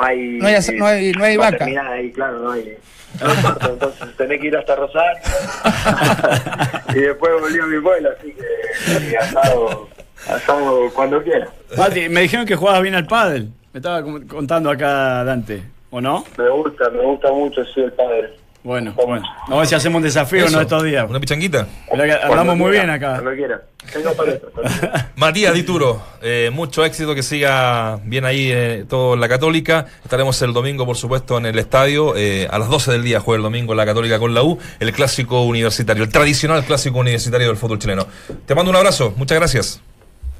hay... 0.01 0.37
No 0.39 0.47
hay 0.47 0.55
no 0.77 0.85
hay- 0.85 1.11
no 1.11 1.23
hay 1.23 1.37
vaca. 1.37 1.65
ahí, 1.91 2.11
claro, 2.11 2.39
no 2.39 2.51
hay... 2.51 2.77
no 3.21 3.69
entonces 3.69 4.15
tenés 4.17 4.41
que 4.41 4.47
ir 4.47 4.57
hasta 4.57 4.75
Rosario 4.75 5.21
y 6.95 6.99
después 6.99 7.31
volví 7.39 7.59
a 7.59 7.65
mi 7.65 7.79
pueblo, 7.81 8.09
así 8.17 8.33
que 8.33 8.99
sí, 8.99 9.15
asado, 9.15 9.87
asado 10.27 10.89
cuando 10.93 11.21
quiera. 11.23 11.47
Mati, 11.77 12.09
me 12.09 12.21
dijeron 12.21 12.45
que 12.45 12.55
jugabas 12.55 12.81
bien 12.81 12.95
al 12.95 13.07
pádel. 13.07 13.49
Me 13.73 13.79
estaba 13.79 14.01
contando 14.03 14.69
acá 14.71 15.23
Dante, 15.23 15.61
¿o 15.91 16.01
no? 16.01 16.25
Me 16.37 16.49
gusta, 16.49 16.89
me 16.89 17.01
gusta 17.03 17.31
mucho, 17.31 17.63
soy 17.65 17.83
el 17.83 17.91
padre. 17.93 18.33
Bueno, 18.67 18.91
bueno. 18.97 19.25
Vamos 19.43 19.55
a 19.55 19.57
ver 19.59 19.67
si 19.67 19.75
hacemos 19.75 19.99
un 19.99 20.03
desafío 20.03 20.39
Eso, 20.43 20.49
uno 20.49 20.61
estos 20.61 20.83
días. 20.83 21.09
Una 21.09 21.21
pichanguita. 21.21 21.65
Andamos 21.89 22.57
muy 22.57 22.71
bien 22.71 22.89
acá. 22.89 23.13
Cuando 23.13 23.33
quiera. 23.33 23.61
Tengo 23.93 24.13
para 24.13 24.33
eso. 24.33 24.51
Matías 25.15 25.53
Dituro, 25.53 26.01
eh, 26.21 26.49
mucho 26.51 26.83
éxito, 26.83 27.15
que 27.15 27.23
siga 27.23 27.97
bien 28.03 28.25
ahí 28.25 28.51
eh, 28.51 28.83
todo 28.89 29.13
en 29.13 29.21
la 29.21 29.29
Católica. 29.29 29.85
Estaremos 30.03 30.41
el 30.41 30.51
domingo, 30.51 30.85
por 30.85 30.97
supuesto, 30.97 31.37
en 31.37 31.45
el 31.45 31.57
estadio. 31.57 32.17
eh, 32.17 32.45
a 32.51 32.59
las 32.59 32.67
12 32.67 32.91
del 32.91 33.03
día 33.03 33.21
juega 33.21 33.37
el 33.37 33.43
domingo 33.43 33.73
la 33.73 33.85
Católica 33.85 34.19
con 34.19 34.33
la 34.33 34.43
U, 34.43 34.59
el 34.81 34.91
clásico 34.91 35.43
universitario, 35.43 36.03
el 36.03 36.09
tradicional 36.11 36.65
clásico 36.65 36.99
universitario 36.99 37.47
del 37.47 37.55
fútbol 37.55 37.79
chileno. 37.79 38.05
Te 38.45 38.53
mando 38.53 38.69
un 38.69 38.75
abrazo, 38.75 39.13
muchas 39.15 39.37
gracias. 39.37 39.81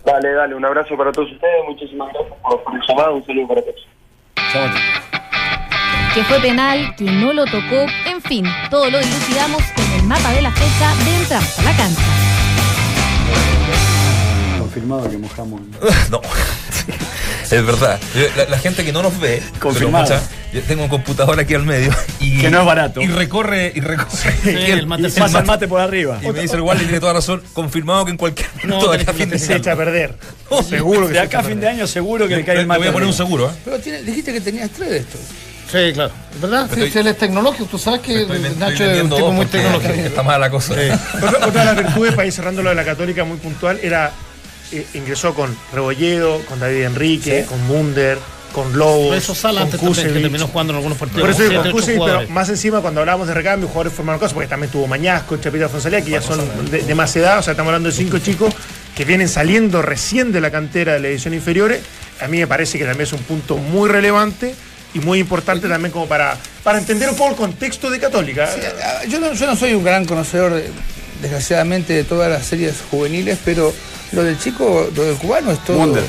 Dale, 0.04 0.34
dale, 0.34 0.54
un 0.54 0.66
abrazo 0.66 0.98
para 0.98 1.14
todos 1.14 1.32
ustedes, 1.32 1.64
muchísimas 1.66 2.12
gracias 2.12 2.38
por, 2.42 2.62
por 2.62 2.76
el 2.76 2.82
llamado, 2.90 3.16
un 3.16 3.26
saludo 3.26 3.48
para 3.48 3.62
todos. 3.62 3.88
Chao. 4.52 5.27
Que 6.18 6.24
fue 6.24 6.40
penal, 6.40 6.96
que 6.96 7.04
no 7.04 7.32
lo 7.32 7.46
tocó, 7.46 7.86
en 8.08 8.20
fin, 8.24 8.44
todo 8.72 8.90
lo 8.90 8.98
dilucidamos 8.98 9.62
en 9.78 10.00
el 10.00 10.04
mapa 10.04 10.32
de 10.34 10.42
la 10.42 10.52
fecha 10.52 10.96
de 11.06 11.16
Entramos 11.16 11.60
a 11.60 11.62
la 11.62 11.78
cancha. 11.78 12.02
Confirmado 14.58 15.12
que 15.12 15.18
mojamos. 15.20 15.62
no, 16.10 16.22
es 17.44 17.66
verdad. 17.66 18.00
La, 18.36 18.46
la 18.46 18.58
gente 18.58 18.84
que 18.84 18.92
no 18.92 19.04
nos 19.04 19.20
ve, 19.20 19.44
pero 19.46 19.60
Confirmado. 19.60 20.06
escucha, 20.16 20.28
Yo 20.54 20.62
tengo 20.64 20.86
un 20.86 20.90
computador 20.90 21.40
aquí 21.40 21.54
al 21.54 21.64
medio. 21.66 21.92
Y, 22.20 22.42
Que 22.42 22.50
no 22.50 22.62
es 22.62 22.66
barato. 22.66 23.00
Y 23.00 23.08
recorre, 23.08 23.72
y 23.76 23.80
recorre. 23.80 24.10
Sí, 24.44 24.50
y 24.50 24.72
el 24.72 24.88
mate- 24.88 25.08
Y 25.10 25.12
pasa 25.20 25.40
el 25.42 25.46
mate 25.46 25.68
por 25.68 25.80
arriba. 25.80 26.18
Y 26.24 26.30
me 26.32 26.42
dice 26.42 26.56
el 26.56 26.62
Wally, 26.64 26.84
tiene 26.86 27.00
toda 27.00 27.14
razón. 27.14 27.44
Confirmado 27.54 28.06
que 28.06 28.12
en 28.12 28.18
cualquier 28.18 28.50
minuto 28.64 28.90
de 28.92 29.02
acá 29.02 29.14
fin 29.14 29.30
de 29.30 29.38
Se 29.38 29.56
echa 29.56 29.74
a 29.74 29.76
perder. 29.76 30.16
Oh, 30.50 30.64
Seguro 30.64 31.06
que 31.08 31.14
De 31.14 31.20
acá 31.20 31.40
a 31.40 31.44
fin 31.44 31.60
de 31.60 31.68
año 31.68 31.86
seguro 31.86 32.28
que 32.28 32.38
le 32.38 32.44
cae 32.44 32.56
el 32.56 32.62
te 32.62 32.66
mate. 32.68 32.80
voy 32.80 32.88
a 32.88 32.92
poner 32.92 33.08
un 33.08 33.14
seguro, 33.14 33.50
¿eh? 33.52 33.54
Pero 33.64 33.78
tiene- 33.80 34.02
dijiste 34.02 34.34
que 34.34 34.42
tenías 34.42 34.72
tres 34.72 34.90
de 34.90 34.98
estos. 34.98 35.22
Sí, 35.72 35.92
claro. 35.94 36.12
¿Verdad? 36.42 36.70
Sí, 36.74 36.90
sí, 36.90 37.00
él 37.00 37.08
es 37.08 37.18
tecnológico. 37.18 37.66
Tú 37.66 37.78
sabes 37.78 38.02
que 38.02 38.22
Estoy, 38.22 38.38
estoy 38.38 38.56
Nacho 38.58 38.84
es 38.86 39.04
un 39.04 39.10
tipo 39.10 39.32
muy 39.32 39.46
tecnológico. 39.48 39.94
Está 39.94 40.24
mala 40.24 40.40
la 40.40 40.50
cosa. 40.50 40.74
Otra, 41.16 41.48
otra 41.48 41.66
de 41.66 41.66
las 41.66 41.76
virtudes, 41.76 42.14
para 42.14 42.26
ir 42.26 42.34
cerrando 42.34 42.64
lo 42.64 42.70
de 42.70 42.76
la 42.76 42.86
Católica 42.86 43.24
muy 43.26 43.38
puntual, 43.38 43.80
era 43.82 44.12
eh, 44.72 44.86
ingresó 44.94 45.34
con 45.34 45.56
Rebolledo, 45.74 46.40
con 46.46 46.60
David 46.60 46.84
Enrique, 46.84 47.46
con 47.48 47.66
Munder, 47.68 48.18
con 48.54 48.78
Lobos, 48.78 49.08
Por 49.08 49.18
eso 49.18 49.36
Sala 49.36 49.62
con 49.62 49.66
antes 49.66 49.80
también, 49.80 49.96
que 49.96 50.02
Kusevich. 50.02 50.22
terminó 50.24 50.48
jugando 50.48 50.72
en 50.74 50.78
algunos 50.78 50.98
partidos. 50.98 51.22
Por 51.22 51.30
eso 51.30 51.44
digo, 51.50 51.62
con 51.62 51.72
Kusevich, 51.72 52.04
pero 52.04 52.30
más 52.30 52.50
encima 52.50 52.82
cuando 52.82 53.02
hablábamos 53.02 53.28
de 53.28 53.34
recambio, 53.34 53.68
jugadores 53.68 53.94
formaron 53.94 54.20
cosas, 54.20 54.34
porque 54.34 54.48
también 54.48 54.72
tuvo 54.72 54.88
Mañasco, 54.88 55.38
Chapita 55.38 55.70
Fonsalía, 55.70 56.02
que 56.02 56.12
ya 56.12 56.22
son 56.22 56.40
de, 56.72 56.82
de 56.82 56.96
más 56.96 57.16
edad, 57.16 57.40
o 57.40 57.44
sea, 57.44 57.52
estamos 57.52 57.70
hablando 57.72 57.90
de 57.90 57.96
cinco 57.96 58.20
chicos 58.20 58.54
que 58.96 59.06
vienen 59.06 59.28
saliendo 59.30 59.82
recién 59.82 60.32
de 60.32 60.42
la 60.42 60.50
cantera 60.50 60.94
de 60.94 61.00
la 61.00 61.08
edición 61.10 61.34
inferiores. 61.34 61.82
A 62.20 62.28
mí 62.28 62.40
me 62.40 62.48
parece 62.48 62.78
que 62.80 62.86
también 62.86 63.04
es 63.04 63.14
un 63.14 63.20
punto 63.20 63.58
muy 63.58 63.90
relevante 63.90 64.56
y 64.98 65.06
muy 65.06 65.20
importante 65.20 65.68
también 65.68 65.92
como 65.92 66.08
para, 66.08 66.38
para 66.64 66.78
entender 66.80 67.10
un 67.10 67.16
poco 67.16 67.32
el 67.32 67.36
contexto 67.38 67.90
de 67.90 68.00
Católica. 68.00 68.50
Ah, 68.84 69.06
Yo 69.08 69.20
no, 69.20 69.34
yo 69.34 69.46
no 69.46 69.56
soy 69.56 69.74
un 69.74 69.84
gran 69.84 70.06
conocedor, 70.06 70.54
de- 70.54 70.70
desgraciadamente, 71.22 71.94
de 71.94 72.04
todas 72.04 72.30
las 72.32 72.46
series 72.46 72.76
juveniles, 72.92 73.38
pero 73.44 73.74
lo 74.12 74.24
del 74.24 74.40
chico, 74.40 74.90
lo 74.96 75.04
del 75.04 75.16
cubano 75.16 75.52
es 75.52 75.64
todo. 75.66 75.78
Wonder. 75.78 76.04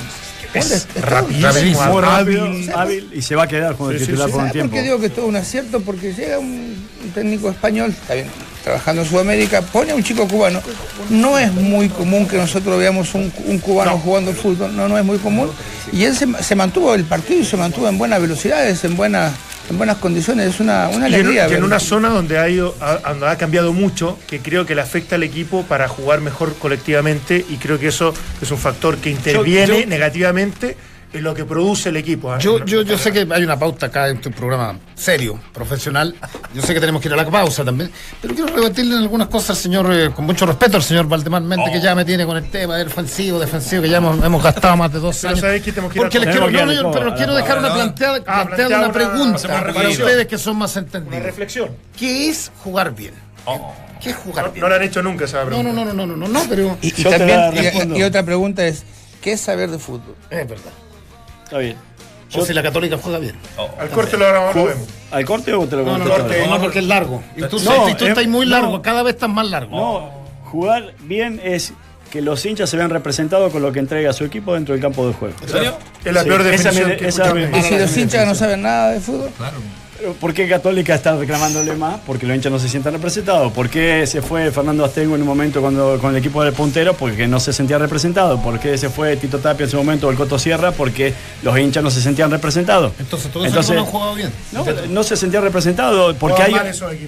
Es 0.55 0.87
rapidísimo, 1.03 1.99
hábil. 1.99 2.71
hábil 2.75 3.11
y 3.13 3.21
se 3.21 3.35
va 3.37 3.43
a 3.45 3.47
quedar 3.47 3.77
con 3.77 3.93
el 3.93 3.99
Sí, 4.01 4.07
titular 4.07 4.29
sí. 4.29 4.33
por 4.33 4.41
un 4.43 4.49
¿Sabes 4.49 4.63
por 4.63 4.71
tiempo. 4.71 4.75
qué 4.77 4.83
digo 4.83 4.99
que 4.99 5.07
es 5.07 5.15
todo 5.15 5.27
un 5.27 5.37
acierto? 5.37 5.81
Porque 5.81 6.15
llega 6.15 6.39
un, 6.39 6.75
un 7.05 7.11
técnico 7.15 7.51
español, 7.51 7.91
está 7.91 8.15
bien, 8.15 8.29
trabajando 8.69 9.03
en 9.03 9.09
Sudamérica, 9.09 9.63
pone 9.63 9.93
a 9.93 9.95
un 9.95 10.03
chico 10.05 10.29
cubano. 10.29 10.61
No 11.09 11.39
es 11.39 11.51
muy 11.53 11.89
común 11.89 12.29
que 12.29 12.37
nosotros 12.37 12.79
veamos 12.79 13.15
un, 13.15 13.33
un 13.47 13.59
cubano 13.59 13.99
jugando 13.99 14.33
fútbol, 14.35 14.77
no, 14.77 14.89
no 14.89 14.99
es 14.99 15.05
muy 15.05 15.17
común. 15.19 15.51
Y 15.91 16.05
él 16.05 16.15
se, 16.15 16.27
se 16.43 16.55
mantuvo 16.55 16.95
el 16.95 17.05
partido 17.05 17.41
y 17.41 17.45
se 17.47 17.57
mantuvo 17.57 17.89
en 17.89 17.97
buenas 17.97 18.21
velocidades, 18.21 18.85
en 18.85 18.95
buenas, 18.95 19.33
en 19.71 19.79
buenas 19.79 19.97
condiciones. 19.97 20.49
Es 20.55 20.61
una, 20.61 20.89
una 20.89 21.09
Y 21.09 21.15
en, 21.15 21.21
alegría. 21.21 21.49
y 21.49 21.55
en 21.55 21.65
una 21.65 21.81
zona 21.81 22.11
donde 22.11 22.39
ha, 22.39 22.47
ido, 22.51 22.75
ha, 22.81 22.97
donde 23.11 23.29
ha 23.29 23.39
cambiado 23.39 23.73
mucho, 23.73 24.19
que 24.27 24.41
creo 24.41 24.67
que 24.67 24.75
le 24.75 24.83
afecta 24.83 25.15
al 25.17 25.23
equipo 25.23 25.63
para 25.63 25.89
jugar 25.89 26.21
mejor 26.21 26.55
colectivamente 26.59 27.43
y 27.49 27.57
creo 27.57 27.79
que 27.79 27.89
eso 27.89 28.13
es 28.43 28.51
un 28.51 28.59
factor 28.59 28.99
que 28.99 29.09
interviene 29.11 29.81
yo- 29.81 29.87
negativamente 29.87 30.77
en 31.13 31.23
lo 31.25 31.35
que 31.35 31.45
produce 31.45 31.89
el 31.89 31.97
equipo. 31.97 32.35
¿eh? 32.35 32.39
Yo, 32.41 32.65
yo, 32.65 32.83
yo 32.83 32.99
sé 32.99 33.13
que 33.13 33.27
hay 33.31 33.43
una 33.43 33.59
pauta 33.59 33.87
acá 33.87 34.09
en 34.09 34.21
tu 34.21 34.31
programa 34.31 34.79
serio, 34.95 35.39
profesional. 35.55 36.15
Yo 36.55 36.61
sé 36.63 36.75
que 36.75 36.81
tenemos 36.81 37.01
que 37.01 37.09
ir 37.09 37.15
a 37.15 37.17
la 37.17 37.29
pausa 37.31 37.65
también. 37.65 37.91
Pero 38.21 38.35
quiero 38.35 38.55
rebatirle 38.55 38.95
en 38.97 39.03
algunas 39.03 39.29
cosas 39.29 39.51
al 39.51 39.57
señor, 39.57 39.93
eh, 39.93 40.11
con 40.15 40.27
mucho 40.27 40.45
respeto 40.45 40.77
al 40.77 40.83
señor 40.83 41.07
Valdemar 41.09 41.43
Mente, 41.43 41.71
que 41.73 41.81
ya 41.81 41.95
me 41.95 42.05
tiene 42.05 42.27
con 42.27 42.37
el 42.37 42.51
tema 42.51 42.77
del 42.77 42.89
ofensivo, 42.89 43.39
defensivo, 43.39 43.83
que 43.83 43.89
ya 43.89 43.99
hemos, 43.99 44.23
hemos 44.25 44.43
gastado 44.43 44.77
más 44.77 44.93
de 44.93 44.99
dos 45.01 45.25
años. 45.25 45.41
sabéis 45.41 45.63
que 45.63 45.73
tenemos 45.73 45.93
que 45.93 45.99
ir 45.99 46.03
a 46.05 46.07
Porque 46.07 46.19
les 46.19 46.29
quiero, 46.29 46.51
no, 46.51 46.83
no, 46.83 46.91
pero 46.91 47.15
quiero 47.15 47.35
dejar 47.35 47.59
una 47.59 47.69
pausa. 47.69 47.83
planteada, 47.85 48.17
Ah, 48.27 48.45
planteada 48.45 48.69
una 48.77 48.85
una- 48.85 48.93
pregunta 48.93 49.39
una 49.39 49.49
para 49.49 49.61
reflexión. 49.61 50.03
ustedes 50.07 50.27
que 50.27 50.39
son 50.39 50.57
más 50.59 50.77
Una 50.77 50.85
entendidos. 50.87 51.23
reflexión. 51.23 51.69
¿Qué 51.97 52.29
es 52.29 52.51
jugar 52.63 52.95
bien? 52.95 53.15
¿Qué 54.03 54.11
es 54.11 54.17
jugar 54.17 54.47
No, 54.47 54.53
bien? 54.53 54.61
no 54.63 54.69
lo 54.69 54.75
han 54.75 54.83
hecho 54.83 55.03
nunca 55.03 55.25
esa 55.25 55.41
No, 55.41 55.47
pregunta. 55.47 55.73
no, 55.73 55.85
no, 55.87 55.93
no, 55.95 56.07
no, 56.07 56.17
no, 56.17 56.29
no, 56.29 56.43
pero 56.49 56.77
Y, 56.83 56.91
también- 56.93 57.97
y 57.97 58.03
otra 58.03 58.23
pregunta 58.23 58.67
es, 58.67 58.85
¿qué 59.23 59.33
es 59.33 59.41
saber 59.41 59.71
de 59.71 59.79
fútbol? 59.79 60.15
es 60.31 60.47
verdad. 60.49 60.71
Está 61.49 61.59
bien. 61.59 61.77
O 62.35 62.45
si 62.45 62.53
la 62.53 62.63
Católica 62.63 62.99
juega 63.03 63.19
bien. 63.19 63.35
Al 63.79 63.89
corte 63.89 64.19
lo, 64.19 64.31
lo 64.53 64.65
vemos. 64.67 64.87
¿Al 65.11 65.25
corte 65.25 65.55
o 65.55 65.67
te 65.67 65.77
lo 65.77 65.85
No, 65.85 65.97
no, 65.97 66.05
contesto 66.11 66.47
no, 66.51 66.61
porque 66.61 66.81
es 66.81 66.85
largo. 66.85 67.23
Y 67.37 67.43
tú, 67.45 67.59
No, 67.61 67.89
y 67.89 67.95
tú 67.95 68.05
es- 68.05 68.11
estás 68.11 68.27
muy 68.27 68.45
no. 68.45 68.53
largo, 68.53 68.83
cada 68.83 69.03
vez 69.03 69.15
estás 69.15 69.31
más 69.31 69.49
largo. 69.49 69.75
No, 69.75 70.11
jugar 70.45 70.93
bien 71.01 71.41
es 71.43 71.73
que 72.11 72.21
los 72.21 72.45
hinchas 72.45 72.69
se 72.69 72.77
vean 72.77 72.91
representados 72.91 73.51
con 73.51 73.63
lo 73.63 73.73
que 73.73 73.79
entrega 73.79 74.13
su 74.13 74.25
equipo 74.25 74.53
dentro 74.53 74.75
del 74.75 74.83
campo 74.83 75.07
de 75.09 75.15
juego. 75.15 75.35
¿En 75.43 75.49
serio? 75.49 75.79
Es 76.05 76.13
la 76.13 76.23
Sí, 76.23 76.29
peor 76.29 76.43
definición 76.43 76.97
que 76.99 77.09
esa 77.09 77.33
me- 77.33 77.59
Y 77.59 77.63
si 77.63 77.79
los 77.79 77.97
hinchas 77.97 78.27
no 78.27 78.35
saben 78.35 78.61
nada 78.63 78.91
de 78.93 79.01
fútbol, 79.01 79.31
Pero 79.99 80.13
¿Por 80.15 80.33
qué 80.33 80.49
Católica 80.49 80.95
está 80.95 81.17
reclamándole 81.17 81.75
más? 81.75 81.99
Porque 82.07 82.25
los 82.25 82.37
hinchas 82.37 82.53
no 82.53 82.59
se 82.61 82.69
sientan 82.69 82.93
representados. 82.93 83.53
¿Por 83.53 83.69
qué 83.69 84.07
se 84.07 84.23
fue 84.23 84.51
Fernando 84.53 84.85
Astengo 84.85 85.17
en 85.17 85.23
un 85.23 85.27
momento 85.27 85.61
cuando 85.61 85.99
con 85.99 86.13
el 86.13 86.17
equipo 86.19 86.43
del 86.45 86.53
puntero? 86.53 86.95
Porque 86.95 87.27
no 87.27 87.41
se 87.41 87.53
sentía 87.53 87.79
representado. 87.79 88.41
¿Por 88.41 88.61
qué 88.61 88.79
se 88.79 88.91
fue 88.91 89.17
Tito 89.17 89.39
Tapia 89.39 89.65
en 89.65 89.71
su 89.71 89.77
momento 89.77 90.07
o 90.07 90.11
el 90.11 90.17
Coto 90.17 90.39
Sierra? 90.39 90.71
Porque 90.71 91.13
los 91.43 91.59
hinchas 91.59 91.83
no 91.83 91.91
se 91.91 92.01
sentían 92.01 92.31
representados. 92.31 92.93
Entonces, 93.01 93.31
todos 93.33 93.47
esos 93.47 93.57
Entonces, 93.57 93.75
no 93.75 93.81
han 93.81 93.87
jugado 93.87 94.15
bien. 94.15 94.33
No, 94.53 94.65
no 94.89 95.03
se 95.03 95.17
sentía 95.17 95.41
representado 95.41 96.15
porque 96.15 96.43
hay, 96.43 96.55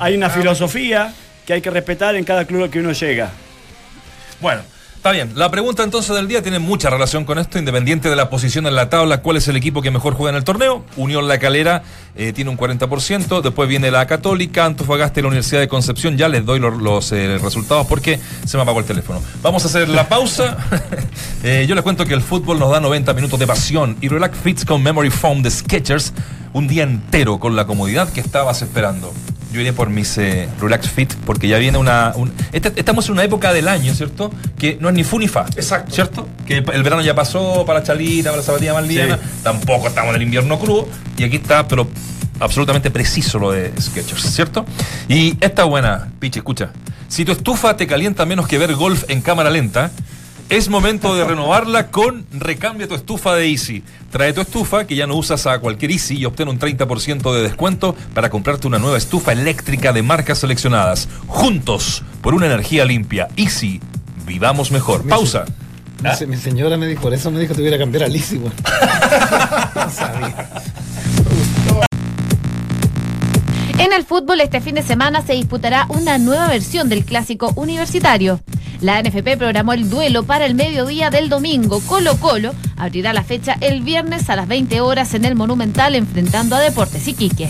hay 0.01 0.17
una 0.17 0.27
Ah, 0.27 0.31
filosofía 0.31 1.15
que 1.47 1.53
hay 1.53 1.61
que 1.61 1.71
respetar 1.71 2.17
en 2.17 2.25
cada 2.25 2.45
club 2.45 2.69
que 2.71 2.81
uno 2.81 2.91
llega. 2.93 3.31
Bueno, 4.41 4.63
está 5.01 5.13
bien. 5.13 5.33
La 5.35 5.51
pregunta 5.51 5.83
entonces 5.83 6.15
del 6.15 6.29
día 6.29 6.43
tiene 6.43 6.59
mucha 6.59 6.91
relación 6.91 7.25
con 7.25 7.39
esto, 7.39 7.59
independiente 7.59 8.11
de 8.11 8.17
la 8.17 8.29
posición 8.29 8.67
en 8.67 8.75
la 8.75 8.91
tabla, 8.91 9.23
cuál 9.23 9.39
es 9.39 9.49
el 9.49 9.57
equipo 9.57 9.81
que 9.81 9.91
mejor 9.91 10.13
juega 10.13 10.29
en 10.29 10.37
el 10.37 10.45
torneo. 10.45 10.85
Unión 10.99 11.27
La 11.27 11.39
Calera 11.39 11.83
eh, 12.17 12.35
tiene 12.35 12.51
un 12.51 12.59
40%, 12.59 13.41
después 13.41 13.67
viene 13.67 13.91
la 13.91 14.07
Católica, 14.07 14.67
Antofagasta 14.67 15.19
y 15.19 15.23
la 15.23 15.29
Universidad 15.29 15.61
de 15.61 15.69
Concepción. 15.69 16.19
Ya 16.19 16.29
les 16.29 16.45
doy 16.45 16.61
los, 16.61 16.77
los, 16.83 17.13
eh, 17.13 17.39
resultados 17.39 17.87
porque 17.87 18.21
se 18.45 18.59
me 18.59 18.63
apagó 18.63 18.81
el 18.81 18.85
teléfono. 18.85 19.23
Vamos 19.43 19.65
a 19.65 19.69
hacer 19.69 19.89
la 19.89 20.07
pausa. 20.09 20.59
Eh, 21.43 21.65
yo 21.67 21.75
les 21.75 21.83
cuento 21.83 22.05
que 22.05 22.13
el 22.13 22.21
fútbol 22.21 22.59
nos 22.59 22.71
da 22.71 22.81
90 22.81 23.15
minutos 23.15 23.39
de 23.39 23.47
pasión 23.47 23.97
y 24.03 24.09
Relax 24.09 24.37
Fits 24.37 24.65
con 24.67 24.83
Memory 24.83 25.09
Foam 25.09 25.43
de 25.43 25.51
Sketchers 25.51 26.13
un 26.53 26.69
día 26.69 26.83
entero 26.83 27.41
con 27.41 27.57
la 27.57 27.67
comodidad 27.67 28.13
que 28.13 28.21
estabas 28.21 28.61
esperando. 28.61 29.11
Yo 29.53 29.61
iré 29.61 29.73
por 29.73 29.91
mis 29.91 30.17
eh, 30.19 30.49
Relax 30.61 30.89
Fit 30.89 31.13
porque 31.27 31.49
ya 31.49 31.59
viene 31.59 31.77
una. 31.79 32.13
un- 32.15 32.33
esta- 32.53 32.73
estamos 32.77 33.07
en 33.07 33.13
una 33.13 33.25
época 33.25 33.53
del 33.53 33.67
año, 33.69 33.93
¿cierto? 33.95 34.31
Que 34.59 34.77
no 34.81 34.89
es 34.89 34.95
ni 34.95 35.03
fu 35.05 35.19
ni 35.19 35.27
fa. 35.29 35.47
Exacto. 35.57 35.93
¿Cierto? 35.93 36.29
Que 36.47 36.59
el 36.59 36.83
verano 36.83 37.03
ya 37.03 37.15
pasó 37.15 37.65
para 37.67 37.81
la 37.81 37.85
chalita, 37.85 38.31
para 38.31 38.39
la 38.39 38.47
zapatilla 38.47 38.75
más 38.75 38.87
liviana. 38.87 39.19
Tampoco 39.43 39.89
estamos 39.89 40.11
en 40.11 40.17
el 40.17 40.23
invierno 40.23 40.59
crudo. 40.59 40.89
Y 41.19 41.25
aquí 41.25 41.37
está, 41.37 41.67
pero 41.67 41.89
absolutamente 42.39 42.91
preciso 42.91 43.39
lo 43.39 43.51
de 43.51 43.73
Sketchers, 43.81 44.23
¿cierto? 44.33 44.65
Y 45.09 45.37
esta 45.41 45.65
buena, 45.65 46.09
Piche, 46.21 46.39
escucha. 46.41 46.71
Si 47.09 47.25
tu 47.25 47.33
estufa 47.33 47.77
te 47.77 47.87
calienta 47.89 48.25
menos 48.27 48.47
que 48.47 48.57
ver 48.57 48.75
golf 48.77 49.03
en 49.09 49.21
cámara 49.21 49.51
lenta, 49.51 49.91
es 50.51 50.69
momento 50.69 51.15
de 51.15 51.25
renovarla 51.25 51.89
con 51.89 52.27
Recambia 52.33 52.89
tu 52.89 52.95
estufa 52.95 53.35
de 53.35 53.49
Easy. 53.51 53.83
Trae 54.11 54.33
tu 54.33 54.41
estufa 54.41 54.85
que 54.87 54.97
ya 54.97 55.07
no 55.07 55.15
usas 55.15 55.47
a 55.47 55.59
cualquier 55.61 55.93
Easy 55.93 56.17
y 56.19 56.25
obtén 56.25 56.49
un 56.49 56.59
30% 56.59 57.33
de 57.35 57.43
descuento 57.43 57.95
para 58.15 58.31
comprarte 58.31 58.67
una 58.67 58.79
nueva 58.81 58.99
estufa 58.99 59.33
eléctrica 59.33 59.93
de 59.93 60.03
marcas 60.03 60.39
seleccionadas. 60.39 61.09
Juntos, 61.29 62.03
por 62.21 62.35
una 62.35 62.47
energía 62.47 62.85
limpia. 62.85 63.29
Easy, 63.37 63.81
vivamos 64.27 64.71
mejor. 64.73 65.07
Pausa. 65.09 65.45
Mi, 66.03 66.15
se- 66.17 66.27
mi 66.27 66.37
señora 66.37 66.77
me 66.77 66.87
dijo, 66.87 67.03
por 67.03 67.15
eso 67.15 67.31
me 67.31 67.39
dijo 67.41 67.51
que 67.51 67.57
te 67.57 67.61
hubiera 67.61 67.79
cambiar 67.79 68.05
a 68.05 68.09
Lizzy, 68.09 68.37
güey. 68.39 68.53
no 69.75 69.91
sabía. 69.91 70.51
En 73.81 73.95
el 73.95 74.05
fútbol 74.05 74.43
este 74.43 74.61
fin 74.61 74.75
de 74.75 74.83
semana 74.83 75.23
se 75.23 75.33
disputará 75.33 75.87
una 75.89 76.19
nueva 76.19 76.49
versión 76.49 76.91
del 76.91 77.03
clásico 77.03 77.55
universitario. 77.57 78.39
La 78.83 79.01
NFP 79.01 79.39
programó 79.39 79.73
el 79.73 79.89
duelo 79.89 80.23
para 80.23 80.45
el 80.45 80.55
mediodía 80.55 81.09
del 81.09 81.31
domingo. 81.31 81.81
Colo 81.87 82.15
Colo 82.19 82.53
abrirá 82.77 83.15
la 83.15 83.25
fecha 83.25 83.57
el 83.63 83.81
viernes 83.81 84.29
a 84.29 84.37
las 84.37 84.49
20 84.49 84.83
horas 84.83 85.15
en 85.15 85.25
el 85.25 85.35
Monumental 85.35 85.95
enfrentando 85.95 86.57
a 86.57 86.61
Deportes 86.61 87.09
Iquique. 87.09 87.49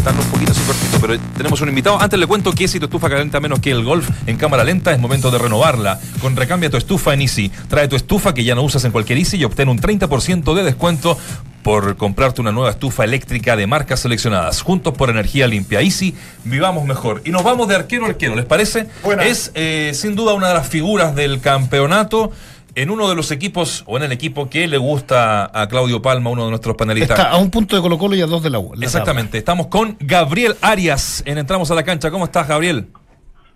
Comentarlo 0.00 0.22
un 0.22 0.30
poquito 0.30 0.52
así 0.52 0.62
cortito, 0.62 0.98
pero 0.98 1.18
tenemos 1.36 1.60
un 1.60 1.68
invitado. 1.68 2.00
Antes 2.00 2.18
le 2.18 2.26
cuento 2.26 2.52
que 2.52 2.68
si 2.68 2.78
tu 2.78 2.86
estufa 2.86 3.10
calienta 3.10 3.38
menos 3.38 3.60
que 3.60 3.70
el 3.70 3.84
golf 3.84 4.08
en 4.26 4.38
cámara 4.38 4.64
lenta, 4.64 4.92
es 4.92 4.98
momento 4.98 5.30
de 5.30 5.36
renovarla. 5.36 6.00
Con 6.22 6.36
Recambia 6.36 6.70
tu 6.70 6.78
estufa 6.78 7.12
en 7.12 7.20
Easy. 7.20 7.50
Trae 7.68 7.86
tu 7.86 7.96
estufa 7.96 8.32
que 8.32 8.42
ya 8.42 8.54
no 8.54 8.62
usas 8.62 8.82
en 8.86 8.92
cualquier 8.92 9.18
Easy 9.18 9.36
y 9.36 9.44
obtén 9.44 9.68
un 9.68 9.78
30% 9.78 10.54
de 10.54 10.62
descuento 10.62 11.18
por 11.62 11.98
comprarte 11.98 12.40
una 12.40 12.50
nueva 12.50 12.70
estufa 12.70 13.04
eléctrica 13.04 13.56
de 13.56 13.66
marcas 13.66 14.00
seleccionadas. 14.00 14.62
Juntos 14.62 14.94
por 14.94 15.10
energía 15.10 15.46
limpia. 15.46 15.82
Easy, 15.82 16.14
vivamos 16.44 16.86
mejor. 16.86 17.20
Y 17.26 17.30
nos 17.30 17.44
vamos 17.44 17.68
de 17.68 17.74
arquero 17.74 18.06
a 18.06 18.08
arquero, 18.08 18.34
¿les 18.36 18.46
parece? 18.46 18.86
Es 19.22 19.52
eh, 19.54 19.92
sin 19.92 20.16
duda 20.16 20.32
una 20.32 20.48
de 20.48 20.54
las 20.54 20.66
figuras 20.66 21.14
del 21.14 21.40
campeonato. 21.40 22.32
En 22.80 22.90
uno 22.90 23.08
de 23.08 23.14
los 23.14 23.30
equipos, 23.30 23.84
o 23.86 23.96
en 23.98 24.04
el 24.04 24.12
equipo 24.12 24.48
que 24.48 24.66
le 24.66 24.78
gusta 24.78 25.50
a 25.52 25.68
Claudio 25.68 26.00
Palma, 26.00 26.30
uno 26.30 26.44
de 26.44 26.50
nuestros 26.50 26.76
panelistas. 26.76 27.18
Está 27.18 27.30
a 27.32 27.36
un 27.36 27.50
punto 27.50 27.76
de 27.76 27.82
Colo 27.82 27.98
Colo 27.98 28.14
y 28.14 28.22
a 28.22 28.26
dos 28.26 28.42
de 28.42 28.48
la 28.50 28.58
U. 28.58 28.72
la 28.74 28.86
Exactamente, 28.86 29.36
estamos 29.38 29.66
con 29.66 29.96
Gabriel 30.00 30.56
Arias 30.62 31.22
en 31.26 31.36
Entramos 31.38 31.70
a 31.70 31.74
la 31.74 31.82
Cancha. 31.82 32.10
¿Cómo 32.10 32.24
estás, 32.24 32.48
Gabriel? 32.48 32.88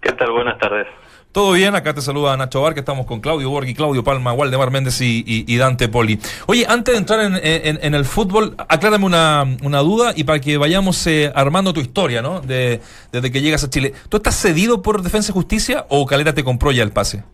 ¿Qué 0.03 0.13
tal? 0.13 0.31
Buenas 0.33 0.59
tardes. 0.59 0.87
Todo 1.33 1.53
bien, 1.53 1.75
acá 1.75 1.95
te 1.95 2.01
saluda 2.01 2.37
Nacho 2.37 2.61
Bar, 2.63 2.75
que 2.75 2.81
estamos 2.81 3.07
con 3.07 3.21
Claudio 3.21 3.51
Borghi, 3.51 3.75
Claudio 3.75 4.05
Palma, 4.05 4.33
Waldemar 4.35 4.71
Méndez 4.71 5.01
y, 5.01 5.25
y- 5.27 5.45
y 5.53 5.57
Dante 5.57 5.89
Poli. 5.89 6.21
Oye, 6.47 6.65
antes 6.69 6.93
de 6.93 6.99
entrar 6.99 7.21
en, 7.21 7.35
en- 7.43 7.81
en 7.83 7.95
el 7.95 8.05
fútbol, 8.05 8.55
aclárame 8.69 9.05
una, 9.07 9.45
una 9.63 9.79
duda 9.81 10.13
y 10.15 10.23
para 10.25 10.39
que 10.39 10.59
vayamos 10.59 11.05
eh, 11.09 11.33
armando 11.35 11.73
tu 11.73 11.81
historia, 11.81 12.23
¿no? 12.23 12.41
De, 12.41 12.81
desde 13.11 13.33
que 13.33 13.41
llegas 13.41 13.65
a 13.65 13.71
Chile. 13.71 13.95
¿Tú 14.11 14.19
estás 14.19 14.37
cedido 14.41 14.81
por 14.83 15.03
Defensa 15.03 15.33
y 15.33 15.35
Justicia 15.35 15.87
o 15.89 16.07
Calera 16.07 16.35
te 16.35 16.45
compró 16.45 16.71
ya 16.71 16.83
el 16.85 16.93
pase? 16.93 17.25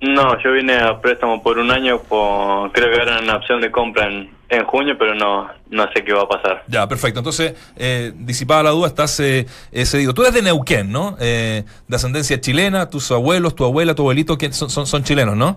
No, 0.00 0.40
yo 0.42 0.52
vine 0.52 0.74
a 0.78 1.00
préstamo 1.00 1.42
por 1.42 1.58
un 1.58 1.70
año, 1.70 1.98
por, 2.00 2.70
creo 2.72 2.90
que 2.94 3.02
era 3.02 3.18
una 3.20 3.36
opción 3.36 3.62
de 3.62 3.70
compra 3.70 4.06
en, 4.06 4.28
en 4.50 4.64
junio, 4.66 4.94
pero 4.98 5.14
no, 5.14 5.48
no 5.70 5.90
sé 5.94 6.04
qué 6.04 6.12
va 6.12 6.22
a 6.24 6.28
pasar. 6.28 6.64
Ya, 6.68 6.86
perfecto. 6.86 7.20
Entonces, 7.20 7.54
eh, 7.76 8.12
disipada 8.14 8.62
la 8.64 8.70
duda, 8.70 8.88
estás 8.88 9.18
eh, 9.20 9.46
eh, 9.72 9.86
cedido. 9.86 10.12
Tú 10.12 10.20
eres 10.22 10.34
de 10.34 10.42
Neuquén, 10.42 10.92
¿no? 10.92 11.16
Eh, 11.18 11.64
de 11.88 11.96
ascendencia 11.96 12.38
chilena, 12.40 12.90
tus 12.90 13.10
abuelos, 13.10 13.54
tu 13.54 13.64
abuela, 13.64 13.94
tu 13.94 14.02
abuelito, 14.02 14.36
que 14.36 14.52
son, 14.52 14.68
son, 14.68 14.86
son 14.86 15.02
chilenos, 15.02 15.34
¿no? 15.34 15.56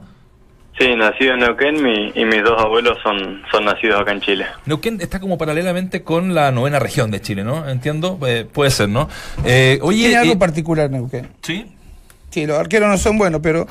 Sí, 0.79 0.95
nacido 0.95 1.33
en 1.33 1.39
Neuquén 1.41 1.83
mi- 1.83 2.13
y 2.15 2.23
mis 2.23 2.41
dos 2.41 2.57
abuelos 2.61 2.97
son, 3.03 3.41
son 3.51 3.65
nacidos 3.65 3.99
acá 3.99 4.13
en 4.13 4.21
Chile. 4.21 4.45
Neuquén 4.65 5.01
está 5.01 5.19
como 5.19 5.37
paralelamente 5.37 6.03
con 6.03 6.33
la 6.33 6.53
novena 6.53 6.79
región 6.79 7.11
de 7.11 7.19
Chile, 7.19 7.43
¿no? 7.43 7.67
Entiendo, 7.67 8.17
Eh, 8.25 8.47
puede 8.49 8.71
ser, 8.71 8.87
¿no? 8.87 9.09
Eh, 9.43 9.79
oye, 9.81 9.97
Tiene 10.03 10.15
algo 10.15 10.33
eh, 10.33 10.37
particular 10.37 10.89
Neuquén. 10.89 11.27
¿sí? 11.41 11.65
Sí, 12.29 12.45
los 12.45 12.59
arqueros 12.59 12.89
no 12.89 12.97
son 12.97 13.17
buenos, 13.17 13.41
pero 13.41 13.67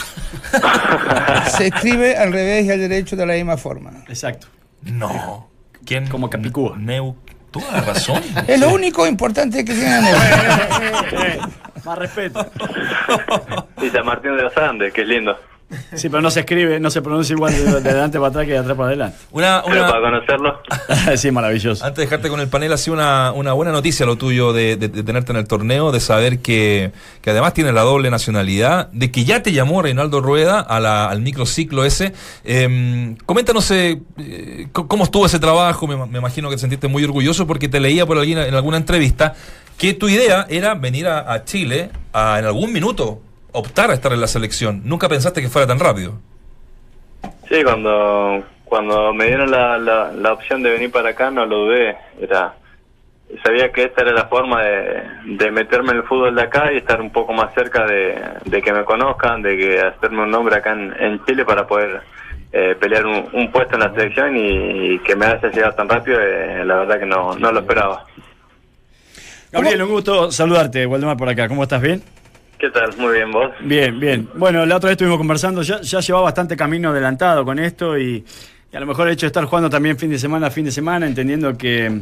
se 1.57 1.69
escribe 1.69 2.17
al 2.17 2.33
revés 2.33 2.65
y 2.67 2.71
al 2.71 2.81
derecho 2.81 3.17
de 3.17 3.27
la 3.27 3.35
misma 3.35 3.57
forma. 3.57 4.05
Exacto. 4.09 4.49
No. 4.83 5.49
¿Quién? 5.85 6.09
Como 6.09 6.29
Capicúa. 6.29 6.77
Neu. 6.77 7.17
Toda 7.51 7.81
razón. 7.81 8.23
Es 8.47 8.61
lo 8.61 8.71
único 8.71 9.07
importante 9.07 9.65
que 9.65 9.73
tiene. 9.73 10.13
Más 11.85 11.99
respeto. 11.99 12.51
Y 13.81 13.89
San 13.89 14.05
Martín 14.05 14.37
de 14.37 14.43
los 14.43 14.57
Andes, 14.57 14.93
que 14.93 15.03
es 15.03 15.09
lindo. 15.09 15.39
Sí, 15.95 16.09
pero 16.09 16.23
no 16.23 16.31
se 16.31 16.41
escribe, 16.41 16.81
no 16.81 16.91
se 16.91 17.03
pronuncia 17.03 17.35
igual 17.35 17.53
de, 17.53 17.63
de 17.83 17.91
adelante 17.91 18.19
para 18.19 18.29
atrás 18.31 18.47
que 18.47 18.53
de 18.53 18.59
atrás 18.59 18.75
para 18.77 18.89
adelante. 18.89 19.19
Una, 19.33 19.63
Pero 19.67 19.83
para 19.87 20.01
conocerlo, 20.01 20.63
sí, 21.17 21.31
maravilloso. 21.31 21.85
Antes 21.85 21.97
de 21.99 22.03
dejarte 22.05 22.29
con 22.31 22.41
el 22.41 22.49
panel, 22.49 22.73
ha 22.73 22.79
sido 22.79 22.95
una, 22.95 23.33
una 23.33 23.53
buena 23.53 23.71
noticia 23.73 24.07
lo 24.07 24.17
tuyo 24.17 24.55
de, 24.55 24.77
de- 24.77 24.89
de 24.89 25.03
tenerte 25.03 25.33
en 25.33 25.37
el 25.39 25.47
torneo, 25.47 25.93
de 25.93 26.01
saber 26.01 26.39
que, 26.39 26.93
que 27.21 27.31
además 27.31 27.53
tienes 27.53 27.75
la 27.75 27.83
doble 27.83 28.11
nacionalidad, 28.11 28.89
de 28.93 29.11
que 29.11 29.25
ya 29.25 29.43
te 29.43 29.53
llamó 29.53 29.83
Reinaldo 29.83 30.21
Rueda 30.23 30.61
a 30.61 30.81
la- 30.81 31.11
al 31.11 31.21
microciclo 31.21 31.85
ese. 31.85 32.15
Eh, 32.45 33.15
coméntanos 33.27 33.71
eh, 33.71 34.01
eh, 34.19 34.69
cómo 34.73 35.05
estuvo 35.05 35.27
ese 35.27 35.39
trabajo, 35.39 35.87
me, 35.87 35.97
me 36.07 36.19
imagino 36.19 36.49
que 36.49 36.57
te 36.57 36.61
sentiste 36.61 36.89
muy 36.89 37.05
orgulloso 37.05 37.47
porque 37.47 37.69
te 37.69 37.79
leía 37.79 38.07
por 38.07 38.17
alguna, 38.19 38.47
en 38.47 38.55
alguna 38.55 38.79
entrevista 38.79 39.35
que 39.77 39.93
tu 39.95 40.09
idea 40.09 40.47
era 40.49 40.75
venir 40.75 41.07
a, 41.07 41.31
a 41.33 41.45
Chile 41.45 41.91
a 42.13 42.39
en 42.39 42.47
algún 42.47 42.73
minuto 42.73 43.21
optar 43.53 43.91
a 43.91 43.95
estar 43.95 44.13
en 44.13 44.21
la 44.21 44.27
selección. 44.27 44.83
Nunca 44.85 45.09
pensaste 45.09 45.41
que 45.41 45.49
fuera 45.49 45.67
tan 45.67 45.79
rápido. 45.79 46.15
sí, 47.49 47.63
cuando, 47.65 48.45
cuando 48.65 49.13
me 49.15 49.27
dieron 49.27 49.51
la, 49.51 49.79
la, 49.79 50.13
la 50.13 50.33
opción 50.33 50.63
de 50.63 50.71
venir 50.71 50.91
para 50.91 51.11
acá, 51.11 51.31
no 51.31 51.47
lo 51.47 51.65
dudé. 51.65 51.97
Era, 52.21 52.55
sabía 53.45 53.71
que 53.73 53.85
esta 53.85 54.03
era 54.03 54.13
la 54.13 54.27
forma 54.27 54.63
de, 54.63 55.03
de 55.27 55.51
meterme 55.51 55.93
en 55.93 55.99
el 55.99 56.03
fútbol 56.05 56.35
de 56.35 56.43
acá 56.43 56.73
y 56.73 56.79
estar 56.79 57.01
un 57.01 57.11
poco 57.11 57.33
más 57.33 57.53
cerca 57.55 57.85
de, 57.87 58.19
de 58.45 58.63
que 58.63 58.73
me 58.73 58.85
conozcan, 58.85 59.43
de 59.43 59.57
que 59.57 59.81
hacerme 59.81 60.23
un 60.23 60.31
nombre 60.31 60.57
acá 60.57 60.73
en, 60.73 60.95
en 60.99 61.25
Chile 61.25 61.45
para 61.45 61.67
poder 61.67 62.03
eh, 62.53 62.75
pelear 62.81 63.05
un, 63.07 63.29
un 63.33 63.53
puesto 63.53 63.75
en 63.75 63.81
la 63.81 63.93
selección 63.93 64.37
y, 64.37 64.99
que 65.01 65.15
me 65.15 65.27
haya 65.27 65.51
llegado 65.51 65.75
tan 65.75 65.89
rápido, 65.89 66.19
eh, 66.21 66.65
la 66.65 66.77
verdad 66.77 66.99
que 66.99 67.07
no, 67.07 67.35
no 67.35 67.53
lo 67.53 67.61
esperaba. 67.61 68.05
Gabriel, 69.51 69.83
un 69.83 69.89
gusto 69.91 70.31
saludarte, 70.31 70.87
Waldemar, 70.87 71.17
por 71.17 71.29
acá. 71.29 71.49
¿Cómo 71.49 71.63
estás? 71.63 71.81
¿Bien? 71.81 72.03
¿Qué 72.59 72.71
tal? 72.71 72.91
Muy 72.97 73.15
bien, 73.15 73.31
vos. 73.31 73.51
Bien, 73.61 74.01
bien. 74.01 74.29
Bueno, 74.35 74.67
la 74.67 74.77
otra 74.77 74.89
vez 74.89 74.95
estuvimos 74.95 75.19
conversando, 75.19 75.63
ya, 75.63 75.81
ya 75.81 76.01
llevaba 76.01 76.25
bastante 76.25 76.57
camino 76.57 76.91
adelantado 76.91 77.45
con 77.45 77.59
esto 77.61 77.97
y, 77.97 78.25
a 78.73 78.81
lo 78.81 78.87
mejor 78.87 79.07
el 79.07 79.15
hecho 79.15 79.27
de 79.27 79.29
estar 79.29 79.45
jugando 79.45 79.71
también 79.71 79.97
fin 79.97 80.11
de 80.11 80.19
semana 80.19 80.51
fin 80.51 80.65
de 80.65 80.73
semana, 80.73 81.07
entendiendo 81.07 81.57
que, 81.57 82.01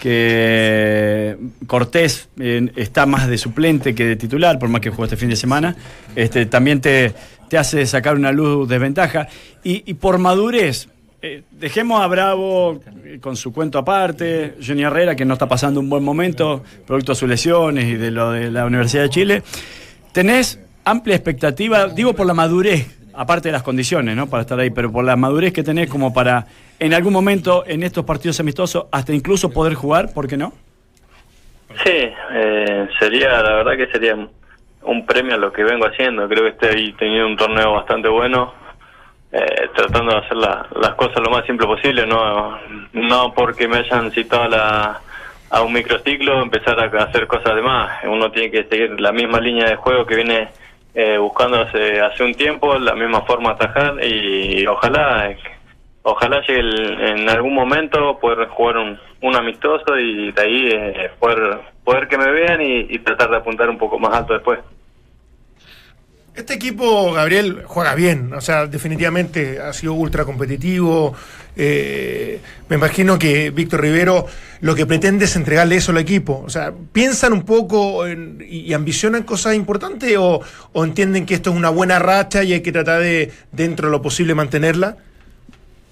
que 0.00 1.36
Cortés 1.66 2.30
eh, 2.40 2.72
está 2.74 3.04
más 3.04 3.28
de 3.28 3.36
suplente 3.36 3.94
que 3.94 4.06
de 4.06 4.16
titular, 4.16 4.58
por 4.58 4.70
más 4.70 4.80
que 4.80 4.88
jugó 4.88 5.04
este 5.04 5.16
fin 5.16 5.28
de 5.28 5.36
semana, 5.36 5.76
este, 6.16 6.46
también 6.46 6.80
te, 6.80 7.14
te 7.50 7.58
hace 7.58 7.84
sacar 7.84 8.14
una 8.14 8.32
luz 8.32 8.66
desventaja. 8.66 9.28
Y, 9.62 9.82
y 9.84 9.94
por 9.94 10.16
madurez, 10.16 10.88
eh, 11.22 11.44
dejemos 11.52 12.02
a 12.02 12.08
Bravo 12.08 12.80
eh, 13.04 13.18
con 13.20 13.36
su 13.36 13.52
cuento 13.52 13.78
aparte, 13.78 14.56
Johnny 14.64 14.82
Herrera, 14.82 15.14
que 15.14 15.24
no 15.24 15.34
está 15.34 15.48
pasando 15.48 15.78
un 15.78 15.88
buen 15.88 16.02
momento, 16.02 16.64
producto 16.84 17.12
de 17.12 17.16
sus 17.16 17.28
lesiones 17.28 17.84
y 17.84 17.94
de 17.94 18.10
lo 18.10 18.32
de 18.32 18.50
la 18.50 18.66
Universidad 18.66 19.04
de 19.04 19.10
Chile. 19.10 19.42
Tenés 20.12 20.60
amplia 20.84 21.14
expectativa, 21.14 21.86
digo 21.86 22.12
por 22.12 22.26
la 22.26 22.34
madurez, 22.34 22.98
aparte 23.14 23.48
de 23.48 23.52
las 23.52 23.62
condiciones, 23.62 24.16
¿no? 24.16 24.28
Para 24.28 24.40
estar 24.40 24.58
ahí, 24.58 24.70
pero 24.70 24.90
por 24.90 25.04
la 25.04 25.14
madurez 25.14 25.52
que 25.52 25.62
tenés 25.62 25.88
como 25.88 26.12
para 26.12 26.46
en 26.80 26.92
algún 26.92 27.12
momento 27.12 27.62
en 27.68 27.84
estos 27.84 28.04
partidos 28.04 28.40
amistosos 28.40 28.86
hasta 28.90 29.12
incluso 29.12 29.50
poder 29.50 29.74
jugar, 29.74 30.12
¿por 30.12 30.26
qué 30.26 30.36
no? 30.36 30.52
Sí, 31.84 32.08
eh, 32.32 32.88
sería, 32.98 33.40
la 33.42 33.54
verdad 33.54 33.76
que 33.76 33.86
sería 33.92 34.16
un 34.82 35.06
premio 35.06 35.36
a 35.36 35.38
lo 35.38 35.52
que 35.52 35.62
vengo 35.62 35.86
haciendo. 35.86 36.28
Creo 36.28 36.42
que 36.42 36.66
estoy 36.66 36.92
teniendo 36.94 37.28
un 37.28 37.36
torneo 37.36 37.74
bastante 37.74 38.08
bueno, 38.08 38.52
eh, 39.32 39.68
tratando 39.74 40.12
de 40.12 40.18
hacer 40.18 40.36
la- 40.36 40.66
las 40.76 40.94
cosas 40.94 41.20
lo 41.22 41.30
más 41.30 41.44
simple 41.46 41.66
posible, 41.66 42.06
no, 42.06 42.58
no 42.92 43.32
porque 43.34 43.66
me 43.68 43.78
hayan 43.78 44.10
citado 44.12 44.42
a, 44.44 44.48
la, 44.48 45.00
a 45.50 45.62
un 45.62 45.72
microciclo 45.72 46.42
empezar 46.42 46.78
a 46.78 47.04
hacer 47.04 47.26
cosas 47.26 47.54
de 47.54 47.62
más. 47.62 48.04
Uno 48.04 48.30
tiene 48.30 48.50
que 48.50 48.64
seguir 48.64 49.00
la 49.00 49.12
misma 49.12 49.40
línea 49.40 49.66
de 49.68 49.76
juego 49.76 50.04
que 50.06 50.16
viene 50.16 50.48
eh, 50.94 51.16
buscando 51.18 51.60
hace, 51.62 52.02
un 52.22 52.34
tiempo, 52.34 52.74
la 52.78 52.94
misma 52.94 53.22
forma 53.22 53.50
de 53.50 53.54
atajar 53.54 54.04
y 54.04 54.66
ojalá 54.66 55.34
ojalá 56.02 56.40
llegue 56.42 56.60
el- 56.60 57.00
en 57.00 57.28
algún 57.30 57.54
momento 57.54 58.18
poder 58.18 58.48
jugar 58.48 58.76
un, 58.78 58.98
un 59.22 59.36
amistoso 59.36 59.96
y 59.98 60.32
de 60.32 60.42
ahí 60.42 60.68
eh, 60.72 61.10
poder 61.18 61.60
poder 61.84 62.08
que 62.08 62.18
me 62.18 62.30
vean 62.30 62.60
y 62.60 62.98
tratar 62.98 63.30
de 63.30 63.36
apuntar 63.38 63.70
un 63.70 63.78
poco 63.78 63.98
más 63.98 64.12
alto 64.14 64.34
después. 64.34 64.58
Este 66.34 66.54
equipo, 66.54 67.12
Gabriel, 67.12 67.62
juega 67.66 67.94
bien, 67.94 68.32
o 68.32 68.40
sea, 68.40 68.66
definitivamente 68.66 69.60
ha 69.60 69.72
sido 69.72 69.92
ultra 69.94 70.24
competitivo. 70.24 71.14
eh, 71.54 72.40
me 72.70 72.76
imagino 72.76 73.18
que 73.18 73.50
Víctor 73.50 73.82
Rivero 73.82 74.24
lo 74.62 74.74
que 74.74 74.86
pretende 74.86 75.26
es 75.26 75.36
entregarle 75.36 75.76
eso 75.76 75.92
al 75.92 75.98
equipo. 75.98 76.42
O 76.46 76.48
sea, 76.48 76.72
¿piensan 76.94 77.34
un 77.34 77.42
poco 77.44 78.06
en- 78.06 78.42
y, 78.48 78.72
ambicionan 78.72 79.24
cosas 79.24 79.54
importantes 79.54 80.16
o, 80.16 80.40
o 80.72 80.84
entienden 80.84 81.26
que 81.26 81.34
esto 81.34 81.50
es 81.50 81.56
una 81.56 81.68
buena 81.68 81.98
racha 81.98 82.42
y 82.42 82.54
hay 82.54 82.62
que 82.62 82.72
tratar 82.72 83.00
de, 83.00 83.30
dentro 83.52 83.88
de 83.88 83.92
lo 83.92 84.00
posible, 84.00 84.34
mantenerla? 84.34 84.96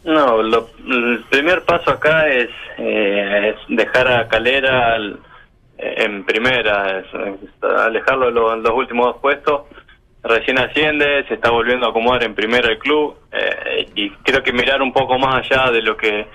No, 0.05 0.43
lo- 0.43 0.71
el 0.89 1.25
primer 1.29 1.63
paso 1.67 1.91
acá 1.91 2.27
es, 2.29 2.49
eh, 2.79 3.55
dejar 3.69 4.09
a 4.11 4.29
Calera 4.29 4.95
al- 4.95 5.19
en 5.77 6.25
primera, 6.25 7.03
alejarlo 7.85 8.27
de 8.27 8.33
lo- 8.33 8.57
los 8.57 8.73
últimos 8.73 9.07
dos 9.13 9.17
puestos. 9.21 9.61
Recién 10.23 10.59
asciende, 10.59 11.25
se 11.29 11.35
está 11.35 11.51
volviendo 11.51 11.87
a 11.87 11.91
acomodar 11.91 12.23
en 12.25 12.35
primera 12.35 12.69
el 12.69 12.79
club 12.79 13.17
eh, 13.33 13.87
y 13.95 14.11
creo 14.11 14.43
que 14.43 14.53
mirar 14.53 14.83
un 14.83 14.93
poco 14.93 15.19
más 15.19 15.37
allá 15.37 15.71
de 15.71 15.83
lo 15.83 15.97
que 15.97 16.27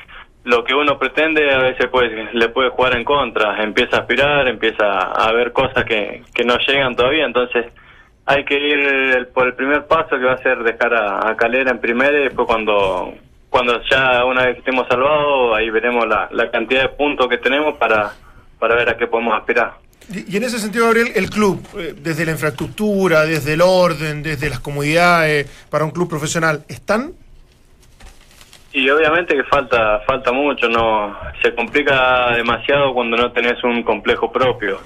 lo 0.43 0.63
que 0.63 0.75
uno 0.75 0.99
pretende 0.99 1.51
a 1.51 1.57
veces 1.57 1.88
puede, 1.88 2.31
le 2.33 2.49
puede 2.49 2.69
jugar 2.69 2.95
en 2.95 3.03
contra. 3.03 3.63
Empieza 3.63 3.97
a 3.97 3.99
aspirar, 4.01 4.47
empieza 4.47 4.99
a 4.99 5.31
ver 5.33 5.51
cosas 5.51 5.83
que, 5.86 6.21
que 6.33 6.43
no 6.43 6.57
llegan 6.59 6.95
todavía, 6.95 7.25
entonces 7.25 7.65
hay 8.27 8.43
que 8.43 8.55
ir 8.55 9.29
por 9.33 9.47
el 9.47 9.53
primer 9.55 9.86
paso 9.86 10.17
que 10.17 10.25
va 10.25 10.33
a 10.33 10.43
ser 10.43 10.63
dejar 10.63 10.93
a, 10.93 11.29
a 11.29 11.36
Calera 11.36 11.71
en 11.71 11.79
primera 11.79 12.17
y 12.17 12.23
después 12.23 12.47
cuando 12.47 13.13
cuando 13.49 13.81
ya 13.89 14.25
una 14.25 14.45
vez 14.45 14.55
que 14.55 14.59
estemos 14.59 14.88
salvados 14.88 15.55
ahí 15.55 15.69
veremos 15.69 16.05
la, 16.07 16.27
la 16.31 16.51
cantidad 16.51 16.81
de 16.81 16.89
puntos 16.89 17.27
que 17.27 17.38
tenemos 17.38 17.77
para, 17.77 18.11
para 18.59 18.75
ver 18.75 18.89
a 18.89 18.97
qué 18.97 19.07
podemos 19.07 19.33
aspirar. 19.33 19.84
Y, 20.13 20.37
en 20.37 20.43
ese 20.43 20.59
sentido, 20.59 20.85
Gabriel, 20.85 21.11
el 21.15 21.29
club, 21.29 21.65
eh, 21.77 21.95
desde 21.97 22.25
la 22.25 22.31
infraestructura, 22.31 23.25
desde 23.25 23.53
el 23.53 23.61
orden, 23.61 24.21
desde 24.21 24.49
las 24.49 24.59
comodidades, 24.59 25.49
para 25.69 25.85
un 25.85 25.91
club 25.91 26.09
profesional, 26.09 26.63
¿están? 26.67 27.13
Y 28.71 28.89
obviamente 28.89 29.35
que 29.35 29.43
falta 29.45 30.01
falta 30.05 30.31
mucho, 30.31 30.67
no 30.67 31.17
se 31.41 31.55
complica 31.55 32.35
demasiado 32.35 32.93
cuando 32.93 33.15
no 33.15 33.31
tenés 33.31 33.63
un 33.63 33.83
complejo 33.83 34.31
propio. 34.31 34.79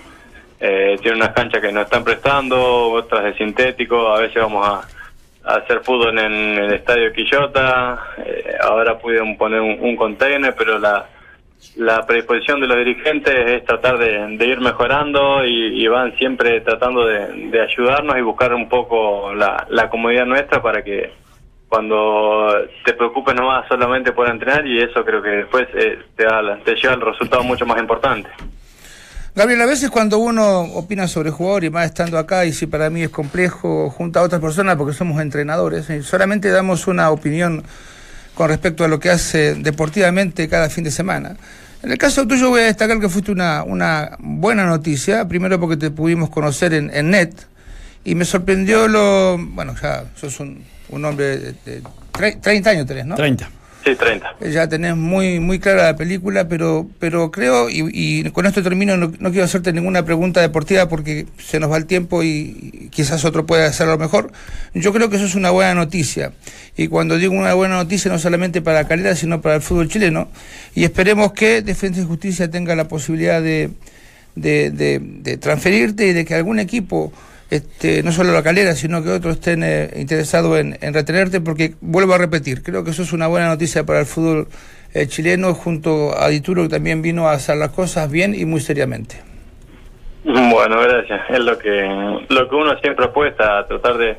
Eh, 0.59 0.97
tiene 1.01 1.17
unas 1.17 1.32
canchas 1.32 1.61
que 1.61 1.72
nos 1.72 1.86
están 1.86 2.03
prestando, 2.03 2.91
otras 2.91 3.24
de 3.24 3.34
sintético, 3.36 4.13
a 4.13 4.20
veces 4.20 4.41
vamos 4.43 4.67
a, 4.67 5.51
a 5.51 5.55
hacer 5.57 5.82
fútbol 5.84 6.17
en 6.20 6.34
el 6.59 6.74
estadio 6.74 7.11
Quillota, 7.13 7.97
eh, 8.17 8.57
ahora 8.61 8.97
pudieron 8.99 9.38
poner 9.38 9.61
un, 9.61 9.78
un 9.80 9.95
container, 9.95 10.53
pero 10.55 10.78
la, 10.78 11.07
la 11.76 12.05
predisposición 12.05 12.62
de 12.62 12.68
los 12.68 12.78
dirigentes 12.78 13.34
es 13.34 13.66
tratar 13.66 13.97
de, 13.97 14.45
ir 14.45 14.60
mejorando 14.60 15.45
y, 15.45 15.88
van 15.88 16.16
siempre 16.18 16.62
tratando 16.62 17.05
de, 17.05 17.62
ayudarnos 17.62 18.18
y 18.18 18.22
buscar 18.22 18.53
un 18.53 18.70
poco 18.70 19.34
la, 19.34 19.89
comodidad 19.89 20.26
nuestra 20.26 20.62
para 20.62 20.84
que 20.84 21.12
cuando 21.68 22.51
te 22.84 22.93
preocupes 22.93 23.36
nomás 23.36 23.68
solamente 23.68 24.12
por 24.12 24.28
entrenar 24.28 24.66
y 24.66 24.82
eso 24.82 25.05
creo 25.05 25.22
que 25.22 25.30
después 25.30 25.68
eh, 25.76 25.99
te, 26.16 26.24
da, 26.24 26.57
te 26.66 26.76
lleva 26.76 26.93
al 26.93 27.01
resultado 27.01 27.43
mucho 27.43 27.66
más 27.66 27.80
importante. 27.80 28.30
Gabriel, 29.36 29.62
a 29.62 29.68
veces 29.68 29.89
cuando 29.89 30.18
uno 30.18 30.62
opina 30.74 31.07
sobre 31.07 31.30
jugador 31.30 31.64
y 31.64 31.70
más 31.70 31.86
estando 31.86 32.18
acá, 32.18 32.45
y 32.45 32.51
si 32.51 32.66
para 32.66 32.89
mí 32.89 33.03
es 33.03 33.10
complejo, 33.10 33.89
junto 33.89 34.20
a 34.20 34.24
otras 34.24 34.41
personas 34.41 34.76
porque 34.76 34.93
somos 34.93 35.22
entrenadores, 35.22 35.89
y 35.89 36.01
solamente 36.01 36.49
damos 36.49 36.88
una 36.88 37.12
opinión 37.12 37.64
con 38.40 38.48
respecto 38.48 38.86
a 38.86 38.88
lo 38.88 39.02
que 39.02 39.10
hace 39.10 39.54
deportivamente 39.56 40.48
cada 40.48 40.70
fin 40.70 40.86
de 40.86 40.92
semana. 40.92 41.36
En 41.84 41.92
el 41.92 41.98
caso 41.98 42.26
tuyo 42.26 42.48
voy 42.50 42.62
a 42.62 42.66
destacar 42.68 42.98
que 42.98 43.10
fuiste 43.10 43.34
una, 43.34 43.64
buena 44.18 44.66
noticia, 44.66 45.28
primero 45.28 45.60
porque 45.60 45.76
te 45.76 45.92
pudimos 45.92 46.30
conocer 46.30 46.74
en, 46.74 46.90
en 46.94 47.10
net, 47.10 47.34
y 48.06 48.16
me 48.16 48.24
sorprendió 48.24 48.88
lo, 48.88 49.38
bueno, 49.38 49.76
ya 49.82 50.06
sos 50.16 50.40
un 50.40 50.64
un 50.88 51.04
hombre 51.04 51.38
de, 51.38 51.54
de 51.66 51.84
tre- 52.14 52.40
30 52.40 52.70
años 52.70 52.88
tenés, 52.88 53.06
¿no? 53.06 53.16
30. 53.16 53.50
Sí, 53.90 53.96
30. 53.96 54.36
Ya 54.52 54.68
tenés 54.70 54.96
muy 54.96 55.40
muy 55.40 55.60
clara 55.60 55.84
la 55.86 55.96
película, 55.96 56.48
pero 56.48 56.88
pero 57.00 57.32
creo, 57.32 57.70
y, 57.70 57.90
y 57.94 58.30
con 58.32 58.46
esto 58.46 58.62
termino, 58.62 58.98
no, 58.98 59.12
no 59.20 59.30
quiero 59.32 59.46
hacerte 59.46 59.74
ninguna 59.74 60.06
pregunta 60.06 60.42
deportiva 60.42 60.88
porque 60.88 61.26
se 61.38 61.60
nos 61.60 61.72
va 61.72 61.78
el 61.78 61.86
tiempo 61.86 62.24
y, 62.24 62.90
quizás 62.92 63.26
otro 63.26 63.46
pueda 63.46 63.66
hacerlo 63.66 63.98
mejor. 63.98 64.32
Yo 64.74 64.94
creo 64.94 65.10
que 65.10 65.16
eso 65.16 65.26
es 65.26 65.36
una 65.36 65.50
buena 65.52 65.74
noticia. 65.76 66.34
Y 66.78 66.88
cuando 66.88 67.18
digo 67.18 67.34
una 67.34 67.54
buena 67.54 67.76
noticia, 67.76 68.12
no 68.12 68.20
solamente 68.20 68.62
para 68.62 68.88
Calera, 68.88 69.16
sino 69.16 69.42
para 69.42 69.56
el 69.56 69.62
fútbol 69.62 69.88
chileno. 69.90 70.30
Y 70.76 70.84
esperemos 70.84 71.34
que 71.34 71.62
Defensa 71.62 72.02
y 72.02 72.06
Justicia 72.06 72.50
tenga 72.50 72.76
la 72.76 72.88
posibilidad 72.88 73.42
de, 73.42 73.72
de- 74.36 75.00
de 75.02 75.38
transferirte 75.38 76.08
y 76.08 76.14
de 76.14 76.26
que 76.26 76.36
algún 76.36 76.60
equipo, 76.60 77.12
este, 77.50 78.04
no 78.04 78.12
solo 78.12 78.32
la 78.32 78.43
calera, 78.43 78.74
sino 78.74 79.04
que 79.04 79.10
otros 79.10 79.36
estén 79.36 79.64
eh, 79.64 79.89
interesados 79.95 80.60
en, 80.60 80.78
en 80.82 80.93
retenerte, 80.93 81.41
porque 81.41 81.74
vuelvo 81.82 82.14
a 82.14 82.18
repetir, 82.18 82.64
creo 82.64 82.84
que 82.84 82.91
eso 82.91 83.04
es 83.04 83.14
una 83.14 83.28
buena 83.28 83.47
noticia 83.47 83.86
para 83.86 84.02
el 84.02 84.06
fútbol 84.06 84.47
eh, 84.93 85.08
chileno, 85.08 85.54
junto 85.54 86.18
a 86.18 86.30
Dituro, 86.30 86.64
que 86.64 86.70
también 86.70 87.02
vino 87.02 87.28
a 87.28 87.34
hacer 87.34 87.58
las 87.58 87.70
cosas 87.70 88.10
bien 88.10 88.34
y 88.34 88.45
muy 88.45 88.60
seriamente. 88.60 89.22
Bueno, 90.24 90.82
gracias. 90.82 91.22
Es 91.30 91.39
lo 91.39 91.58
que 91.58 92.26
lo 92.30 92.50
que 92.50 92.56
uno 92.56 92.78
siempre 92.80 93.06
apuesta, 93.06 93.60
a 93.60 93.68
tratar 93.68 93.97
de, 93.97 94.18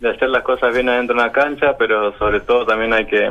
de 0.00 0.10
hacer 0.10 0.28
las 0.28 0.42
cosas 0.42 0.74
bien 0.74 0.88
adentro 0.88 1.16
de 1.16 1.22
una 1.22 1.32
cancha, 1.32 1.76
pero 1.78 2.16
sobre 2.18 2.40
todo 2.40 2.66
también 2.66 2.92
hay 2.92 3.06
que, 3.06 3.30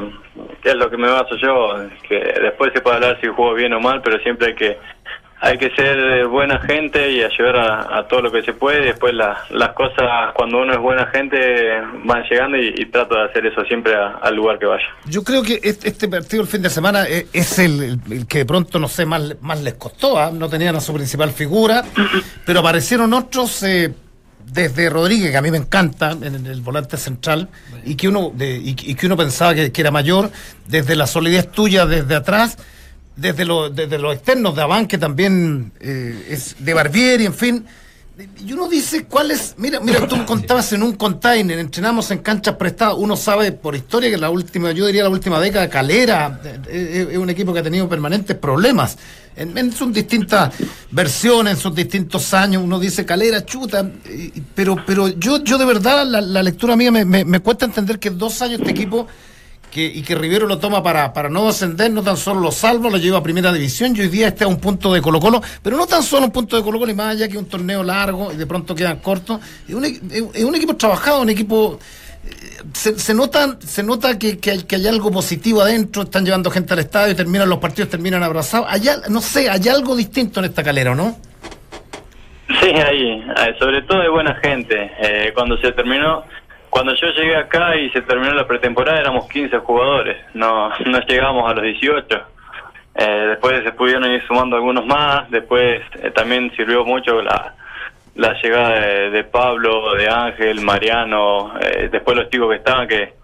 que 0.64 0.70
es 0.70 0.76
lo 0.76 0.90
que 0.90 0.98
me 0.98 1.10
baso 1.10 1.36
yo, 1.36 1.76
que 2.08 2.16
después 2.42 2.72
se 2.74 2.82
puede 2.82 2.96
hablar 2.96 3.20
si 3.22 3.28
juego 3.28 3.54
bien 3.54 3.74
o 3.74 3.80
mal, 3.80 4.02
pero 4.02 4.18
siempre 4.20 4.48
hay 4.48 4.56
que 4.56 4.78
hay 5.44 5.58
que 5.58 5.72
ser 5.72 5.98
eh, 5.98 6.26
buena 6.26 6.60
gente 6.62 7.12
y 7.12 7.24
ayudar 7.24 7.56
a, 7.56 7.98
a 8.00 8.08
todo 8.08 8.22
lo 8.22 8.32
que 8.32 8.44
se 8.44 8.54
puede. 8.54 8.86
Después 8.86 9.14
la- 9.16 9.44
las 9.50 9.70
cosas, 9.74 10.32
cuando 10.36 10.60
uno 10.62 10.72
es 10.74 10.80
buena 10.80 11.08
gente, 11.08 11.38
van 12.06 12.24
llegando 12.30 12.58
y, 12.58 12.74
y 12.78 12.86
trato 12.86 13.16
de 13.16 13.24
hacer 13.26 13.48
eso 13.48 13.64
siempre 13.66 13.96
a- 13.96 14.20
al 14.22 14.36
lugar 14.36 14.60
que 14.60 14.68
vaya. 14.68 14.86
Yo 15.06 15.24
creo 15.24 15.42
que 15.42 15.60
este, 15.64 15.90
este 15.90 16.08
partido 16.08 16.44
el 16.44 16.48
fin 16.48 16.62
de 16.62 16.70
semana 16.70 17.06
eh, 17.08 17.26
es 17.34 17.58
el, 17.58 18.00
que 18.28 18.40
de 18.40 18.46
pronto, 18.46 18.78
no 18.78 18.88
sé, 18.88 19.06
más, 19.06 19.22
les 19.62 19.74
costó. 19.74 20.20
¿ah? 20.20 20.30
No 20.32 20.48
tenían 20.48 20.76
a 20.76 20.80
su 20.82 20.94
principal 20.94 21.32
figura, 21.32 21.84
pero 22.46 22.60
aparecieron 22.60 23.12
otros 23.14 23.64
eh, 23.64 23.92
desde 24.46 24.90
Rodríguez, 24.92 25.32
que 25.32 25.38
a 25.38 25.42
mí 25.42 25.50
me 25.50 25.58
encanta, 25.58 26.12
en 26.12 26.46
el, 26.46 26.62
volante 26.62 26.98
central, 26.98 27.48
y 27.84 27.96
que 27.96 28.08
uno, 28.10 28.32
de- 28.36 28.58
y 28.62 28.76
que 28.96 29.06
uno 29.08 29.18
pensaba 29.18 29.56
que, 29.56 29.72
que 29.72 29.82
era 29.82 29.90
mayor, 29.92 30.30
desde 30.68 30.96
la 30.96 31.08
solidez 31.08 31.50
tuya 31.52 31.86
desde 31.88 32.16
atrás, 32.16 32.58
desde, 33.22 33.46
lo, 33.46 33.70
desde 33.70 34.00
los 34.00 34.16
externos 34.16 34.56
de 34.56 34.62
Aván, 34.64 34.88
que 34.88 34.98
también 34.98 35.72
eh, 35.80 36.28
es 36.30 36.56
de 36.60 36.74
Barbieri, 36.74 37.26
en 37.26 37.34
fin. 37.34 37.66
Y 38.46 38.54
uno 38.54 38.68
dice, 38.68 39.06
¿cuál 39.06 39.32
es? 39.32 39.56
Mira, 39.58 39.80
mira, 39.80 40.08
tú 40.08 40.26
contabas 40.26 40.74
en 40.74 40.84
un 40.84 40.94
container, 40.94 41.58
entrenamos 41.60 42.10
en 42.12 42.20
canchas 42.20 42.56
prestadas. 42.56 42.96
Uno 42.98 43.16
sabe 43.16 43.52
por 43.52 43.76
historia 43.76 44.10
que 44.10 44.18
la 44.18 44.30
última, 44.30 44.72
yo 44.72 44.86
diría 44.88 45.04
la 45.04 45.10
última 45.10 45.40
década, 45.40 45.70
Calera 45.70 46.42
eh, 46.44 46.60
eh, 46.68 47.08
es 47.12 47.18
un 47.18 47.30
equipo 47.30 47.54
que 47.54 47.60
ha 47.60 47.64
tenido 47.64 47.88
permanentes 47.88 48.36
problemas. 48.36 48.98
En, 49.36 49.58
en 49.58 49.72
sus 49.72 49.94
distintas 49.94 50.54
versiones, 50.92 51.54
en 51.54 51.60
sus 51.60 51.74
distintos 51.74 52.34
años, 52.34 52.64
uno 52.64 52.80
dice 52.80 53.06
Calera, 53.06 53.46
chuta. 53.46 53.90
Pero, 54.56 54.84
pero 54.86 55.08
yo, 55.08 55.44
yo 55.44 55.58
de 55.58 55.66
verdad, 55.66 56.06
la, 56.06 56.22
la 56.22 56.44
lectura 56.44 56.76
mía 56.76 56.92
me, 56.92 57.06
me, 57.06 57.24
me 57.24 57.40
cuesta 57.40 57.66
entender 57.66 57.98
que 58.00 58.10
dos 58.10 58.42
años 58.42 58.60
este 58.60 58.72
equipo 58.72 59.08
que, 59.72 59.86
y 59.86 60.02
que 60.04 60.14
Rivero 60.16 60.46
lo 60.46 60.60
toma 60.60 60.84
para, 60.84 61.14
para 61.14 61.30
no 61.30 61.48
descender, 61.48 61.90
no 61.92 62.04
tan 62.04 62.18
solo 62.18 62.42
lo 62.42 62.52
salva, 62.52 62.90
lo 62.90 62.98
lleva 62.98 63.20
a 63.20 63.24
primera 63.24 63.52
división 63.52 63.96
y 63.96 64.02
hoy 64.02 64.10
día 64.10 64.28
está 64.28 64.46
a 64.46 64.48
un 64.48 64.60
punto 64.60 64.94
de 64.94 65.02
Colo 65.02 65.20
Colo, 65.20 65.42
pero 65.64 65.78
no 65.78 65.88
tan 65.88 66.04
solo 66.04 66.26
un 66.26 66.32
punto 66.32 66.58
de 66.58 66.62
Colo 66.64 66.78
Colo 66.78 66.92
y 66.92 66.96
más 66.96 67.16
allá 67.16 67.28
que 67.28 67.38
un 67.38 67.46
torneo 67.46 67.82
largo 67.82 68.32
y 68.32 68.36
de 68.36 68.46
pronto 68.46 68.76
quedan 68.76 68.98
cortos. 69.00 69.40
Es 69.68 69.74
un, 69.74 70.56
equipo 70.56 70.76
trabajado, 70.76 71.22
un 71.22 71.30
equipo... 71.30 71.80
eh, 72.26 72.64
Se, 72.74 73.14
nota, 73.14 73.58
se 73.66 73.82
nota 73.82 74.20
que, 74.20 74.38
que, 74.38 74.52
hay, 74.52 74.66
hay 74.70 74.88
algo 74.88 75.10
positivo 75.10 75.62
adentro, 75.62 76.04
están 76.04 76.26
llevando 76.26 76.52
gente 76.52 76.74
al 76.74 76.80
estadio, 76.80 77.16
terminan 77.16 77.50
los 77.50 77.60
partidos, 77.60 77.90
terminan 77.90 78.22
abrazados. 78.22 78.68
Allá, 78.70 78.98
no 79.10 79.22
sé, 79.22 79.50
hay 79.50 79.68
algo 79.70 79.96
distinto 79.96 80.40
en 80.42 80.46
esta 80.48 80.64
calera, 80.64 80.92
¿o 80.92 80.96
¿no? 80.96 81.18
Sí, 82.60 82.70
ahí, 82.70 83.24
sobre 83.60 83.82
todo 83.84 84.02
de 84.02 84.10
buena 84.10 84.36
gente. 84.36 84.92
Eh, 85.02 85.32
cuando 85.34 85.58
se 85.58 85.72
terminó, 85.72 86.24
cuando 86.72 86.96
yo 86.96 87.08
llegué 87.10 87.36
acá 87.36 87.76
y 87.76 87.90
se 87.92 88.02
terminó 88.02 88.34
la 88.34 88.48
pretemporada 88.48 89.02
éramos 89.02 89.28
15 89.28 89.58
jugadores, 89.60 90.18
no, 90.34 90.70
no 90.86 91.00
llegamos 91.02 91.52
a 91.52 91.54
los 91.54 91.64
18. 91.64 92.22
Eh, 92.96 93.26
después 93.30 93.62
se 93.64 93.74
pudieron 93.74 94.10
ir 94.10 94.26
sumando 94.26 94.56
algunos 94.56 94.86
más, 94.86 95.30
después 95.30 95.82
eh, 96.02 96.12
también 96.12 96.52
sirvió 96.56 96.84
mucho 96.86 97.22
la, 97.22 97.54
llegada 98.42 99.10
de, 99.10 99.24
Pablo, 99.26 99.96
de 99.96 100.10
Ángel, 100.10 100.62
Mariano, 100.62 101.54
eh, 101.60 101.90
después 101.92 102.18
los 102.18 102.30
chicos 102.30 102.50
que 102.50 102.56
estaban 102.56 102.88
que 102.88 103.22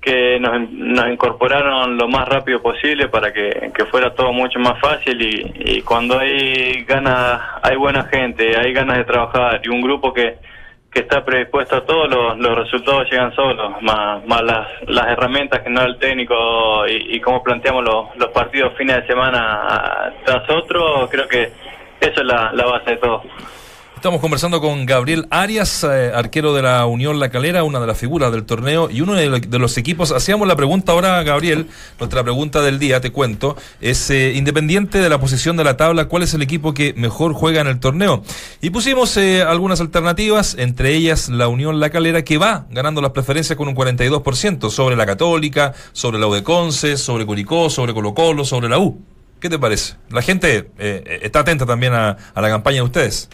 que 0.00 0.40
nos, 0.40 0.70
nos 0.70 1.10
incorporaron 1.10 1.98
lo 1.98 2.08
más 2.08 2.26
rápido 2.26 2.62
posible 2.62 3.08
para 3.08 3.34
que, 3.34 3.70
que 3.74 3.84
fuera 3.84 4.14
todo 4.14 4.32
mucho 4.32 4.58
más 4.58 4.80
fácil 4.80 5.20
y 5.20 5.82
cuando 5.82 6.18
hay 6.18 6.84
ganas, 6.84 7.38
hay 7.62 7.76
buena 7.76 8.04
gente, 8.04 8.56
hay 8.56 8.72
ganas 8.72 8.96
de 8.96 9.04
trabajar 9.04 9.60
y 9.62 9.68
un 9.68 9.82
grupo 9.82 10.14
que, 10.14 10.38
que 10.90 11.00
está 11.00 11.24
predispuesto 11.24 11.76
a 11.76 11.84
todo, 11.84 12.06
los, 12.08 12.38
los 12.38 12.58
resultados 12.58 13.08
llegan 13.10 13.34
solos, 13.34 13.80
más, 13.80 14.26
más 14.26 14.42
las, 14.42 14.68
las 14.88 15.06
herramientas 15.06 15.60
que 15.60 15.70
nos 15.70 15.84
da 15.84 15.88
el 15.88 15.98
técnico 15.98 16.86
y, 16.88 17.16
y 17.16 17.20
cómo 17.20 17.42
planteamos 17.42 17.84
los, 17.84 18.16
los 18.16 18.28
partidos 18.30 18.76
fines 18.76 18.96
de 18.96 19.06
semana 19.06 20.12
tras 20.24 20.50
otro, 20.50 21.08
creo 21.08 21.28
que 21.28 21.52
eso 22.00 22.20
es 22.20 22.24
la, 22.24 22.50
la 22.52 22.64
base 22.64 22.90
de 22.90 22.96
todo. 22.96 23.22
Estamos 24.00 24.22
conversando 24.22 24.62
con 24.62 24.86
Gabriel 24.86 25.26
Arias, 25.28 25.84
eh, 25.84 26.10
arquero 26.14 26.54
de 26.54 26.62
la 26.62 26.86
Unión 26.86 27.20
La 27.20 27.28
Calera, 27.28 27.64
una 27.64 27.80
de 27.80 27.86
las 27.86 27.98
figuras 27.98 28.32
del 28.32 28.44
torneo 28.44 28.88
y 28.90 29.02
uno 29.02 29.12
de, 29.12 29.26
lo- 29.26 29.38
de 29.40 29.58
los 29.58 29.76
equipos. 29.76 30.10
Hacíamos 30.10 30.48
la 30.48 30.56
pregunta 30.56 30.92
ahora, 30.92 31.22
Gabriel, 31.22 31.66
nuestra 31.98 32.22
pregunta 32.22 32.62
del 32.62 32.78
día, 32.78 33.02
te 33.02 33.12
cuento, 33.12 33.58
es 33.82 34.08
eh, 34.08 34.32
independiente 34.34 34.96
de 35.00 35.08
la 35.10 35.20
posición 35.20 35.58
de 35.58 35.64
la 35.64 35.76
tabla, 35.76 36.06
¿cuál 36.06 36.22
es 36.22 36.32
el 36.32 36.40
equipo 36.40 36.72
que 36.72 36.94
mejor 36.94 37.34
juega 37.34 37.60
en 37.60 37.66
el 37.66 37.78
torneo? 37.78 38.22
Y 38.62 38.70
pusimos 38.70 39.14
eh, 39.18 39.42
algunas 39.42 39.82
alternativas, 39.82 40.56
entre 40.58 40.94
ellas 40.94 41.28
la 41.28 41.48
Unión 41.48 41.78
La 41.78 41.90
Calera, 41.90 42.22
que 42.24 42.38
va 42.38 42.64
ganando 42.70 43.02
las 43.02 43.10
preferencias 43.10 43.58
con 43.58 43.68
un 43.68 43.76
42% 43.76 44.70
sobre 44.70 44.96
la 44.96 45.04
Católica, 45.04 45.74
sobre 45.92 46.18
la 46.18 46.26
Udeconce, 46.26 46.96
sobre 46.96 47.26
Curicó, 47.26 47.68
sobre 47.68 47.92
Colo 47.92 48.14
Colo, 48.14 48.46
sobre 48.46 48.70
la 48.70 48.78
U. 48.78 48.98
¿Qué 49.40 49.50
te 49.50 49.58
parece? 49.58 49.96
La 50.10 50.22
gente 50.22 50.70
está 50.78 51.40
atenta 51.40 51.66
también 51.66 51.92
a 51.92 52.16
la 52.34 52.48
campaña 52.48 52.76
de 52.76 52.82
ustedes. 52.82 53.28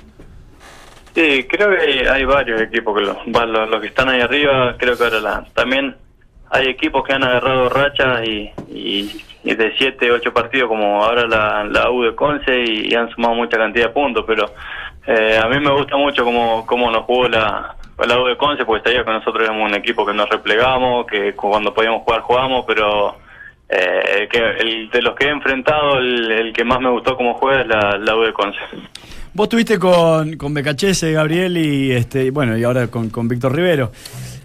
Sí, 1.17 1.47
creo 1.49 1.71
que 1.71 2.07
hay, 2.11 2.27
varios 2.27 2.61
equipos 2.61 2.95
que 2.95 3.03
los, 3.03 3.17
los, 3.27 3.71
los 3.71 3.81
que 3.81 3.87
están 3.87 4.11
ahí 4.11 4.21
arriba, 4.21 4.77
creo 4.77 4.99
que 4.99 5.05
ahora 5.05 5.21
la, 5.21 5.45
también 5.55 5.97
hay 6.51 6.67
equipos 6.67 7.05
que 7.05 7.15
han 7.15 7.25
agarrado 7.25 7.71
rachas 7.71 8.23
y, 8.29 8.53
y, 8.69 9.25
de 9.43 9.73
7, 9.79 10.13
8 10.13 10.35
partidos 10.35 10.69
como 10.69 11.03
ahora 11.03 11.27
la, 11.27 11.65
la 11.65 11.91
U 11.91 12.03
de 12.03 12.15
Conce 12.15 12.63
y, 12.63 12.95
han 12.95 13.09
sumado 13.09 13.35
mucha 13.35 13.57
cantidad 13.57 13.87
de 13.87 13.93
puntos, 13.95 14.27
pero 14.27 14.45
eh, 15.07 15.41
a 15.43 15.49
mí 15.49 15.59
me 15.59 15.71
gusta 15.71 15.97
mucho 15.97 16.23
cómo, 16.23 16.67
cómo 16.67 16.91
nos 16.91 17.05
jugó 17.05 17.31
la, 17.31 17.75
la 17.97 18.21
U 18.21 18.27
de 18.27 18.37
Conce, 18.37 18.67
porque 18.67 18.91
sabía 18.91 19.03
que 19.03 19.11
nosotros 19.11 19.43
éramos 19.43 19.71
un 19.71 19.75
equipo 19.75 20.05
que 20.05 20.13
nos 20.13 20.29
replegamos, 20.29 21.07
que 21.07 21.33
cuando 21.33 21.73
podíamos 21.73 22.03
jugar 22.03 22.21
jugamos, 22.21 22.67
pero 22.67 23.17
eh, 23.71 24.29
que 24.31 24.39
el, 24.39 24.91
de 24.91 25.01
los 25.01 25.15
que 25.15 25.29
he 25.29 25.31
enfrentado, 25.31 25.97
el, 25.97 26.31
el 26.31 26.53
que 26.53 26.63
más 26.63 26.79
me 26.79 26.91
gustó 26.91 27.17
cómo 27.17 27.33
juega 27.39 27.63
es 27.63 27.69
la, 27.69 27.97
la 27.97 28.17
U 28.17 28.21
de 28.21 28.35
Conce. 28.35 28.61
Vos 29.37 29.49
estuviste 29.49 29.79
con, 29.79 30.39
con 30.39 30.55
Becachese, 30.55 31.13
Gabriel, 31.13 31.59
y 31.59 31.93
este, 31.93 32.31
bueno, 32.31 32.57
y 32.57 32.65
ahora 32.65 32.87
con, 32.87 33.11
con 33.11 33.29
Víctor 33.29 33.55
Rivero. 33.55 33.93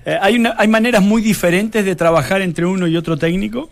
Eh, 0.05 0.17
¿hay, 0.21 0.35
una, 0.35 0.53
¿Hay 0.57 0.67
maneras 0.67 1.01
muy 1.01 1.21
diferentes 1.21 1.85
de 1.85 1.95
trabajar 1.95 2.41
entre 2.41 2.65
uno 2.65 2.87
y 2.87 2.97
otro 2.97 3.15
técnico? 3.15 3.69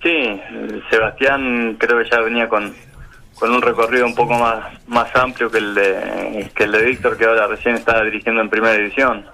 Sí, 0.00 0.40
Sebastián 0.88 1.74
creo 1.80 2.00
que 2.00 2.08
ya 2.08 2.20
venía 2.20 2.48
con, 2.48 2.72
con 3.34 3.50
un 3.50 3.60
recorrido 3.60 4.06
un 4.06 4.14
poco 4.14 4.34
más 4.34 4.72
más 4.86 5.10
amplio 5.16 5.50
que 5.50 5.58
el 5.58 5.74
de 5.74 6.48
que 6.54 6.62
el 6.62 6.70
de 6.70 6.84
Víctor 6.84 7.18
que 7.18 7.24
ahora 7.24 7.48
recién 7.48 7.74
está 7.74 8.04
dirigiendo 8.04 8.40
en 8.40 8.50
primera 8.50 8.74
división. 8.74 9.26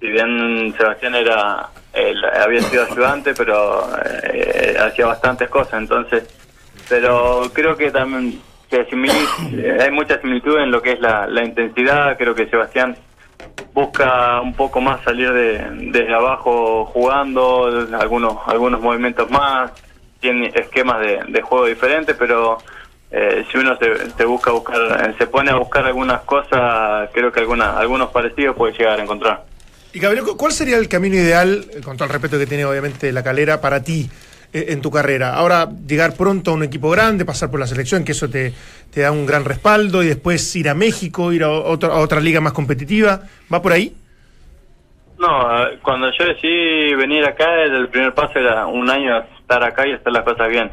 Si 0.00 0.08
bien 0.08 0.74
Sebastián 0.78 1.14
era 1.14 1.68
él 1.92 2.16
había 2.24 2.62
sido 2.62 2.86
ayudante, 2.90 3.34
pero 3.34 3.86
eh, 4.32 4.78
hacía 4.80 5.04
bastantes 5.04 5.50
cosas, 5.50 5.74
entonces, 5.74 6.24
pero 6.88 7.50
creo 7.52 7.76
que 7.76 7.90
también 7.90 8.40
simili- 8.88 9.64
eh, 9.64 9.78
hay 9.82 9.90
mucha 9.90 10.20
similitud 10.20 10.58
en 10.58 10.70
lo 10.70 10.82
que 10.82 10.92
es 10.92 11.00
la, 11.00 11.28
intensidad. 11.44 12.16
Creo 12.16 12.34
que 12.34 12.46
Sebastián 12.46 12.96
busca 13.72 14.40
un 14.40 14.54
poco 14.54 14.80
más 14.80 15.02
salir 15.04 15.32
de, 15.32 15.64
desde 15.92 16.14
abajo 16.14 16.84
jugando, 16.86 17.86
algunos 17.98 18.38
algunos 18.46 18.80
movimientos 18.80 19.30
más, 19.30 19.72
tiene 20.20 20.52
esquemas 20.54 21.00
de, 21.00 21.42
juego 21.42 21.66
diferentes, 21.66 22.14
pero 22.18 22.58
eh, 23.10 23.44
si 23.50 23.58
uno 23.58 23.76
se, 23.76 24.10
se 24.10 24.24
busca 24.24 24.50
buscar, 24.52 25.08
eh, 25.08 25.14
se 25.18 25.26
pone 25.26 25.50
a 25.50 25.56
buscar 25.56 25.84
algunas 25.84 26.20
cosas, 26.22 27.10
creo 27.12 27.32
que 27.32 27.40
alguna, 27.40 27.78
algunos 27.78 28.10
parecidos 28.10 28.56
puede 28.56 28.72
llegar 28.76 28.98
a 28.98 29.02
encontrar. 29.02 29.44
Y 29.92 29.98
Gabriel, 29.98 30.24
¿cu- 30.24 30.36
¿cuál 30.36 30.52
sería 30.52 30.78
el 30.78 30.88
camino 30.88 31.16
ideal, 31.16 31.66
con 31.84 31.96
todo 31.96 32.06
el 32.06 32.12
respeto 32.12 32.38
que 32.38 32.46
tiene 32.46 32.64
obviamente 32.64 33.12
la 33.12 33.22
calera, 33.22 33.60
para 33.60 33.82
ti 33.82 34.08
en 34.52 34.80
tu 34.82 34.90
carrera? 34.90 35.34
Ahora, 35.34 35.68
llegar 35.86 36.14
pronto 36.14 36.50
a 36.50 36.54
un 36.54 36.62
equipo 36.62 36.90
grande, 36.90 37.24
pasar 37.24 37.50
por 37.50 37.60
la 37.60 37.66
selección, 37.66 38.04
que 38.04 38.12
eso 38.12 38.28
te, 38.28 38.52
te 38.92 39.00
da 39.00 39.10
un 39.12 39.26
gran 39.26 39.44
respaldo, 39.44 40.02
y 40.02 40.06
después 40.08 40.54
ir 40.56 40.68
a 40.68 40.74
México, 40.74 41.32
ir 41.32 41.44
a, 41.44 41.50
otro- 41.50 41.92
a 41.92 42.00
otra 42.00 42.20
liga 42.20 42.40
más 42.40 42.52
competitiva. 42.52 43.22
¿Va 43.52 43.62
por 43.62 43.72
ahí? 43.72 43.94
No, 45.18 45.64
eh, 45.66 45.78
cuando 45.82 46.10
yo 46.18 46.24
decidí 46.26 46.94
venir 46.94 47.24
acá, 47.24 47.62
el 47.62 47.88
primer 47.88 48.12
paso 48.14 48.38
era 48.38 48.66
un 48.66 48.90
año 48.90 49.18
estar 49.40 49.62
acá 49.62 49.86
y 49.86 49.92
hacer 49.92 50.12
las 50.12 50.24
cosas 50.24 50.48
bien. 50.48 50.70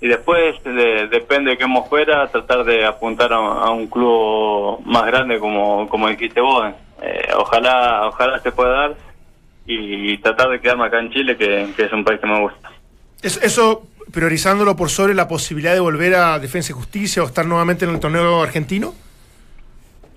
Y 0.00 0.08
después, 0.08 0.62
de- 0.64 1.08
depende 1.08 1.52
de 1.52 1.58
cómo 1.58 1.86
fuera, 1.88 2.26
tratar 2.28 2.64
de 2.64 2.84
apuntar 2.84 3.32
a, 3.32 3.36
a 3.36 3.70
un 3.70 3.86
club 3.86 4.80
más 4.84 5.06
grande 5.06 5.38
como, 5.38 5.88
como 5.88 6.08
dijiste 6.08 6.40
vos. 6.40 6.66
Eh, 7.02 7.28
ojalá 7.36 8.08
ojalá 8.08 8.38
se 8.40 8.52
pueda 8.52 8.70
dar 8.70 8.94
y, 9.66 10.16
tratar 10.18 10.48
de 10.50 10.60
quedarme 10.60 10.86
acá 10.86 10.98
en 11.00 11.10
Chile, 11.10 11.36
que, 11.36 11.68
que 11.76 11.84
es 11.84 11.92
un 11.92 12.04
país 12.04 12.20
que 12.20 12.26
me 12.26 12.40
gusta. 12.40 12.70
Es- 13.26 13.42
eso 13.42 13.82
priorizándolo 14.12 14.76
por 14.76 14.88
sobre 14.88 15.14
la 15.14 15.26
posibilidad 15.28 15.74
de 15.74 15.80
volver 15.80 16.14
a 16.14 16.38
Defensa 16.38 16.72
y 16.72 16.74
Justicia 16.74 17.22
o 17.22 17.26
estar 17.26 17.44
nuevamente 17.44 17.84
en 17.84 17.90
el 17.92 18.00
torneo 18.00 18.42
argentino. 18.42 18.94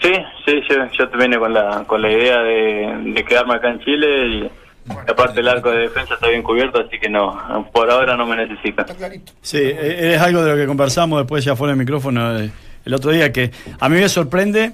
Sí, 0.01 0.13
sí, 0.45 0.61
yo, 0.69 0.75
yo 0.97 1.17
vine 1.17 1.37
con 1.37 1.53
la, 1.53 1.83
con 1.85 2.01
la 2.01 2.11
idea 2.11 2.39
de, 2.39 3.11
de 3.13 3.25
quedarme 3.25 3.55
acá 3.55 3.69
en 3.71 3.79
Chile 3.81 4.27
y 4.27 4.51
aparte 5.09 5.41
el 5.41 5.47
arco 5.49 5.69
de 5.71 5.79
defensa 5.79 6.13
está 6.13 6.27
bien 6.29 6.41
cubierto, 6.41 6.79
así 6.79 6.97
que 6.99 7.09
no, 7.09 7.67
por 7.73 7.89
ahora 7.91 8.15
no 8.15 8.25
me 8.25 8.35
necesitan. 8.37 8.85
Sí, 9.41 9.57
eh, 9.59 10.13
es 10.15 10.21
algo 10.21 10.41
de 10.43 10.51
lo 10.51 10.55
que 10.55 10.65
conversamos 10.67 11.19
después 11.19 11.43
ya 11.43 11.55
fuera 11.55 11.71
del 11.73 11.79
micrófono 11.79 12.39
eh, 12.39 12.49
el 12.85 12.93
otro 12.93 13.11
día, 13.11 13.33
que 13.33 13.51
a 13.79 13.89
mí 13.89 13.97
me 13.99 14.07
sorprende 14.07 14.71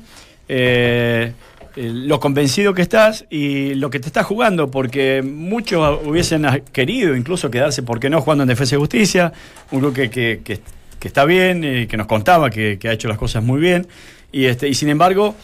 eh, 0.47 1.31
eh, 1.75 1.91
lo 1.93 2.19
convencido 2.19 2.73
que 2.73 2.81
estás 2.81 3.25
y 3.29 3.73
lo 3.75 3.89
que 3.89 3.99
te 3.99 4.07
estás 4.07 4.25
jugando, 4.25 4.71
porque 4.71 5.21
muchos 5.21 5.99
hubiesen 6.05 6.45
querido 6.71 7.15
incluso 7.15 7.51
quedarse, 7.51 7.83
¿por 7.83 7.99
qué 7.99 8.09
no?, 8.09 8.21
jugando 8.21 8.43
en 8.43 8.49
Defensa 8.49 8.75
y 8.75 8.79
Justicia, 8.79 9.33
un 9.71 9.79
club 9.79 9.93
que, 9.93 10.09
que- 10.09 10.59
está 11.05 11.23
bien, 11.23 11.63
y 11.63 11.85
que 11.85 11.97
nos 11.97 12.07
contaba 12.07 12.49
que, 12.49 12.79
ha 12.83 12.91
hecho 12.91 13.07
las 13.07 13.19
cosas 13.19 13.43
muy 13.43 13.59
bien, 13.61 13.85
y, 14.31 14.45
este, 14.45 14.67
y 14.67 14.73
sin 14.73 14.89
embargo 14.89 15.35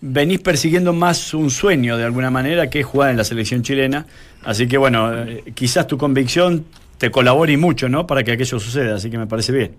venís 0.00 0.38
persiguiendo 0.38 0.92
más 0.92 1.34
un 1.34 1.50
sueño 1.50 1.96
de 1.96 2.04
alguna 2.04 2.30
manera 2.30 2.70
que 2.70 2.80
es 2.80 2.86
jugar 2.86 3.10
en 3.10 3.16
la 3.16 3.24
selección 3.24 3.62
chilena. 3.62 4.06
Así 4.44 4.68
que 4.68 4.78
bueno, 4.78 5.12
eh, 5.24 5.42
quizás 5.54 5.88
tu 5.88 5.98
convicción 5.98 6.64
te 6.98 7.10
colabore 7.10 7.56
mucho, 7.56 7.88
¿no? 7.88 8.06
Para 8.06 8.22
que 8.22 8.30
aquello 8.30 8.60
suceda, 8.60 8.94
así 8.94 9.10
que 9.10 9.18
me 9.18 9.26
parece 9.26 9.52
bien. 9.52 9.72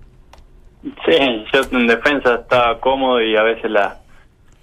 Sí, 1.06 1.46
yo 1.54 1.62
en 1.72 1.88
defensa 1.88 2.36
estaba 2.42 2.80
cómodo 2.82 3.22
y 3.22 3.38
a 3.38 3.44
veces 3.44 3.72
la, 3.72 4.00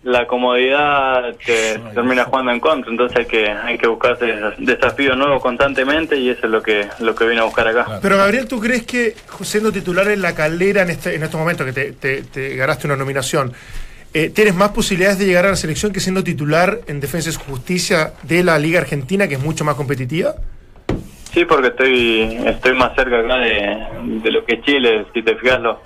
la 0.02 0.26
comodidad 0.26 1.34
te 1.44 1.78
termina 1.94 2.24
jugando 2.24 2.52
en 2.52 2.60
contra, 2.60 2.90
entonces 2.90 3.18
hay 3.18 3.26
que 3.26 3.50
hay 3.50 3.76
que 3.76 3.86
buscarse 3.86 4.24
des- 4.24 4.54
desafíos 4.58 5.14
nuevos 5.16 5.42
constantemente 5.42 6.16
y 6.16 6.30
eso 6.30 6.46
es 6.46 6.50
lo 6.50 6.62
que 6.62 6.86
lo 7.00 7.14
que 7.14 7.26
vine 7.26 7.40
a 7.40 7.44
buscar 7.44 7.68
acá. 7.68 7.98
Pero 8.00 8.16
Gabriel, 8.16 8.48
¿tú 8.48 8.58
crees 8.60 8.84
que 8.86 9.14
siendo 9.42 9.70
titular 9.70 10.08
en 10.08 10.22
la 10.22 10.34
calera 10.34 10.82
en, 10.82 10.90
este, 10.90 11.14
en 11.14 11.22
estos 11.22 11.38
momentos 11.38 11.66
que 11.66 11.72
te, 11.74 11.92
te- 11.92 12.22
te 12.22 12.56
ganaste 12.56 12.86
una 12.86 12.96
nominación, 12.96 13.52
eh, 14.14 14.30
tienes 14.30 14.54
más 14.54 14.70
posibilidades 14.70 15.18
de 15.18 15.26
llegar 15.26 15.44
a 15.44 15.50
la 15.50 15.56
selección 15.56 15.92
que 15.92 16.00
siendo 16.00 16.24
titular 16.24 16.80
en 16.86 16.98
Defensa 17.00 17.28
y 17.28 17.34
Justicia 17.34 18.14
de 18.22 18.42
la 18.42 18.58
Liga 18.58 18.80
Argentina, 18.80 19.28
que 19.28 19.34
es 19.34 19.40
mucho 19.40 19.64
más 19.66 19.74
competitiva? 19.74 20.34
Sí, 21.34 21.44
porque 21.44 21.68
estoy 21.68 22.40
estoy 22.46 22.72
más 22.74 22.94
cerca 22.96 23.18
acá 23.20 23.36
de, 23.36 23.76
de 24.22 24.30
lo 24.32 24.44
que 24.46 24.54
es 24.54 24.62
Chile, 24.62 25.04
si 25.14 25.22
te 25.22 25.36
fijas 25.36 25.60
lo 25.60 25.80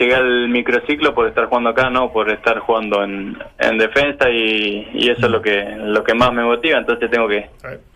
llegué 0.00 0.14
al 0.14 0.48
microciclo 0.48 1.14
por 1.14 1.28
estar 1.28 1.46
jugando 1.46 1.70
acá, 1.70 1.90
no 1.90 2.12
por 2.12 2.30
estar 2.30 2.58
jugando 2.58 3.04
en, 3.04 3.36
en 3.58 3.78
defensa 3.78 4.28
y, 4.30 4.88
y 4.94 5.10
eso 5.10 5.26
es 5.26 5.30
lo 5.30 5.40
que 5.42 5.62
lo 5.78 6.02
que 6.02 6.14
más 6.14 6.32
me 6.32 6.42
motiva, 6.42 6.78
entonces 6.78 7.10
tengo 7.10 7.28
que 7.28 7.48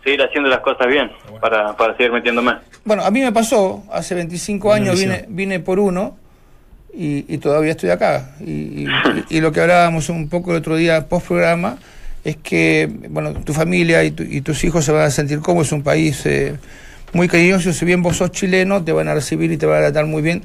seguir 0.03 0.21
haciendo 0.21 0.49
las 0.49 0.59
cosas 0.59 0.87
bien 0.87 1.11
para, 1.41 1.75
para 1.75 1.97
seguir 1.97 2.11
metiéndome. 2.11 2.53
Bueno, 2.83 3.03
a 3.03 3.11
mí 3.11 3.21
me 3.21 3.31
pasó, 3.31 3.83
hace 3.91 4.15
25 4.15 4.71
años 4.71 4.99
vine, 4.99 5.25
vine 5.29 5.59
por 5.59 5.79
uno 5.79 6.17
y, 6.93 7.25
y 7.33 7.37
todavía 7.39 7.71
estoy 7.71 7.89
acá. 7.89 8.35
Y, 8.39 8.83
y- 8.83 8.87
y 9.29 9.41
lo 9.41 9.51
que 9.51 9.61
hablábamos 9.61 10.07
un 10.09 10.29
poco 10.29 10.51
el 10.51 10.57
otro 10.57 10.75
día 10.75 11.07
post 11.09 11.27
programa 11.27 11.77
es 12.23 12.37
que, 12.37 12.89
bueno, 13.09 13.33
tu 13.33 13.53
familia 13.53 14.03
y, 14.03 14.11
tu- 14.11 14.23
y 14.23 14.41
tus 14.41 14.63
hijos 14.63 14.85
se 14.85 14.91
van 14.91 15.03
a 15.03 15.09
sentir 15.11 15.39
cómodos, 15.39 15.67
es 15.67 15.73
un 15.73 15.83
país 15.83 16.25
eh, 16.25 16.55
muy 17.13 17.27
cariñoso, 17.27 17.71
si 17.73 17.85
bien 17.85 18.01
vos 18.01 18.17
sos 18.17 18.31
chileno, 18.31 18.83
te 18.83 18.91
van 18.91 19.07
a 19.07 19.13
recibir 19.13 19.51
y 19.51 19.57
te 19.57 19.65
van 19.65 19.77
a 19.79 19.81
tratar 19.85 20.05
muy 20.05 20.21
bien, 20.21 20.43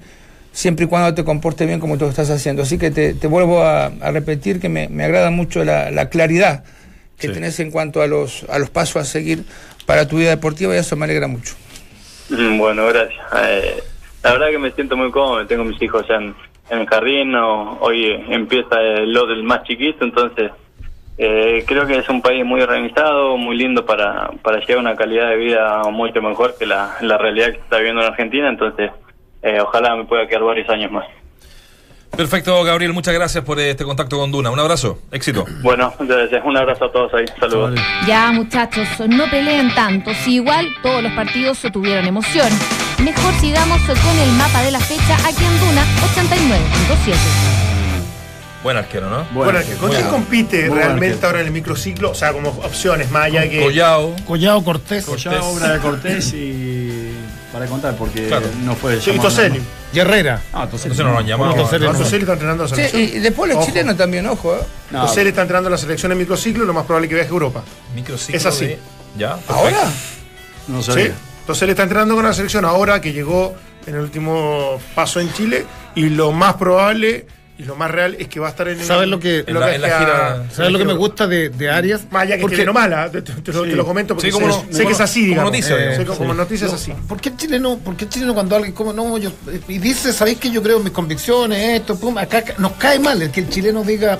siempre 0.52 0.84
y 0.86 0.88
cuando 0.88 1.14
te 1.14 1.24
comportes 1.24 1.66
bien 1.66 1.80
como 1.80 1.96
tú 1.98 2.04
lo 2.04 2.10
estás 2.10 2.30
haciendo. 2.30 2.62
Así 2.62 2.78
que 2.78 2.90
te, 2.90 3.14
te 3.14 3.26
vuelvo 3.26 3.62
a, 3.62 3.86
a 3.86 4.10
repetir 4.10 4.60
que 4.60 4.68
me, 4.68 4.88
me 4.88 5.04
agrada 5.04 5.30
mucho 5.30 5.64
la, 5.64 5.90
la 5.90 6.08
claridad 6.08 6.64
que 7.18 7.28
Sí. 7.28 7.34
tenés 7.34 7.60
en 7.60 7.70
cuanto 7.70 8.00
a 8.02 8.06
los, 8.06 8.44
a 8.48 8.58
los 8.58 8.70
pasos 8.70 8.96
a 8.96 9.04
seguir 9.04 9.44
para 9.86 10.08
tu 10.08 10.16
vida 10.16 10.30
deportiva 10.30 10.74
y 10.74 10.78
eso 10.78 10.96
me 10.96 11.04
alegra 11.04 11.26
mucho. 11.28 11.54
Mm, 12.30 12.58
Bueno, 12.58 12.86
gracias. 12.86 13.20
Eh, 13.44 13.82
la 14.22 14.32
verdad 14.32 14.48
que 14.50 14.58
me 14.58 14.70
siento 14.72 14.96
muy 14.96 15.10
cómodo, 15.10 15.46
tengo 15.46 15.64
mis 15.64 15.80
hijos 15.82 16.06
ya 16.08 16.14
en, 16.16 16.34
en 16.70 16.78
el 16.80 16.86
jardín, 16.86 17.34
o- 17.34 17.78
hoy 17.80 18.12
empieza 18.30 18.80
el- 18.80 19.12
lo 19.12 19.26
del 19.26 19.42
más 19.42 19.64
chiquito, 19.64 20.04
entonces 20.04 20.50
eh, 21.18 21.64
creo 21.66 21.86
que 21.86 21.98
es 21.98 22.08
un 22.08 22.22
país 22.22 22.44
muy 22.46 22.62
organizado, 22.62 23.36
muy 23.36 23.54
lindo 23.56 23.84
para, 23.84 24.30
para 24.42 24.60
llevar 24.60 24.78
una 24.78 24.96
calidad 24.96 25.28
de 25.28 25.36
vida 25.36 25.82
mucho 25.90 26.22
mejor 26.22 26.56
que 26.58 26.64
la, 26.66 26.96
la 27.02 27.18
realidad 27.18 27.48
que 27.48 27.52
se 27.56 27.60
está 27.60 27.76
viviendo 27.76 28.00
en 28.00 28.08
Argentina, 28.08 28.48
entonces 28.48 28.90
eh, 29.42 29.60
ojalá 29.60 29.96
me 29.96 30.04
pueda 30.04 30.26
quedar 30.26 30.42
varios 30.42 30.68
años 30.68 30.90
más. 30.90 31.06
Perfecto, 32.16 32.62
Gabriel, 32.64 32.92
muchas 32.92 33.14
gracias 33.14 33.44
por 33.44 33.60
este 33.60 33.84
contacto 33.84 34.18
con 34.18 34.32
Duna. 34.32 34.50
Un 34.50 34.58
abrazo, 34.58 34.98
éxito. 35.12 35.44
Bueno, 35.62 35.92
entonces 36.00 36.40
un 36.44 36.56
abrazo 36.56 36.86
a 36.86 36.92
todos 36.92 37.14
ahí, 37.14 37.24
saludos. 37.38 37.78
Ya, 38.06 38.32
muchachos, 38.32 38.88
no 39.08 39.30
peleen 39.30 39.72
tanto. 39.74 40.12
Si 40.24 40.34
igual 40.34 40.66
todos 40.82 41.02
los 41.02 41.12
partidos 41.12 41.60
tuvieron 41.72 42.06
emoción. 42.06 42.48
Mejor 42.98 43.32
sigamos 43.34 43.80
con 43.82 44.18
el 44.18 44.32
mapa 44.32 44.62
de 44.62 44.72
la 44.72 44.80
fecha 44.80 45.16
aquí 45.26 45.44
en 45.44 45.60
Duna 45.60 45.84
89.7. 46.14 47.60
Buen 48.62 48.76
arquero, 48.76 49.08
¿no? 49.08 49.24
Bueno, 49.32 49.58
¿con 49.80 49.90
quién 49.90 50.08
compite 50.08 50.68
buen 50.68 50.80
realmente 50.80 51.14
arquero. 51.14 51.28
ahora 51.28 51.40
en 51.40 51.46
el 51.46 51.52
microciclo? 51.52 52.10
O 52.10 52.14
sea, 52.14 52.32
como 52.32 52.50
opciones, 52.50 53.10
más 53.10 53.24
allá 53.24 53.48
que. 53.48 53.60
Collao. 53.60 54.14
Collao 54.26 54.62
Cortés. 54.62 55.06
Collao, 55.06 55.48
obra 55.48 55.72
de 55.72 55.78
Cortés 55.78 56.34
y. 56.34 56.79
Para 57.52 57.66
contar, 57.66 57.96
porque 57.96 58.28
Claro. 58.28 58.46
no 58.62 58.76
fue 58.76 59.00
Sí, 59.00 59.10
Toselli. 59.18 59.60
Y 59.92 59.98
Herrera. 59.98 60.40
Ah, 60.52 60.68
Toselli. 60.68 60.92
Entonces 60.92 61.04
no 61.04 61.12
lo 61.12 61.18
han 61.18 61.26
llamado. 61.26 61.56
No, 61.56 61.62
Toselli 61.62 61.84
no, 61.86 61.92
no. 61.92 61.98
Toselli 61.98 62.20
está 62.22 62.32
entrenando 62.34 62.62
a 62.64 62.68
la 62.68 62.70
Sí, 62.70 62.82
selección. 62.82 63.02
y 63.02 63.20
después 63.20 63.48
los 63.48 63.58
Ojo. 63.58 63.66
chilenos 63.66 63.96
también, 63.96 64.26
ojo. 64.28 64.54
¿eh? 64.54 64.60
No, 64.92 65.02
Toselli 65.06 65.30
está 65.30 65.42
entrando 65.42 65.66
a 65.68 65.70
la 65.72 65.78
selección 65.78 66.12
en 66.12 66.18
microciclo 66.18 66.64
lo 66.64 66.72
más 66.72 66.84
probable 66.86 67.06
es 67.06 67.08
que 67.08 67.14
viaje 67.16 67.28
a 67.30 67.32
Europa. 67.32 67.62
Microciclo 67.94 68.36
Es 68.36 68.46
así. 68.46 68.66
de- 68.66 68.78
¿Ya? 69.18 69.36
¿Ahora? 69.48 69.90
no 70.68 70.80
Sí. 70.82 70.92
sabía. 70.92 71.12
Toselli 71.46 71.70
está 71.72 71.82
entrenando 71.82 72.14
con 72.14 72.24
la 72.24 72.32
selección 72.32 72.64
ahora 72.64 73.00
que 73.00 73.12
llegó 73.12 73.56
en 73.86 73.94
el 73.96 74.00
último 74.02 74.78
paso 74.94 75.18
en 75.18 75.32
Chile 75.32 75.66
y 75.96 76.08
lo 76.10 76.30
más 76.30 76.54
probable 76.54 77.26
y 77.60 77.64
lo 77.64 77.76
más 77.76 77.90
real 77.90 78.16
es 78.18 78.28
que 78.28 78.40
va 78.40 78.46
a 78.46 78.50
estar 78.50 78.66
en 78.68 78.82
¿Sabes 78.82 79.06
lo 79.08 79.20
que- 79.20 79.44
en 79.46 79.60
la- 79.60 79.74
en 79.74 79.82
gira- 79.82 80.44
¿Sabes 80.50 80.72
lo 80.72 80.78
que 80.78 80.84
me 80.86 80.94
gusta 80.94 81.26
de, 81.26 81.50
de 81.50 81.70
Arias? 81.70 82.02
Más 82.10 82.22
allá 82.22 82.36
que 82.36 82.40
Porque- 82.40 82.64
mala, 82.72 83.10
te, 83.10 83.20
te- 83.20 83.32
te 83.34 83.52
lo, 83.52 83.64
Sí. 83.64 83.70
te 83.70 83.76
lo 83.76 83.84
comento 83.84 84.14
porque 84.14 84.28
Sí, 84.30 84.32
como 84.32 84.50
sé, 84.50 84.58
no- 84.66 84.72
sé 84.72 84.78
que 84.78 84.82
como 84.84 84.94
es 84.94 85.00
así, 85.00 85.20
como 85.20 85.28
digamos. 85.30 85.52
noticia, 85.52 85.76
Eh, 85.76 85.98
digamos. 85.98 86.16
como 86.18 86.32
Sí. 86.32 86.36
noticia 86.38 86.66
es 86.68 86.72
así. 86.72 86.92
¿Por 87.06 87.20
qué 87.20 87.28
el 87.28 87.36
chileno, 87.36 87.78
por 87.78 87.96
qué 87.96 88.04
el 88.04 88.10
chileno 88.10 88.32
cuando 88.34 88.56
alguien 88.56 88.72
como 88.72 88.92
no, 88.94 89.18
yo 89.18 89.30
y 89.68 89.78
dice, 89.78 90.12
sabéis 90.14 90.38
que 90.38 90.50
yo 90.50 90.62
creo 90.62 90.78
en 90.78 90.84
mis 90.84 90.92
convicciones, 90.92 91.80
esto, 91.80 91.98
pum, 92.00 92.16
acá 92.16 92.42
nos 92.58 92.72
cae 92.72 92.98
mal 92.98 93.20
el 93.20 93.30
que 93.30 93.40
el 93.40 93.50
chileno 93.50 93.84
diga 93.84 94.18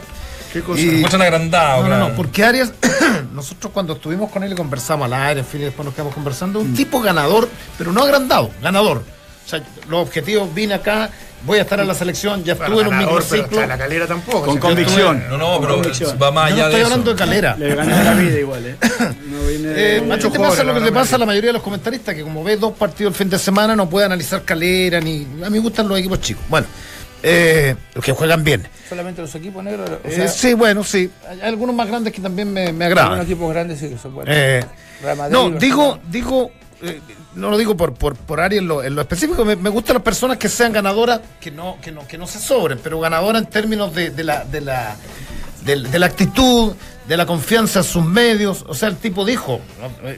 ¿Qué 0.52 0.60
cosa? 0.62 0.80
Y- 0.80 0.86
Muestran 0.86 1.22
agrandado, 1.22 1.76
no, 1.76 1.82
no, 1.82 1.88
claro. 1.94 2.08
no, 2.08 2.14
porque 2.16 2.44
Arias, 2.44 2.72
nosotros 3.32 3.72
cuando 3.72 3.92
estuvimos 3.94 4.30
con 4.32 4.42
él 4.42 4.52
y 4.52 4.56
conversamos 4.56 5.06
al 5.06 5.14
aire, 5.14 5.40
en 5.40 5.46
fin, 5.46 5.60
y 5.60 5.64
después 5.64 5.84
nos 5.86 5.94
quedamos 5.94 6.12
conversando, 6.12 6.58
un 6.60 6.74
tipo 6.74 7.00
ganador, 7.00 7.48
pero 7.78 7.92
no 7.92 8.02
agrandado, 8.02 8.50
ganador. 8.60 9.04
O 9.46 9.48
sea, 9.48 9.62
los 9.88 10.02
objetivos, 10.02 10.52
vine 10.54 10.74
acá, 10.74 11.10
voy 11.44 11.58
a 11.58 11.62
estar 11.62 11.80
en 11.80 11.88
la 11.88 11.94
selección, 11.94 12.44
ya 12.44 12.54
Bueno, 12.54 12.66
estuve 12.66 12.80
en 12.82 12.86
un 12.88 12.92
ganador, 12.92 13.22
pero 13.28 13.42
microciclo. 13.42 13.60
hasta 13.60 13.66
la 13.66 13.78
calera 13.78 14.06
tampoco. 14.06 14.40
Con 14.40 14.48
o 14.48 14.52
sea, 14.52 14.60
convicción. 14.60 15.24
No, 15.30 15.38
no, 15.38 15.46
Con 15.52 15.60
pero 15.62 15.74
convicción. 15.74 16.18
va 16.22 16.30
más 16.30 16.46
allá 16.52 16.56
no 16.56 16.62
estoy 16.64 16.78
de 16.78 16.84
hablando 16.84 17.10
eso. 17.10 17.16
de 17.18 17.24
calera. 17.24 17.56
Le 17.56 17.74
gané 17.74 18.04
la 18.04 18.14
vida 18.14 18.38
igual, 18.40 18.66
¿eh? 18.66 18.76
No 19.26 19.46
vine 19.46 19.68
de- 19.68 19.96
Eh, 19.96 20.00
macho, 20.02 20.30
¿qué 20.32 20.38
Mucho 20.38 20.50
pasa 20.50 20.64
lo 20.64 20.74
que 20.74 20.80
le 20.80 20.92
pasa 20.92 21.16
a 21.16 21.18
la 21.18 21.26
mayoría 21.26 21.48
de 21.48 21.54
los 21.54 21.62
comentaristas? 21.62 22.14
Que 22.14 22.22
como 22.22 22.44
ve 22.44 22.56
dos 22.56 22.72
partidos 22.76 23.12
el 23.12 23.16
fin 23.18 23.30
de 23.30 23.38
semana 23.38 23.74
no 23.76 23.88
puede 23.88 24.06
analizar 24.06 24.42
calera, 24.44 25.00
ni... 25.00 25.22
A 25.44 25.50
mí 25.50 25.50
me 25.50 25.58
gustan 25.60 25.88
los 25.88 25.98
equipos 25.98 26.20
chicos. 26.20 26.44
Bueno, 26.48 26.66
eh, 27.22 27.74
los 27.94 28.04
que 28.04 28.12
juegan 28.12 28.42
bien. 28.44 28.66
Solamente 28.88 29.20
los 29.22 29.34
equipos 29.34 29.62
negros. 29.62 29.88
O 30.04 30.08
Eh, 30.08 30.12
sea, 30.12 30.28
sí, 30.28 30.54
bueno, 30.54 30.82
sí. 30.84 31.10
Hay 31.28 31.40
algunos 31.42 31.74
más 31.74 31.86
grandes 31.88 32.12
que 32.12 32.20
también 32.20 32.52
me, 32.52 32.72
me 32.72 32.84
algunos 32.86 33.04
agradan. 33.04 33.24
equipos 33.26 33.50
grandes 33.52 33.78
sí 33.78 33.88
que 33.88 33.98
son 33.98 34.14
buenos. 34.14 34.34
Eh, 34.36 34.64
no, 35.30 35.50
digo, 35.50 35.98
digo, 36.08 36.50
eh, 36.82 37.00
no 37.34 37.50
lo 37.50 37.58
digo 37.58 37.76
por, 37.76 37.94
por, 37.94 38.16
por 38.16 38.40
área 38.40 38.58
en 38.58 38.68
lo, 38.68 38.82
en 38.82 38.94
lo 38.94 39.00
específico, 39.02 39.44
me, 39.44 39.54
gustan 39.54 39.94
las 39.94 40.02
personas 40.02 40.36
que 40.36 40.48
sean 40.48 40.72
ganadoras, 40.72 41.20
que 41.40 41.50
no, 41.50 41.78
que 41.80 41.92
no, 41.92 42.06
que 42.06 42.18
no 42.18 42.26
se 42.26 42.38
sobren, 42.38 42.80
pero 42.82 43.00
ganadoras 43.00 43.42
en 43.42 43.48
términos 43.48 43.94
de, 43.94 44.10
de 44.10 44.24
la, 44.24 44.44
de 44.44 44.60
la 44.60 44.96
de 45.64 45.98
la 45.98 46.06
actitud, 46.06 46.72
de 47.06 47.16
la 47.16 47.26
confianza 47.26 47.80
en 47.80 47.84
sus 47.84 48.04
medios. 48.04 48.64
O 48.68 48.74
sea, 48.74 48.88
el 48.88 48.96
tipo 48.96 49.24
dijo, 49.24 49.60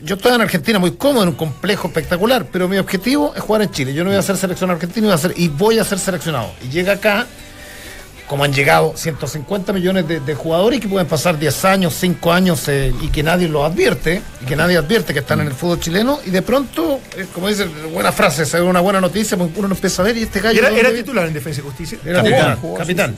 yo 0.03 0.17
estoy 0.17 0.35
en 0.35 0.41
Argentina 0.41 0.79
muy 0.79 0.93
cómodo, 0.93 1.25
en 1.25 1.31
un 1.31 1.35
complejo 1.35 1.89
espectacular, 1.89 2.47
pero 2.51 2.69
mi 2.69 2.79
objetivo 2.79 3.33
es 3.35 3.43
jugar 3.43 3.63
en 3.63 3.71
Chile. 3.71 3.95
Yo 3.95 4.05
no 4.05 4.11
voy 4.11 4.19
a 4.19 4.23
ser 4.23 4.37
seleccionado 4.37 4.77
argentino, 4.77 5.09
y 5.37 5.49
voy 5.49 5.79
a 5.79 5.85
ser 5.85 5.99
seleccionado. 5.99 6.51
Y 6.63 6.69
llega 6.69 6.93
acá 6.93 7.27
como 8.33 8.45
han 8.45 8.53
llegado 8.55 8.95
150 8.97 9.75
millones 9.75 10.09
de, 10.09 10.19
de 10.21 10.35
jugadores 10.35 10.81
que 10.81 10.89
pueden 10.89 11.07
pasar 11.07 11.39
10 11.39 11.67
años, 11.67 11.95
5 12.01 12.33
años 12.33 12.67
eh, 12.69 12.91
y 13.03 13.09
que 13.09 13.23
nadie 13.23 13.47
los 13.47 13.63
advierte, 13.71 14.23
y 14.41 14.47
que 14.47 14.57
nadie 14.57 14.79
advierte 14.79 15.13
que 15.13 15.19
están 15.19 15.43
en 15.43 15.49
el 15.49 15.53
fútbol 15.53 15.79
chileno, 15.81 16.19
y 16.25 16.31
de 16.31 16.41
pronto, 16.41 16.99
eh, 17.15 17.27
como 17.35 17.49
dice, 17.49 17.67
buena 17.93 18.11
frase, 18.11 18.47
se 18.47 18.57
ve 18.59 18.63
una 18.63 18.81
buena 18.81 19.03
noticia, 19.03 19.37
pues 19.37 19.51
uno 19.55 19.69
empieza 19.69 20.01
a 20.01 20.07
ver 20.07 20.17
y 20.17 20.23
este 20.23 20.41
gallo... 20.41 20.67
Era, 20.67 20.91
titular 20.95 21.27
en 21.27 21.35
Defensa 21.35 21.61
y 21.61 21.65
Justicia. 21.65 21.99
Era 22.07 22.23
Capitán. 22.23 22.57
titular, 22.57 22.79
capitán. 22.79 23.17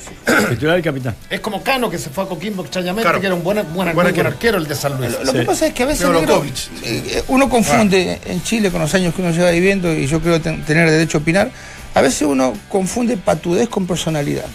Titular 0.51 0.79
y 0.81 0.83
capitán. 0.83 1.15
Es 1.31 1.39
como 1.39 1.63
Cano 1.63 1.89
que 1.89 1.99
se 1.99 2.11
fue 2.11 2.25
a 2.25 2.27
Coquimbo 2.27 2.63
extrañamente, 2.65 3.03
Claro. 3.05 3.21
que 3.21 3.27
era 3.27 3.37
un 3.37 3.45
buen, 3.45 3.59
buen, 3.59 3.73
Buen 3.73 3.95
muy 3.95 4.13
buen 4.13 4.27
arquero. 4.27 4.59
el 4.59 4.67
de 4.67 4.75
San 4.75 4.97
Luis. 4.99 5.13
Lo 5.25 5.33
que 5.33 5.39
Sí. 5.43 5.45
pasa 5.47 5.67
es 5.69 5.75
que 5.75 5.85
a 5.85 5.87
veces 5.87 6.11
negro, 6.11 6.45
eh, 6.83 7.23
uno 7.29 7.49
confunde 7.49 8.19
en 8.27 8.43
Chile 8.43 8.73
con 8.73 8.81
los 8.81 8.93
años 8.97 9.15
que 9.15 9.23
uno 9.23 9.31
lleva 9.31 9.53
viviendo 9.53 9.93
y 9.95 10.09
yo 10.09 10.19
creo 10.21 10.41
ten- 10.41 10.65
tener 10.65 10.91
derecho 10.91 11.19
a 11.19 11.21
opinar. 11.21 11.53
A 11.95 12.01
veces 12.01 12.23
uno 12.23 12.53
confunde 12.69 13.17
patudez 13.17 13.69
con 13.69 13.87
personalidad. 13.87 14.47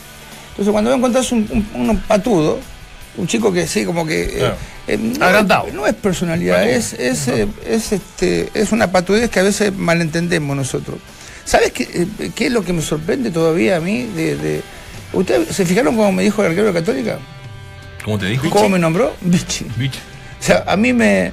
Entonces 0.60 0.72
cuando 0.74 0.90
vos 0.92 0.98
encontrás 0.98 1.32
un, 1.32 1.66
un- 1.74 1.90
un 1.90 1.98
patudo, 2.02 2.60
un 3.16 3.28
chico 3.28 3.54
que 3.54 3.66
sí, 3.66 3.86
como 3.86 4.06
que... 4.06 4.24
eh, 4.46 4.52
eh, 4.88 4.98
no, 4.98 5.26
Agrandado. 5.26 5.68
no 5.74 5.88
es 5.88 5.94
personalidad, 5.96 6.68
es, 6.68 6.92
es, 6.94 7.28
eh, 7.30 7.48
es, 7.66 7.94
este, 7.94 8.50
es 8.54 8.74
una 8.74 8.92
patudez 8.92 9.30
que 9.30 9.40
a 9.40 9.44
veces 9.44 9.74
malentendemos 9.74 10.58
nosotros. 10.58 10.98
¿Sabes 11.46 11.72
qué, 11.72 11.84
eh, 12.20 12.32
qué 12.36 12.48
es 12.48 12.52
lo 12.52 12.64
que 12.64 12.74
me 12.74 12.82
sorprende 12.82 13.32
todavía 13.32 13.78
a 13.78 13.80
mí? 13.80 14.04
De, 14.16 14.36
de- 14.36 14.62
¿Ustedes 15.14 15.56
se 15.56 15.66
fijaron 15.66 15.96
cómo 15.96 16.12
me 16.12 16.24
dijo 16.24 16.42
el 16.44 16.50
arquero 16.50 16.68
de 16.68 16.74
Católica? 16.74 17.20
¿Cómo 18.04 18.20
te 18.20 18.26
dijo? 18.26 18.50
¿Cómo 18.50 18.68
me 18.70 18.80
nombró? 18.80 19.14
Bichi. 19.22 19.66
Bicho. 19.78 20.00
O 20.40 20.44
sea, 20.44 20.64
a 20.68 20.76
mí 20.76 20.92
me, 20.94 21.32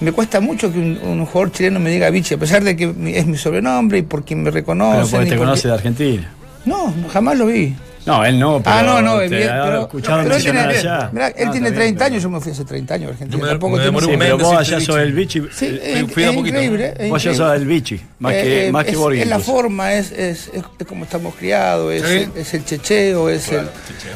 me 0.00 0.12
cuesta 0.12 0.40
mucho 0.40 0.70
que 0.72 0.78
un, 0.78 0.98
un 1.02 1.24
jugador 1.26 1.50
chileno 1.52 1.80
me 1.80 1.90
diga 1.90 2.10
Vichy, 2.10 2.34
a 2.34 2.38
pesar 2.38 2.62
de 2.62 2.76
que 2.76 2.94
es 3.14 3.26
mi 3.26 3.36
sobrenombre 3.38 3.98
y 3.98 4.02
por 4.02 4.24
quien 4.24 4.40
me 4.42 4.50
Pero 4.52 4.54
reconoce. 4.60 5.10
porque 5.16 5.30
te 5.30 5.36
conoce 5.38 5.68
de 5.68 5.74
Argentina. 5.74 6.30
No, 6.66 6.94
jamás 7.12 7.38
lo 7.38 7.46
vi. 7.46 7.74
No, 8.06 8.24
él 8.24 8.38
no, 8.38 8.62
pero 8.62 8.76
ah, 8.76 8.82
no, 8.82 9.02
no, 9.02 9.18
te 9.18 9.28
bien, 9.28 9.48
pero, 9.50 9.82
escuchado 9.82 10.22
pero 10.22 10.36
él 10.36 10.42
tiene, 10.42 10.60
allá. 10.60 11.10
mirá, 11.12 11.28
él 11.28 11.46
No, 11.46 11.52
tiene 11.52 11.68
está 11.68 11.80
bien, 11.80 11.94
30 11.94 11.98
pero- 11.98 12.04
años, 12.06 12.22
yo 12.22 12.30
me 12.30 12.40
fui 12.40 12.52
hace 12.52 12.64
30 12.64 12.94
años 12.94 13.08
a 13.08 13.12
Argentina. 13.12 13.38
Yo 13.38 13.44
me- 13.44 13.50
Tampoco 13.50 13.70
me 13.70 13.76
tiene- 13.76 13.84
demoré 13.86 14.06
Sí, 14.06 14.12
un 14.12 14.18
pero 14.18 14.38
vos 14.38 14.56
allá 14.56 14.80
sos 14.80 14.96
el 14.98 15.12
bichi. 15.12 15.40
Sí, 15.52 15.66
eh, 15.66 16.04
es, 16.06 16.12
fui 16.12 16.22
de 16.22 16.28
a 16.28 16.30
es 16.30 16.36
poquito. 16.36 16.56
increíble. 16.62 16.94
es 16.98 17.10
Vos 17.10 17.22
ya 17.22 17.30
increíble. 17.30 17.36
sos 17.36 17.56
el 17.60 17.66
bichi, 17.66 18.00
más 18.18 18.32
que, 18.32 18.66
Eh, 18.68 18.72
más 18.72 18.84
que 18.86 18.90
es, 18.92 18.96
Borghi 18.96 19.20
es 19.20 19.26
la 19.28 19.38
forma, 19.38 19.92
es, 19.94 20.12
es, 20.12 20.48
es- 20.54 20.62
es 20.78 20.86
como 20.86 21.04
estamos 21.04 21.34
criados, 21.34 21.92
es, 21.92 22.02
Sí. 22.02 22.30
es 22.36 22.54
el 22.54 22.64
checheo, 22.64 23.28
es 23.28 23.48
el. 23.52 23.68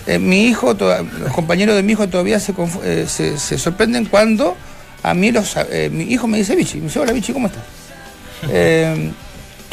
eh, 0.07 0.18
mi 0.18 0.45
hijo, 0.47 0.74
toda- 0.74 1.03
los 1.03 1.32
compañeros 1.32 1.76
de 1.76 1.82
mi 1.82 1.93
hijo 1.93 2.09
todavía 2.09 2.41
se, 2.41 2.55
eh, 2.85 3.05
se, 3.07 3.37
se 3.39 3.59
sorprenden 3.59 4.07
cuando 4.07 4.57
a 5.03 5.12
mí 5.12 5.30
los, 5.30 5.55
eh, 5.70 5.91
mi 5.93 6.05
hijo 6.05 6.26
me 6.26 6.39
dice 6.39 6.57
Vichy, 6.57 6.78
me 6.78 6.85
dice, 6.85 7.01
hola 7.01 7.12
Vichy, 7.12 7.35
¿cómo 7.35 7.49
estás? 7.49 7.62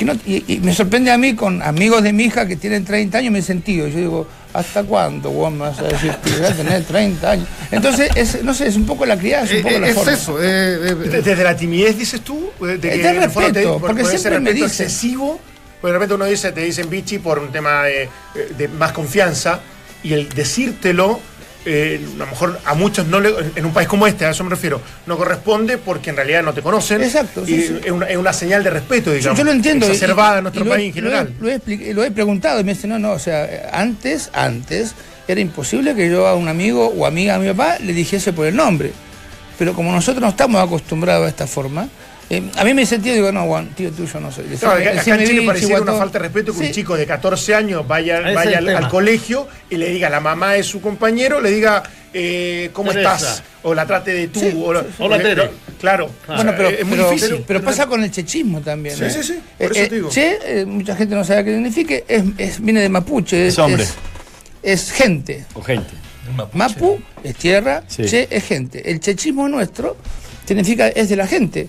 Eh, 0.02 0.06
que 0.06 0.06
no- 0.06 0.20
y, 0.26 0.44
y 0.56 0.60
me 0.60 0.74
sorprende 0.74 1.12
a 1.12 1.18
mí 1.18 1.36
con 1.36 1.62
amigos 1.62 2.04
de 2.04 2.14
mi 2.14 2.24
hija 2.26 2.48
que 2.48 2.56
tienen 2.56 2.84
30 2.86 3.18
años, 3.20 3.32
me 3.32 3.42
tío. 3.62 3.88
Y 3.88 3.92
yo 3.92 3.98
digo, 4.00 4.28
¿hasta 4.54 4.84
cuándo 4.84 5.30
vos 5.30 5.52
me 5.52 5.60
vas 5.60 5.80
a 5.80 5.84
decir 5.84 6.14
tío? 6.24 6.38
Voy 6.38 6.46
a 6.48 6.56
tener 6.56 6.84
30 6.84 7.32
años. 7.32 7.48
Entonces, 7.72 8.10
es, 8.16 8.44
no 8.44 8.54
sé, 8.54 8.68
es 8.68 8.76
un 8.76 8.86
poco 8.86 9.06
la 9.06 9.18
crianza, 9.18 9.54
es 9.54 9.62
un 9.64 9.70
Eh, 9.70 9.74
poco 9.74 9.76
eh, 9.76 9.80
la 9.80 9.88
es 9.90 9.94
forma. 9.96 10.12
eso. 10.14 10.42
eh, 10.42 10.46
eh, 10.92 10.96
De- 10.96 11.22
Desde 11.22 11.44
la 11.44 11.56
timidez, 11.56 11.98
dices 11.98 12.22
tú, 12.22 12.50
de 12.60 12.80
que 12.80 13.14
respeto, 13.14 13.74
por- 13.74 13.82
porque 13.90 14.04
por 14.04 14.12
siempre 14.12 14.40
me 14.40 14.54
dicen- 14.54 14.68
excesivo, 14.86 15.40
porque 15.80 15.92
de 15.92 15.98
repente 16.00 16.16
uno 16.16 16.26
dice, 16.26 16.52
te 16.52 16.62
dicen 16.62 16.90
bichi 16.90 17.20
por 17.20 17.40
un 17.40 17.52
tema 17.52 17.84
de, 17.84 18.10
de 18.58 18.68
más 18.68 18.92
confianza, 18.92 19.60
y 20.04 20.14
el 20.14 20.30
decírtelo, 20.30 21.20
eh, 21.66 22.00
a 22.16 22.18
lo 22.18 22.26
mejor 22.28 22.60
a 22.66 22.74
muchos 22.74 23.06
no 23.08 23.20
le, 23.20 23.34
en 23.56 23.66
un 23.66 23.72
país 23.74 23.88
como 23.88 24.08
este, 24.08 24.26
a 24.26 24.32
eso 24.32 24.44
me 24.44 24.50
refiero, 24.50 24.82
no 25.06 25.18
corresponde 25.18 25.78
porque 25.78 26.10
en 26.10 26.16
realidad 26.16 26.42
no 26.44 26.54
te 26.54 26.62
conocen. 26.62 27.02
Exacto, 27.04 27.46
sí, 27.46 27.54
y 27.56 27.62
sí. 27.62 27.80
Es, 27.86 27.92
una, 27.92 28.08
es 28.08 28.18
una 28.18 28.34
señal 28.34 28.64
de 28.64 28.70
respeto, 28.72 29.12
Yo, 29.12 29.18
digamos. 29.18 29.38
yo 29.38 29.44
lo 29.44 29.52
entiendo. 29.52 29.86
y- 29.88 29.92
Exacerbada 29.92 30.36
y- 30.36 30.38
en 30.40 30.44
nuestro 30.44 30.64
y 30.64 30.68
lo 30.68 30.74
he- 30.74 30.76
país 30.78 30.88
en 30.88 30.94
general. 30.94 31.34
Lo 31.40 31.48
he, 31.48 31.52
lo 31.52 31.56
he 31.56 31.60
expli- 31.60 31.94
lo 31.94 32.04
he 32.04 32.12
preguntado 32.12 32.60
y 32.60 32.64
me 32.64 32.74
dice, 32.74 32.88
no, 32.88 32.98
no, 33.00 33.12
o 33.12 33.20
sea, 33.20 33.70
antes, 33.74 34.30
antes, 34.34 34.94
era 35.28 35.40
imposible 35.40 35.94
que 35.96 36.10
yo 36.10 36.28
a 36.28 36.36
un 36.36 36.48
amigo 36.48 36.88
o 36.88 37.06
amiga 37.06 37.38
de 37.38 37.46
mi 37.48 37.54
papá 37.54 37.78
le 37.80 37.94
dijese 37.94 38.34
por 38.34 38.48
el 38.48 38.56
nombre. 38.56 38.92
Pero 39.60 39.74
como 39.74 39.92
nosotros 39.92 40.22
no 40.22 40.30
estamos 40.30 40.62
acostumbrados 40.64 41.26
a 41.28 41.30
esta 41.30 41.46
forma, 41.46 41.88
eh, 42.34 42.42
a 42.56 42.64
mí 42.64 42.74
me 42.74 42.82
dice 42.82 42.98
tío, 43.00 43.14
digo, 43.14 43.30
no, 43.32 43.46
Juan, 43.46 43.70
tío 43.76 43.92
tuyo 43.92 44.20
no 44.22 44.32
soy. 44.32 44.46
No, 44.62 44.70
acá, 44.70 45.02
acá 45.02 45.16
en 45.16 45.28
Chile 45.28 45.42
pareciera 45.46 45.82
una 45.82 45.94
falta 45.94 46.18
de 46.18 46.24
respeto 46.24 46.54
que 46.54 46.60
un 46.60 46.72
chico 46.72 46.96
de 46.96 47.06
14 47.06 47.56
años 47.56 47.86
vaya, 47.86 48.20
es 48.30 48.34
vaya 48.36 48.60
al, 48.60 48.88
colegio 48.88 49.48
y 49.70 49.76
le 49.76 49.90
diga 49.90 50.08
a 50.08 50.12
la 50.12 50.22
mamá 50.22 50.54
de 50.54 50.64
su 50.64 50.80
compañero, 50.80 51.42
le 51.42 51.52
diga, 51.52 51.84
eh, 52.14 52.70
¿cómo 52.72 52.92
Teresa. 52.92 53.16
estás? 53.16 53.44
O 53.64 53.74
la 53.74 53.86
trate 53.86 54.14
de 54.14 54.28
tú. 54.30 54.40
Sí, 54.40 54.54
o 54.64 54.72
la, 54.72 54.80
sí, 54.82 54.88
sí. 54.90 55.04
Hola, 55.04 55.18
le- 55.18 55.24
Tere. 55.24 55.50
Claro. 55.80 56.10
Bueno, 56.26 56.42
O 56.42 56.44
sea, 56.46 56.56
pero, 56.58 56.70
es 56.70 56.86
muy 56.86 56.98
pero- 56.98 57.10
difícil. 57.12 57.30
pero- 57.34 57.44
pero 57.48 57.62
pasa 57.64 57.86
con 57.88 58.04
el 58.04 58.12
chechismo 58.12 58.62
también. 58.62 58.96
Sí, 58.96 59.04
¿eh? 59.04 59.10
sí, 59.12 59.24
sí, 59.24 59.40
por 59.58 59.72
eso 59.74 59.82
Eh, 59.82 59.88
te 59.88 59.96
digo. 59.96 60.10
Che, 60.10 60.38
eh, 60.46 60.66
mucha 60.66 60.96
gente 60.96 61.16
no 61.16 61.24
sabe 61.26 61.44
qué 61.46 61.54
significa, 61.54 61.96
es, 62.08 62.24
es- 62.38 62.64
viene 62.64 62.80
de 62.82 62.88
mapuche. 62.90 63.48
Es 63.48 63.60
hombre. 63.60 63.84
Es, 63.84 63.94
es 64.64 64.92
gente. 64.92 65.46
O 65.54 65.62
gente. 65.62 65.92
Mapu 66.54 67.02
es 67.24 67.36
tierra, 67.36 67.84
Sí. 67.88 68.06
che 68.06 68.28
es 68.32 68.46
gente. 68.46 68.90
El 68.90 69.00
chechismo 69.02 69.50
nuestro 69.50 69.98
significa 70.46 70.88
es 70.88 71.10
de 71.10 71.16
la 71.18 71.28
gente. 71.28 71.68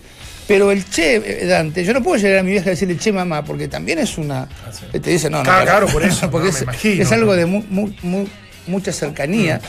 Pero 0.49 0.71
el 0.73 0.85
che, 0.89 1.17
eh, 1.17 1.47
Dante, 1.47 1.85
yo 1.85 1.95
no 1.95 2.03
puedo 2.03 2.21
llegar 2.21 2.41
a 2.41 2.43
mi 2.43 2.51
vieja 2.51 2.67
y 2.67 2.71
decirle 2.71 2.97
che 2.99 3.13
mamá, 3.13 3.45
porque 3.45 3.69
también 3.69 3.99
es 4.01 4.19
una. 4.19 4.49
eh, 4.93 4.99
Te 5.01 5.11
dice, 5.11 5.31
no, 5.31 5.39
no. 5.39 5.45
Claro, 5.45 5.87
por 5.87 6.03
eso, 6.03 6.29
porque 6.31 6.49
no, 6.49 6.53
me 6.53 6.59
es, 6.59 6.63
imagino, 6.63 7.03
es 7.03 7.13
algo 7.13 7.35
de 7.37 7.47
mu- 7.47 7.65
mu- 7.71 7.93
mu- 8.03 8.27
mucha 8.67 8.93
cercanía. 8.93 9.61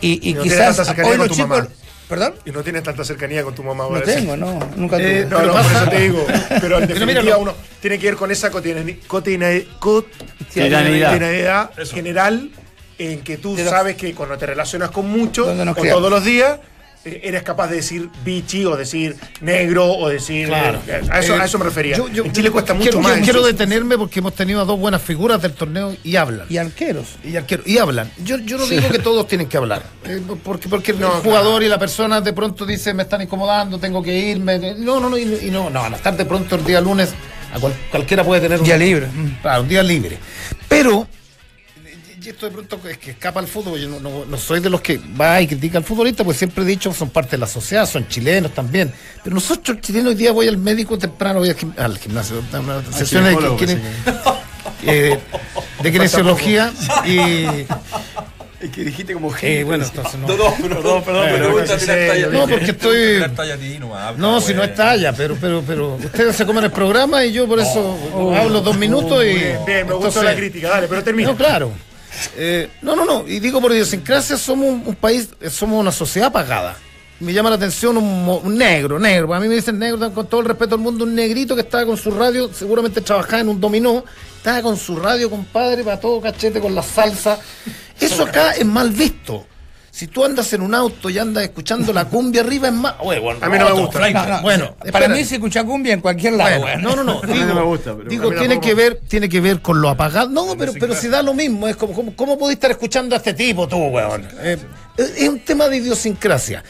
Y, 0.00 0.26
y 0.26 0.30
Y 0.30 0.34
no 0.34 0.42
quizás 0.42 0.76
tanta 0.76 0.84
cercanía 0.86 1.12
hoy 1.12 1.18
con 1.18 1.28
los 1.28 1.36
tu 1.36 1.42
chicos. 1.42 1.58
mamá. 1.58 1.68
¿Perdón? 2.08 2.34
Y 2.44 2.50
no 2.50 2.62
tienes 2.62 2.82
tanta 2.82 3.02
cercanía 3.04 3.42
con 3.42 3.54
tu 3.54 3.62
mamá. 3.62 3.84
No 3.90 4.00
tengo, 4.02 4.36
no, 4.36 4.58
nunca 4.76 4.96
tuve. 4.98 5.20
Eh, 5.20 5.26
No, 5.28 5.36
Pero 5.38 5.46
no, 5.48 5.52
pasa- 5.54 5.68
por 5.68 5.76
eso 5.82 5.90
te 5.90 6.00
digo. 6.02 6.26
Pero 6.26 6.44
en 6.54 6.60
Pero 6.60 6.80
definitiva 6.86 7.06
mira, 7.22 7.36
lo- 7.36 7.40
uno 7.40 7.54
tiene 7.80 7.98
que 7.98 8.06
ver 8.06 8.16
con 8.16 8.30
esa 8.30 8.50
cotidiani- 8.50 8.98
cotidianidad, 9.08 9.64
general 11.90 12.50
en 12.98 13.20
que 13.20 13.36
tú 13.38 13.56
sabes 13.58 13.96
que 13.96 14.14
cuando 14.14 14.36
te 14.38 14.46
relacionas 14.46 14.90
con 14.90 15.08
muchos 15.10 15.46
criamos. 15.48 15.76
todos 15.78 16.10
los 16.10 16.24
días 16.24 16.58
eres 17.04 17.42
capaz 17.42 17.68
de 17.68 17.76
decir 17.76 18.08
bichi 18.24 18.64
o 18.64 18.76
decir 18.76 19.16
negro 19.40 19.86
o 19.92 20.08
decir 20.08 20.48
Claro. 20.48 20.80
eh, 20.86 21.02
a 21.10 21.20
eso, 21.20 21.34
Eh, 21.36 21.40
a 21.40 21.44
eso 21.44 21.58
me 21.58 21.64
refería. 21.64 21.96
yo- 21.96 22.08
yo- 22.08 22.24
en 22.24 22.32
Chile 22.32 22.50
cuesta 22.50 22.72
mucho 22.74 22.90
quiero, 22.90 23.00
más. 23.02 23.18
Quiero 23.20 23.40
eso. 23.40 23.46
detenerme 23.48 23.98
porque 23.98 24.20
hemos 24.20 24.34
tenido 24.34 24.60
a 24.60 24.64
dos 24.64 24.78
buenas 24.78 25.02
figuras 25.02 25.40
del 25.42 25.52
torneo 25.52 25.94
y 26.02 26.16
hablan. 26.16 26.46
Y 26.48 26.56
arqueros. 26.56 27.16
Y, 27.22 27.32
arquero- 27.36 27.62
y 27.66 27.78
hablan. 27.78 28.10
Yo, 28.24 28.38
yo 28.38 28.56
no 28.58 28.66
digo 28.66 28.88
que 28.88 28.98
todos 28.98 29.26
tienen 29.28 29.48
que 29.48 29.56
hablar. 29.56 29.82
eh, 30.04 30.20
porque 30.42 30.68
porque 30.68 30.92
el 30.92 31.00
No, 31.00 31.10
jugador 31.10 31.62
y 31.62 31.68
la 31.68 31.78
persona 31.78 32.20
de 32.20 32.32
pronto 32.32 32.64
dice 32.66 32.94
me 32.94 33.02
están 33.02 33.20
incomodando, 33.22 33.78
tengo 33.78 34.02
que 34.02 34.16
irme. 34.16 34.58
No, 34.78 35.00
no, 35.00 35.10
no. 35.10 35.18
Y, 35.18 35.22
y 35.46 35.50
no, 35.50 35.70
no, 35.70 35.82
a 35.84 35.88
estar 35.88 36.16
de 36.16 36.24
pronto 36.24 36.56
el 36.56 36.64
día 36.64 36.80
lunes. 36.80 37.10
A 37.52 37.60
cual- 37.60 37.74
cualquiera 37.90 38.24
puede 38.24 38.40
tener 38.40 38.58
un 38.58 38.64
Día 38.64 38.76
libre. 38.76 39.06
Mm. 39.06 39.40
Claro, 39.42 39.62
un 39.62 39.68
día 39.68 39.82
libre. 39.82 40.18
Pero, 40.68 41.06
y 42.24 42.28
esto 42.30 42.46
de 42.46 42.52
pronto 42.52 42.80
es 42.88 42.98
que 42.98 43.10
escapa 43.12 43.40
al 43.40 43.46
fútbol, 43.46 43.78
yo 43.78 43.88
no, 43.88 44.00
no- 44.00 44.24
no 44.24 44.36
soy 44.38 44.60
de 44.60 44.70
los 44.70 44.80
que 44.80 44.98
va 45.20 45.40
y 45.40 45.46
critica 45.46 45.78
al 45.78 45.84
futbolista, 45.84 46.24
pues 46.24 46.36
siempre 46.38 46.64
he 46.64 46.66
dicho 46.66 46.92
son 46.94 47.10
parte 47.10 47.32
de 47.32 47.38
la 47.38 47.46
sociedad, 47.46 47.86
son 47.86 48.06
chilenos 48.08 48.52
también. 48.52 48.92
Pero 49.22 49.34
nosotros 49.34 49.80
chilenos 49.80 50.10
hoy 50.10 50.14
día 50.16 50.32
voy 50.32 50.48
al 50.48 50.56
médico 50.56 50.96
temprano, 50.98 51.40
voy 51.40 51.50
al, 51.50 51.56
gim- 51.56 51.78
al 51.78 51.98
gimnasio, 51.98 52.42
a 52.52 52.60
una 52.60 52.82
sesión 52.92 53.24
de, 53.24 53.78
eh, 54.86 55.18
de 55.82 55.92
kinesiología 55.92 56.72
y 57.06 57.66
Es 58.60 58.70
que 58.70 58.82
dijiste 58.82 59.12
como 59.12 59.30
eh, 59.42 59.62
bueno, 59.62 59.84
entonces 59.84 60.18
no. 60.18 60.26
perdón, 60.26 60.54
perdón, 60.62 61.02
pero 61.04 61.20
pregúntate 61.36 61.86
la 61.86 62.12
talla, 62.14 62.26
No, 62.28 62.48
porque 62.48 62.70
estoy... 62.70 63.18
La 63.18 63.28
talla 63.34 63.54
a 63.54 63.56
ti 63.58 63.78
nomás, 63.78 64.16
No, 64.16 64.40
si 64.40 64.54
no 64.54 64.62
es 64.64 64.74
talla, 64.74 65.12
pero, 65.12 65.36
pero, 65.38 65.62
pero 65.66 65.96
ustedes 65.96 66.34
se 66.34 66.46
comen 66.46 66.64
el 66.64 66.70
programa 66.70 67.22
y 67.26 67.32
yo 67.32 67.46
por 67.46 67.60
eso 67.60 67.94
hablo 68.34 68.62
dos 68.62 68.78
minutos 68.78 69.22
y... 69.22 69.34
Bien, 69.34 69.58
me 69.86 69.92
gustó 69.92 69.96
entonces- 70.08 70.24
la 70.24 70.34
crítica, 70.34 70.70
dale, 70.70 70.88
pero 70.88 71.04
termina. 71.04 71.28
No, 71.32 71.36
claro. 71.36 71.72
Eh, 72.36 72.68
no, 72.82 72.96
no, 72.96 73.04
no. 73.04 73.26
Y 73.26 73.40
digo 73.40 73.60
por 73.60 73.72
idiosincrasia, 73.72 74.36
somos 74.36 74.68
un, 74.68 74.82
un 74.86 74.94
país, 74.94 75.28
eh, 75.40 75.50
somos 75.50 75.80
una 75.80 75.92
sociedad 75.92 76.32
pagada. 76.32 76.76
Me 77.20 77.32
llama 77.32 77.48
la 77.48 77.56
atención 77.56 77.96
un, 77.96 78.28
un 78.42 78.58
negro, 78.58 78.98
negro. 78.98 79.32
A 79.34 79.40
mí 79.40 79.48
me 79.48 79.54
dicen 79.54 79.78
negro, 79.78 80.12
con 80.12 80.26
todo 80.26 80.40
el 80.40 80.46
respeto 80.46 80.76
del 80.76 80.80
mundo, 80.80 81.04
un 81.04 81.14
negrito 81.14 81.54
que 81.54 81.62
estaba 81.62 81.86
con 81.86 81.96
su 81.96 82.10
radio, 82.10 82.50
seguramente 82.52 83.00
trabajaba 83.00 83.40
en 83.40 83.48
un 83.48 83.60
dominó, 83.60 84.04
estaba 84.36 84.62
con 84.62 84.76
su 84.76 84.96
radio, 84.96 85.30
compadre, 85.30 85.84
para 85.84 86.00
todo 86.00 86.20
cachete 86.20 86.60
con 86.60 86.74
la 86.74 86.82
salsa. 86.82 87.38
Eso 88.00 88.24
acá 88.24 88.52
es 88.52 88.66
mal 88.66 88.90
visto. 88.90 89.46
Si 89.94 90.08
tú 90.08 90.24
andas 90.24 90.52
en 90.52 90.60
un 90.60 90.74
auto 90.74 91.08
y 91.08 91.20
andas 91.20 91.44
escuchando 91.44 91.92
la 91.92 92.06
cumbia 92.06 92.40
arriba, 92.40 92.66
es 92.66 92.74
más. 92.74 92.96
Oye, 92.98 93.20
bueno, 93.20 93.38
A 93.40 93.48
mí 93.48 93.56
no 93.56 93.66
me 93.66 93.80
gusta. 93.80 93.98
Frank. 94.00 94.12
No, 94.12 94.26
no, 94.26 94.42
Bueno, 94.42 94.74
para 94.90 95.06
mí 95.06 95.24
se 95.24 95.36
escucha 95.36 95.62
cumbia 95.62 95.92
en 95.92 96.00
cualquier 96.00 96.32
lado. 96.32 96.62
Bueno, 96.62 96.82
bueno. 96.82 96.96
no, 96.96 97.04
no, 97.04 97.12
no. 97.12 97.20
A 97.22 97.26
mí 97.28 97.32
Digo, 97.34 97.46
no 97.46 97.54
me 97.54 97.62
gusta, 97.62 97.96
pero- 97.96 98.10
digo, 98.10 98.32
tiene 98.32 98.58
que 98.60 98.74
ver, 98.74 99.00
tiene 99.06 99.28
que 99.28 99.40
ver 99.40 99.62
con 99.62 99.80
lo 99.80 99.88
apagado. 99.88 100.28
No, 100.30 100.56
pero, 100.58 100.72
pero 100.72 100.96
si 100.96 101.06
da 101.06 101.22
lo 101.22 101.32
mismo, 101.32 101.68
es 101.68 101.76
como, 101.76 102.16
¿cómo 102.16 102.36
podés 102.36 102.54
estar 102.56 102.72
escuchando 102.72 103.14
a 103.14 103.18
este 103.18 103.34
tipo 103.34 103.68
tú, 103.68 103.76
weón? 103.76 104.26
Eh, 104.40 104.58
es 104.96 105.28
un 105.28 105.38
tema 105.38 105.68
de 105.68 105.76
idiosincrasia. 105.76 106.64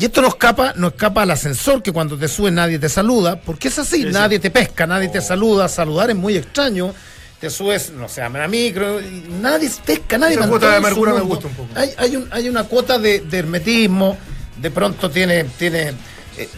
Y 0.00 0.06
esto 0.06 0.20
no 0.20 0.26
escapa, 0.26 0.72
no 0.74 0.88
escapa 0.88 1.22
al 1.22 1.30
ascensor, 1.30 1.84
que 1.84 1.92
cuando 1.92 2.18
te 2.18 2.26
sube 2.26 2.50
nadie 2.50 2.80
te 2.80 2.88
saluda, 2.88 3.40
porque 3.40 3.68
es 3.68 3.78
así, 3.78 4.06
nadie 4.06 4.40
te 4.40 4.50
pesca, 4.50 4.88
nadie 4.88 5.08
te 5.08 5.20
saluda, 5.20 5.68
saludar 5.68 6.10
es 6.10 6.16
muy 6.16 6.36
extraño. 6.36 6.92
Te 7.40 7.50
subes, 7.50 7.90
no 7.92 8.08
sé, 8.08 8.22
a 8.22 8.28
la 8.30 8.48
micro, 8.48 8.98
y 9.00 9.24
nadie 9.42 9.70
pesca, 9.84 10.16
nadie 10.16 10.36
va 10.36 10.48
cuota 10.48 10.66
de 10.70 10.76
amargura 10.78 11.12
me 11.12 11.20
gusta 11.20 11.46
un 11.48 11.54
poco. 11.54 11.68
Hay, 11.78 11.90
hay, 11.98 12.16
un- 12.16 12.28
hay 12.30 12.48
una 12.48 12.64
cuota 12.64 12.98
de, 12.98 13.20
de 13.20 13.38
hermetismo, 13.38 14.16
de 14.60 14.70
pronto 14.70 15.10
tiene, 15.10 15.44
tiene 15.44 15.92
eh, 16.38 16.48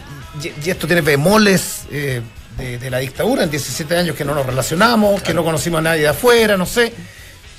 y, 0.63 0.69
esto 0.69 0.87
tiene 0.87 1.01
bemoles 1.01 1.81
eh, 1.91 2.21
de, 2.57 2.77
de 2.77 2.89
la 2.89 2.99
dictadura, 2.99 3.43
en 3.43 3.49
17 3.51 3.97
años 3.97 4.15
que 4.15 4.23
no 4.23 4.33
nos 4.33 4.45
relacionamos, 4.45 5.21
que 5.21 5.33
no 5.33 5.43
conocimos 5.43 5.79
a 5.79 5.81
nadie 5.81 6.01
de 6.03 6.07
afuera, 6.07 6.55
no 6.55 6.65
sé. 6.65 6.93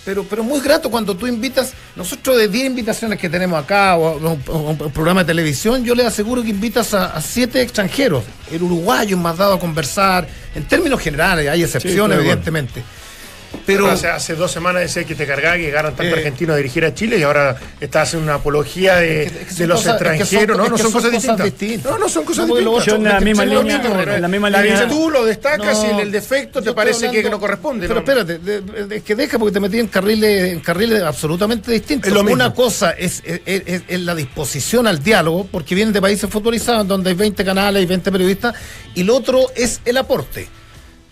pero, 0.02 0.24
pero 0.24 0.42
muy 0.42 0.60
grato 0.60 0.90
cuando 0.90 1.14
tú 1.14 1.26
invitas, 1.26 1.74
nosotros 1.96 2.38
de 2.38 2.48
10 2.48 2.64
invitaciones 2.68 3.18
que 3.18 3.28
tenemos 3.28 3.62
acá 3.62 3.96
o, 3.98 4.16
o- 4.16 4.38
o 4.46 4.58
un 4.70 4.78
programa 4.78 5.24
de 5.24 5.26
televisión, 5.26 5.84
yo 5.84 5.94
les 5.94 6.06
aseguro 6.06 6.42
que 6.42 6.48
invitas 6.48 6.94
a, 6.94 7.06
a 7.12 7.20
siete 7.20 7.60
extranjeros. 7.60 8.24
El 8.50 8.62
uruguayo 8.62 9.14
es 9.16 9.22
más 9.22 9.36
dado 9.36 9.52
a 9.54 9.60
conversar, 9.60 10.26
en 10.54 10.64
términos 10.64 10.98
generales, 11.00 11.50
hay 11.50 11.62
excepciones, 11.62 12.16
acuerdo. 12.22 12.40
Pero 13.66 13.84
Pero 13.84 13.90
hace, 13.90 14.08
hace 14.08 14.34
dos 14.36 14.50
semanas 14.50 14.82
decía 14.82 15.04
que 15.04 15.14
te 15.14 15.26
cargaba 15.26 15.56
que 15.56 15.62
llegaron 15.62 15.94
tantos 15.94 16.14
Eh. 16.16 16.18
argentinos 16.20 16.54
a 16.54 16.56
dirigir 16.56 16.84
a 16.84 16.94
Chile 16.94 17.18
y 17.18 17.22
ahora 17.22 17.56
estás 17.80 18.08
haciendo 18.08 18.24
una 18.26 18.34
apología 18.36 18.96
de, 18.96 19.24
Es 19.24 19.32
que- 19.32 19.38
es 19.40 19.44
que 19.46 19.50
de 19.50 19.54
son 19.56 19.68
los 19.68 19.78
cosas- 19.78 19.94
es 19.94 19.98
que 20.00 20.04
son- 20.08 20.20
extranjeros. 20.20 20.56
no, 20.56 20.62
no 20.64 20.68
son, 20.70 20.78
son 20.78 20.92
cosas, 20.92 21.10
distintas. 21.12 21.44
distintas. 21.46 21.92
No, 21.92 21.98
no 21.98 22.08
son 22.08 22.24
cosas 22.24 22.46
No, 22.48 22.54
distintas. 22.56 22.86
Yo 22.86 22.94
en 22.96 23.04
la 23.04 23.20
misma 23.20 23.44
línea, 23.44 23.78
mismo, 23.78 24.00
en 24.00 24.22
la 24.22 24.28
misma 24.28 24.50
La 24.50 24.62
línea. 24.62 24.80
virtud 24.84 25.12
lo 25.12 25.24
destacas 25.24 25.82
No, 25.84 25.98
y 25.98 26.02
el 26.02 26.12
defecto 26.12 26.60
yo 26.60 26.70
te 26.70 26.74
parece 26.74 27.10
que 27.10 27.28
no 27.28 27.38
corresponde. 27.40 27.86
Pero 27.88 28.00
espérate, 28.00 28.38
de- 28.38 28.60
de- 28.60 28.96
es 28.96 29.02
que 29.02 29.14
deja 29.14 29.38
porque 29.38 29.52
te 29.52 29.60
metí 29.60 29.78
en 29.78 29.88
carriles, 29.88 30.52
en 30.52 30.60
carriles 30.60 31.02
absolutamente 31.02 31.70
distintos. 31.72 32.10
Lo. 32.12 32.20
Una 32.22 32.54
cosa 32.54 32.90
es 32.92 33.22
la 33.88 34.14
disposición 34.14 34.86
al 34.86 35.02
diálogo, 35.02 35.46
porque 35.50 35.74
vienen 35.74 35.92
de 35.92 36.00
países 36.00 36.30
futbolizados 36.30 36.86
donde 36.86 37.10
hay 37.10 37.16
20 37.16 37.44
canales 37.44 37.82
y 37.82 37.86
20 37.86 38.10
periodistas, 38.12 38.54
y 38.94 39.02
lo 39.02 39.16
otro 39.16 39.46
es 39.56 39.80
el 39.84 39.96
aporte. 39.96 40.48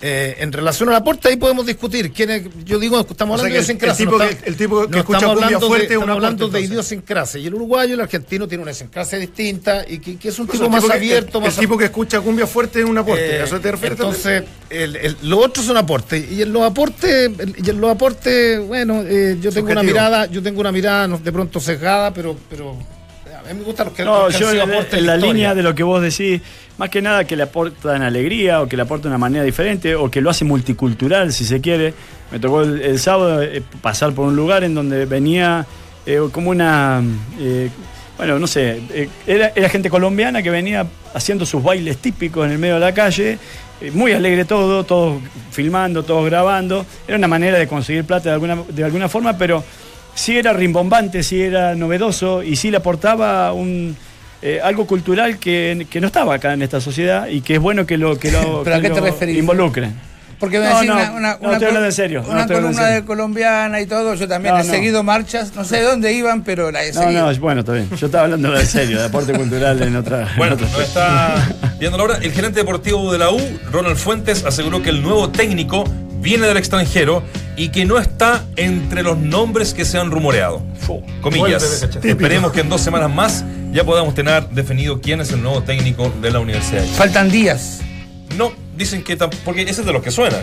Eh, 0.00 0.36
en 0.38 0.52
relación 0.52 0.88
al 0.90 0.94
aporte, 0.94 1.26
ahí 1.28 1.34
podemos 1.36 1.66
discutir. 1.66 2.12
quién 2.12 2.30
es- 2.30 2.42
yo 2.64 2.78
digo, 2.78 3.00
estamos 3.00 3.40
O 3.40 3.42
sea 3.42 3.46
hablando 3.48 3.48
de 3.48 3.48
el- 3.48 3.54
idiosincrasia. 3.54 4.04
el 4.04 4.08
tipo 4.08 4.18
no 4.18 4.28
que- 4.28 4.48
el 4.48 4.56
tipo 4.56 4.80
que 4.82 4.88
no 4.92 4.98
escucha 4.98 5.18
estamos 5.18 5.34
cumbia 5.34 5.46
hablando 5.56 5.66
fuerte 5.66 5.86
de, 5.88 5.92
es 5.92 5.96
un 5.96 6.02
estamos 6.04 6.16
hablando 6.16 6.44
aporte, 6.44 6.58
de 6.60 6.64
idiosincrasia. 6.72 7.40
Y 7.40 7.46
el 7.48 7.54
uruguayo, 7.54 7.94
el 7.94 8.00
argentino 8.00 8.46
tiene 8.46 8.62
una 8.62 8.70
idiosincrasia 8.70 9.18
distinta 9.18 9.84
y 9.88 9.98
que, 9.98 10.16
que 10.16 10.28
es 10.28 10.38
un 10.38 10.46
Pues 10.46 10.52
tipo 10.60 10.66
el 10.66 10.70
más 10.70 10.84
que- 10.84 10.92
abierto, 10.92 11.38
el, 11.38 11.44
más 11.44 11.54
el 11.54 11.60
tipo 11.60 11.76
que 11.76 11.84
escucha 11.86 12.20
cumbia 12.20 12.46
fuerte 12.46 12.78
es 12.78 12.84
un 12.84 12.96
aporte. 12.96 13.36
eh, 13.38 13.40
¿A 13.40 13.44
eso 13.44 13.58
te 13.58 13.72
refieres? 13.72 13.98
también? 13.98 14.16
entonces, 14.20 14.44
el, 14.70 14.94
el- 14.96 15.16
lo 15.22 15.38
otro 15.40 15.64
es 15.64 15.68
un 15.68 15.76
aporte. 15.76 16.28
Y 16.30 16.42
en 16.42 16.52
los 16.52 16.62
aportes, 16.62 17.30
el- 17.36 17.56
y 17.60 17.68
en 17.68 17.80
los 17.80 17.90
aportes, 17.90 18.60
bueno, 18.68 19.02
eh, 19.04 19.36
yo 19.40 19.50
tengo 19.50 19.72
una 19.72 19.82
mirada, 19.82 20.26
yo 20.26 20.40
tengo 20.44 20.60
una 20.60 20.70
mirada 20.70 21.08
de 21.08 21.32
pronto 21.32 21.58
sesgada, 21.58 22.14
pero, 22.14 22.36
pero 22.48 22.76
a 23.36 23.52
mí 23.52 23.58
me 23.58 23.64
gustan 23.64 23.86
los 23.86 23.96
que, 23.96 24.04
No, 24.04 24.26
los 24.26 24.32
que 24.34 24.40
yo 24.40 24.46
han 24.46 24.52
sido 24.54 24.64
en, 24.64 24.70
aportes 24.70 24.94
en 25.00 25.06
la 25.06 25.14
historia. 25.16 25.32
línea 25.34 25.54
de 25.56 25.62
lo 25.64 25.74
que 25.74 25.82
vos 25.82 26.00
decís, 26.00 26.40
más 26.78 26.90
que 26.90 27.02
nada 27.02 27.24
que 27.24 27.36
le 27.36 27.42
aportan 27.42 28.02
alegría 28.02 28.62
o 28.62 28.68
que 28.68 28.76
le 28.76 28.82
aportan 28.82 29.10
una 29.10 29.18
manera 29.18 29.44
diferente 29.44 29.94
o 29.94 30.10
que 30.10 30.20
lo 30.20 30.30
hace 30.30 30.44
multicultural, 30.44 31.32
si 31.32 31.44
se 31.44 31.60
quiere. 31.60 31.92
Me 32.30 32.38
tocó 32.38 32.62
el, 32.62 32.98
sábado 32.98 33.42
eh, 33.42 33.62
pasar 33.82 34.12
por 34.12 34.26
un 34.26 34.36
lugar 34.36 34.64
en 34.64 34.74
donde 34.74 35.04
venía 35.04 35.66
eh, 36.06 36.20
como 36.32 36.50
una. 36.50 37.02
eh, 37.40 37.68
bueno, 38.16 38.38
no 38.38 38.46
sé, 38.46 38.80
eh, 38.90 39.08
era, 39.26 39.52
era 39.54 39.68
gente 39.68 39.90
colombiana 39.90 40.42
que 40.42 40.50
venía 40.50 40.86
haciendo 41.14 41.46
sus 41.46 41.62
bailes 41.62 41.98
típicos 41.98 42.46
en 42.46 42.52
el 42.52 42.58
medio 42.58 42.74
de 42.74 42.80
la 42.80 42.92
calle, 42.92 43.38
muy 43.92 44.12
alegre 44.12 44.44
todo, 44.44 44.82
todos 44.84 45.20
filmando, 45.52 46.02
todos 46.02 46.24
grabando. 46.26 46.84
Era 47.06 47.16
una 47.16 47.28
manera 47.28 47.58
de 47.58 47.68
conseguir 47.68 48.04
plata 48.04 48.30
de 48.30 48.34
alguna, 48.34 48.56
de 48.68 48.84
alguna 48.84 49.08
forma, 49.08 49.38
pero 49.38 49.62
sí 50.14 50.36
era 50.36 50.52
rimbombante, 50.52 51.22
sí 51.22 51.40
era 51.40 51.76
novedoso 51.76 52.42
y 52.42 52.56
sí 52.56 52.72
le 52.72 52.78
aportaba 52.78 53.52
un, 53.52 53.96
eh, 54.42 54.60
algo 54.62 54.86
cultural 54.86 55.38
que, 55.38 55.86
que 55.90 56.00
no 56.00 56.06
estaba 56.06 56.34
acá 56.34 56.52
en 56.52 56.62
esta 56.62 56.80
sociedad 56.80 57.26
y 57.28 57.40
que 57.40 57.54
es 57.54 57.60
bueno 57.60 57.86
que 57.86 57.96
lo, 57.98 58.18
que 58.18 58.30
lo, 58.30 58.62
¿Pero 58.64 58.76
a 58.76 58.78
que 58.80 58.88
qué 58.88 58.94
te 58.94 59.00
lo 59.00 59.06
referís? 59.06 59.38
involucren. 59.38 59.94
Porque 60.38 60.60
me 60.60 60.66
No, 60.68 60.74
decís 60.76 60.86
no, 60.88 60.94
una, 60.94 61.10
una, 61.14 61.58
no, 61.58 61.84
en 61.84 61.92
serio, 61.92 62.22
no, 62.22 62.30
una 62.30 62.42
en 62.42 62.46
columna 62.48 62.72
serio. 62.84 62.94
de 62.94 63.04
colombiana 63.04 63.80
y 63.80 63.86
todo. 63.86 64.14
Yo 64.14 64.28
también 64.28 64.54
No, 64.54 64.60
he 64.60 64.64
no. 64.64 64.70
seguido 64.72 65.02
marchas, 65.02 65.52
no 65.56 65.64
sé 65.64 65.78
de 65.78 65.82
dónde 65.82 66.12
iban, 66.12 66.44
pero 66.44 66.70
la 66.70 66.84
he 66.84 66.92
No, 66.92 67.00
seguido. 67.02 67.28
no, 67.32 67.38
bueno, 67.40 67.60
está 67.62 67.72
bien. 67.72 67.90
Yo 67.96 68.06
estaba 68.06 68.22
hablando 68.24 68.52
de 68.52 68.64
serio, 68.64 69.00
de 69.00 69.06
aporte 69.06 69.32
cultural 69.32 69.82
en 69.82 69.96
otra. 69.96 70.28
Bueno, 70.36 70.54
en 70.56 70.64
otra- 70.64 70.84
está 70.84 71.48
viendo 71.80 71.98
la 71.98 72.04
hora. 72.04 72.18
El 72.22 72.30
gerente 72.30 72.60
deportivo 72.60 73.10
de 73.12 73.18
la 73.18 73.30
U, 73.32 73.40
Ronald 73.72 73.96
Fuentes, 73.96 74.44
aseguró 74.44 74.80
que 74.80 74.90
el 74.90 75.02
nuevo 75.02 75.28
técnico 75.28 75.82
viene 76.20 76.46
del 76.46 76.56
extranjero 76.56 77.22
y 77.56 77.68
que 77.70 77.84
no 77.84 77.98
está 77.98 78.44
entre 78.56 79.02
los 79.02 79.18
nombres 79.18 79.74
que 79.74 79.84
se 79.84 79.98
han 79.98 80.10
rumoreado. 80.10 80.62
Comillas. 81.20 81.82
Esperemos 82.02 82.52
que 82.52 82.60
en 82.60 82.68
dos 82.68 82.80
semanas 82.80 83.10
más 83.10 83.44
ya 83.72 83.84
podamos 83.84 84.14
tener 84.14 84.48
definido 84.50 85.00
quién 85.00 85.20
es 85.20 85.30
el 85.32 85.42
nuevo 85.42 85.62
técnico 85.62 86.12
de 86.22 86.30
la 86.30 86.40
Universidad 86.40 86.80
de 86.80 86.86
Chile. 86.86 86.96
Faltan 86.98 87.30
días. 87.30 87.80
No, 88.36 88.52
dicen 88.76 89.02
que 89.02 89.16
porque 89.44 89.62
ese 89.62 89.80
es 89.80 89.86
de 89.86 89.92
los 89.92 90.02
que 90.02 90.10
suena. 90.10 90.38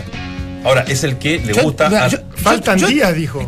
Ahora, 0.64 0.82
es 0.88 1.04
el 1.04 1.16
que 1.18 1.38
le 1.38 1.54
Yo- 1.54 1.62
gusta 1.62 1.86
a. 1.86 2.08
yo- 2.08 2.18
Faltan 2.36 2.78
yo- 2.78 2.88
días, 2.88 3.14
dijo. 3.14 3.40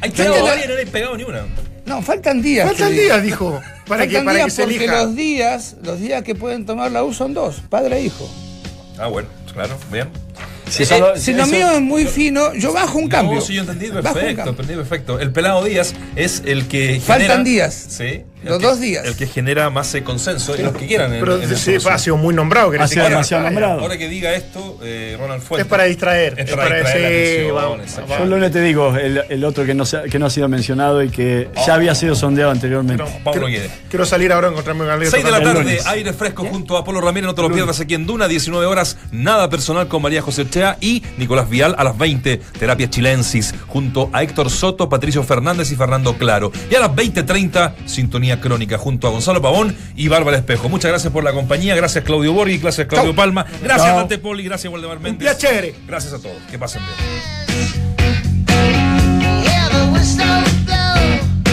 Hay 0.00 0.10
tirado, 0.10 0.42
varias 0.44 0.64
y 0.64 0.68
no 0.68 0.74
le 0.74 0.82
he 0.82 0.86
pegado 0.86 1.16
ni 1.16 1.24
una. 1.24 1.42
No, 1.86 2.02
faltan 2.02 2.42
días. 2.42 2.66
Faltan 2.68 2.92
días, 2.92 3.22
dijo. 3.22 3.60
Para 3.86 4.06
que, 4.06 4.14
faltan 4.16 4.24
para 4.26 4.38
que 4.38 4.44
días 4.44 4.52
se 4.52 4.62
porque 4.62 4.76
elija. 4.76 5.02
los 5.02 5.16
días, 5.16 5.76
los 5.82 5.98
días 6.00 6.22
que 6.22 6.34
pueden 6.34 6.66
tomar 6.66 6.92
la 6.92 7.02
U 7.04 7.14
son 7.14 7.32
dos, 7.34 7.62
padre 7.70 7.96
e 7.98 8.02
hijo. 8.02 8.28
Ah, 8.98 9.06
bueno, 9.06 9.28
claro, 9.52 9.78
bien. 9.90 10.08
Si 10.70 10.82
Eh, 10.82 11.02
Si 11.16 11.32
lo 11.34 11.46
mío 11.46 11.70
es 11.72 11.80
muy 11.80 12.04
fino, 12.04 12.54
yo 12.54 12.72
bajo 12.72 12.98
un 12.98 13.08
cambio. 13.08 13.36
No, 13.36 13.40
sí, 13.40 13.54
yo 13.54 13.62
entendí 13.62 13.88
perfecto, 13.88 14.36
cambio. 14.36 14.50
entendí 14.50 14.74
perfecto. 14.74 15.18
El 15.20 15.32
pelado 15.32 15.64
Díaz 15.64 15.94
es 16.16 16.42
el 16.46 16.66
que 16.68 17.00
Faltan 17.00 17.44
días. 17.44 17.86
Sí. 17.88 18.22
El 18.42 18.48
Los 18.50 18.58
que- 18.58 18.66
dos 18.66 18.80
días. 18.80 19.04
El 19.06 19.16
que 19.16 19.26
genera 19.26 19.70
más 19.70 19.94
eh, 19.94 20.02
consenso 20.02 20.56
y 20.56 20.62
los 20.62 20.72
que 20.76 20.86
quieran. 20.86 21.12
en- 21.12 21.20
Pero 21.20 21.36
en 21.36 21.42
esa 21.42 21.56
sí, 21.56 21.76
ha 21.88 21.98
sido 21.98 22.16
muy 22.16 22.34
nombrado. 22.34 22.70
Que 22.70 22.78
Ha 22.78 22.86
sido 22.88 23.08
demasiado 23.08 23.44
nombrado. 23.44 23.80
Ahora 23.80 23.96
que 23.98 24.08
diga 24.08 24.34
esto, 24.34 24.78
eh, 24.82 25.16
Ronald 25.18 25.42
Fuentes. 25.42 25.66
Es 25.66 25.70
para 25.70 25.84
distraer. 25.84 26.34
Es 26.38 26.50
para 26.54 26.76
distraer 26.76 27.44
sí, 27.46 27.50
vamos. 27.50 27.78
Yo 28.18 28.24
lo 28.26 28.36
único 28.36 28.50
te 28.50 28.60
digo, 28.60 28.96
el, 28.96 29.22
el 29.28 29.44
otro 29.44 29.64
que 29.64 29.74
no, 29.74 29.84
se 29.84 30.02
que 30.04 30.18
no 30.18 30.26
ha 30.26 30.30
sido 30.30 30.48
mencionado 30.48 31.02
y 31.02 31.08
que 31.10 31.48
ya 31.66 31.74
había 31.74 31.94
sido 31.94 32.14
sondeado 32.14 32.50
anteriormente. 32.50 33.02
No, 33.02 33.08
Pablo 33.24 33.46
quiero, 33.46 33.68
quiero 33.90 34.06
salir 34.06 34.32
ahora 34.32 34.48
a 34.48 34.50
encontrarme 34.50 34.82
con 34.84 34.90
alguien. 34.90 35.10
6 35.10 35.24
de 35.24 35.30
la 35.30 35.42
tarde, 35.42 35.78
aire 35.86 36.12
fresco 36.12 36.44
junto 36.44 36.76
a 36.76 36.84
Polo 36.84 37.00
Ramírez, 37.00 37.26
no 37.26 37.34
te 37.34 37.42
lo 37.42 37.50
pierdas 37.52 37.80
aquí 37.80 37.94
en 37.94 38.06
Duna, 38.06 38.28
19 38.28 38.66
horas, 38.66 38.96
nada 39.10 39.48
personal 39.50 39.88
con 39.88 40.02
María 40.02 40.22
José 40.22 40.48
Chea 40.48 40.76
y 40.80 41.02
Nicolás 41.16 41.48
Vial 41.50 41.74
a 41.78 41.84
las 41.84 41.96
20, 41.98 42.38
terapia 42.58 42.88
chilensis, 42.90 43.54
junto 43.66 44.10
a 44.12 44.22
Héctor 44.22 44.50
Soto, 44.50 44.88
Patricio 44.88 45.22
Fernández 45.22 45.70
y 45.72 45.76
Fernando 45.76 46.16
Claro. 46.16 46.52
Y 46.70 46.74
a 46.74 46.80
las 46.80 46.90
20.30, 46.90 47.74
sintonía 47.86 48.27
crónica 48.36 48.78
junto 48.78 49.08
a 49.08 49.10
Gonzalo 49.10 49.42
Pavón 49.42 49.74
y 49.96 50.08
Bárbara 50.08 50.36
Espejo. 50.36 50.68
Muchas 50.68 50.90
gracias 50.90 51.12
por 51.12 51.24
la 51.24 51.32
compañía, 51.32 51.74
gracias 51.74 52.04
Claudio 52.04 52.32
Borghi, 52.32 52.58
gracias 52.58 52.86
Claudio 52.86 53.10
Chau. 53.10 53.16
Palma, 53.16 53.46
gracias 53.62 53.88
Chau. 53.88 53.96
Dante 53.98 54.18
Poli, 54.18 54.44
gracias 54.44 54.72
Waldemar 54.72 55.00
Méndez. 55.00 55.36
chévere. 55.38 55.74
Gracias 55.86 56.12
a 56.12 56.18
todos, 56.18 56.36
que 56.50 56.58
pasen 56.58 56.82
bien. 56.82 57.28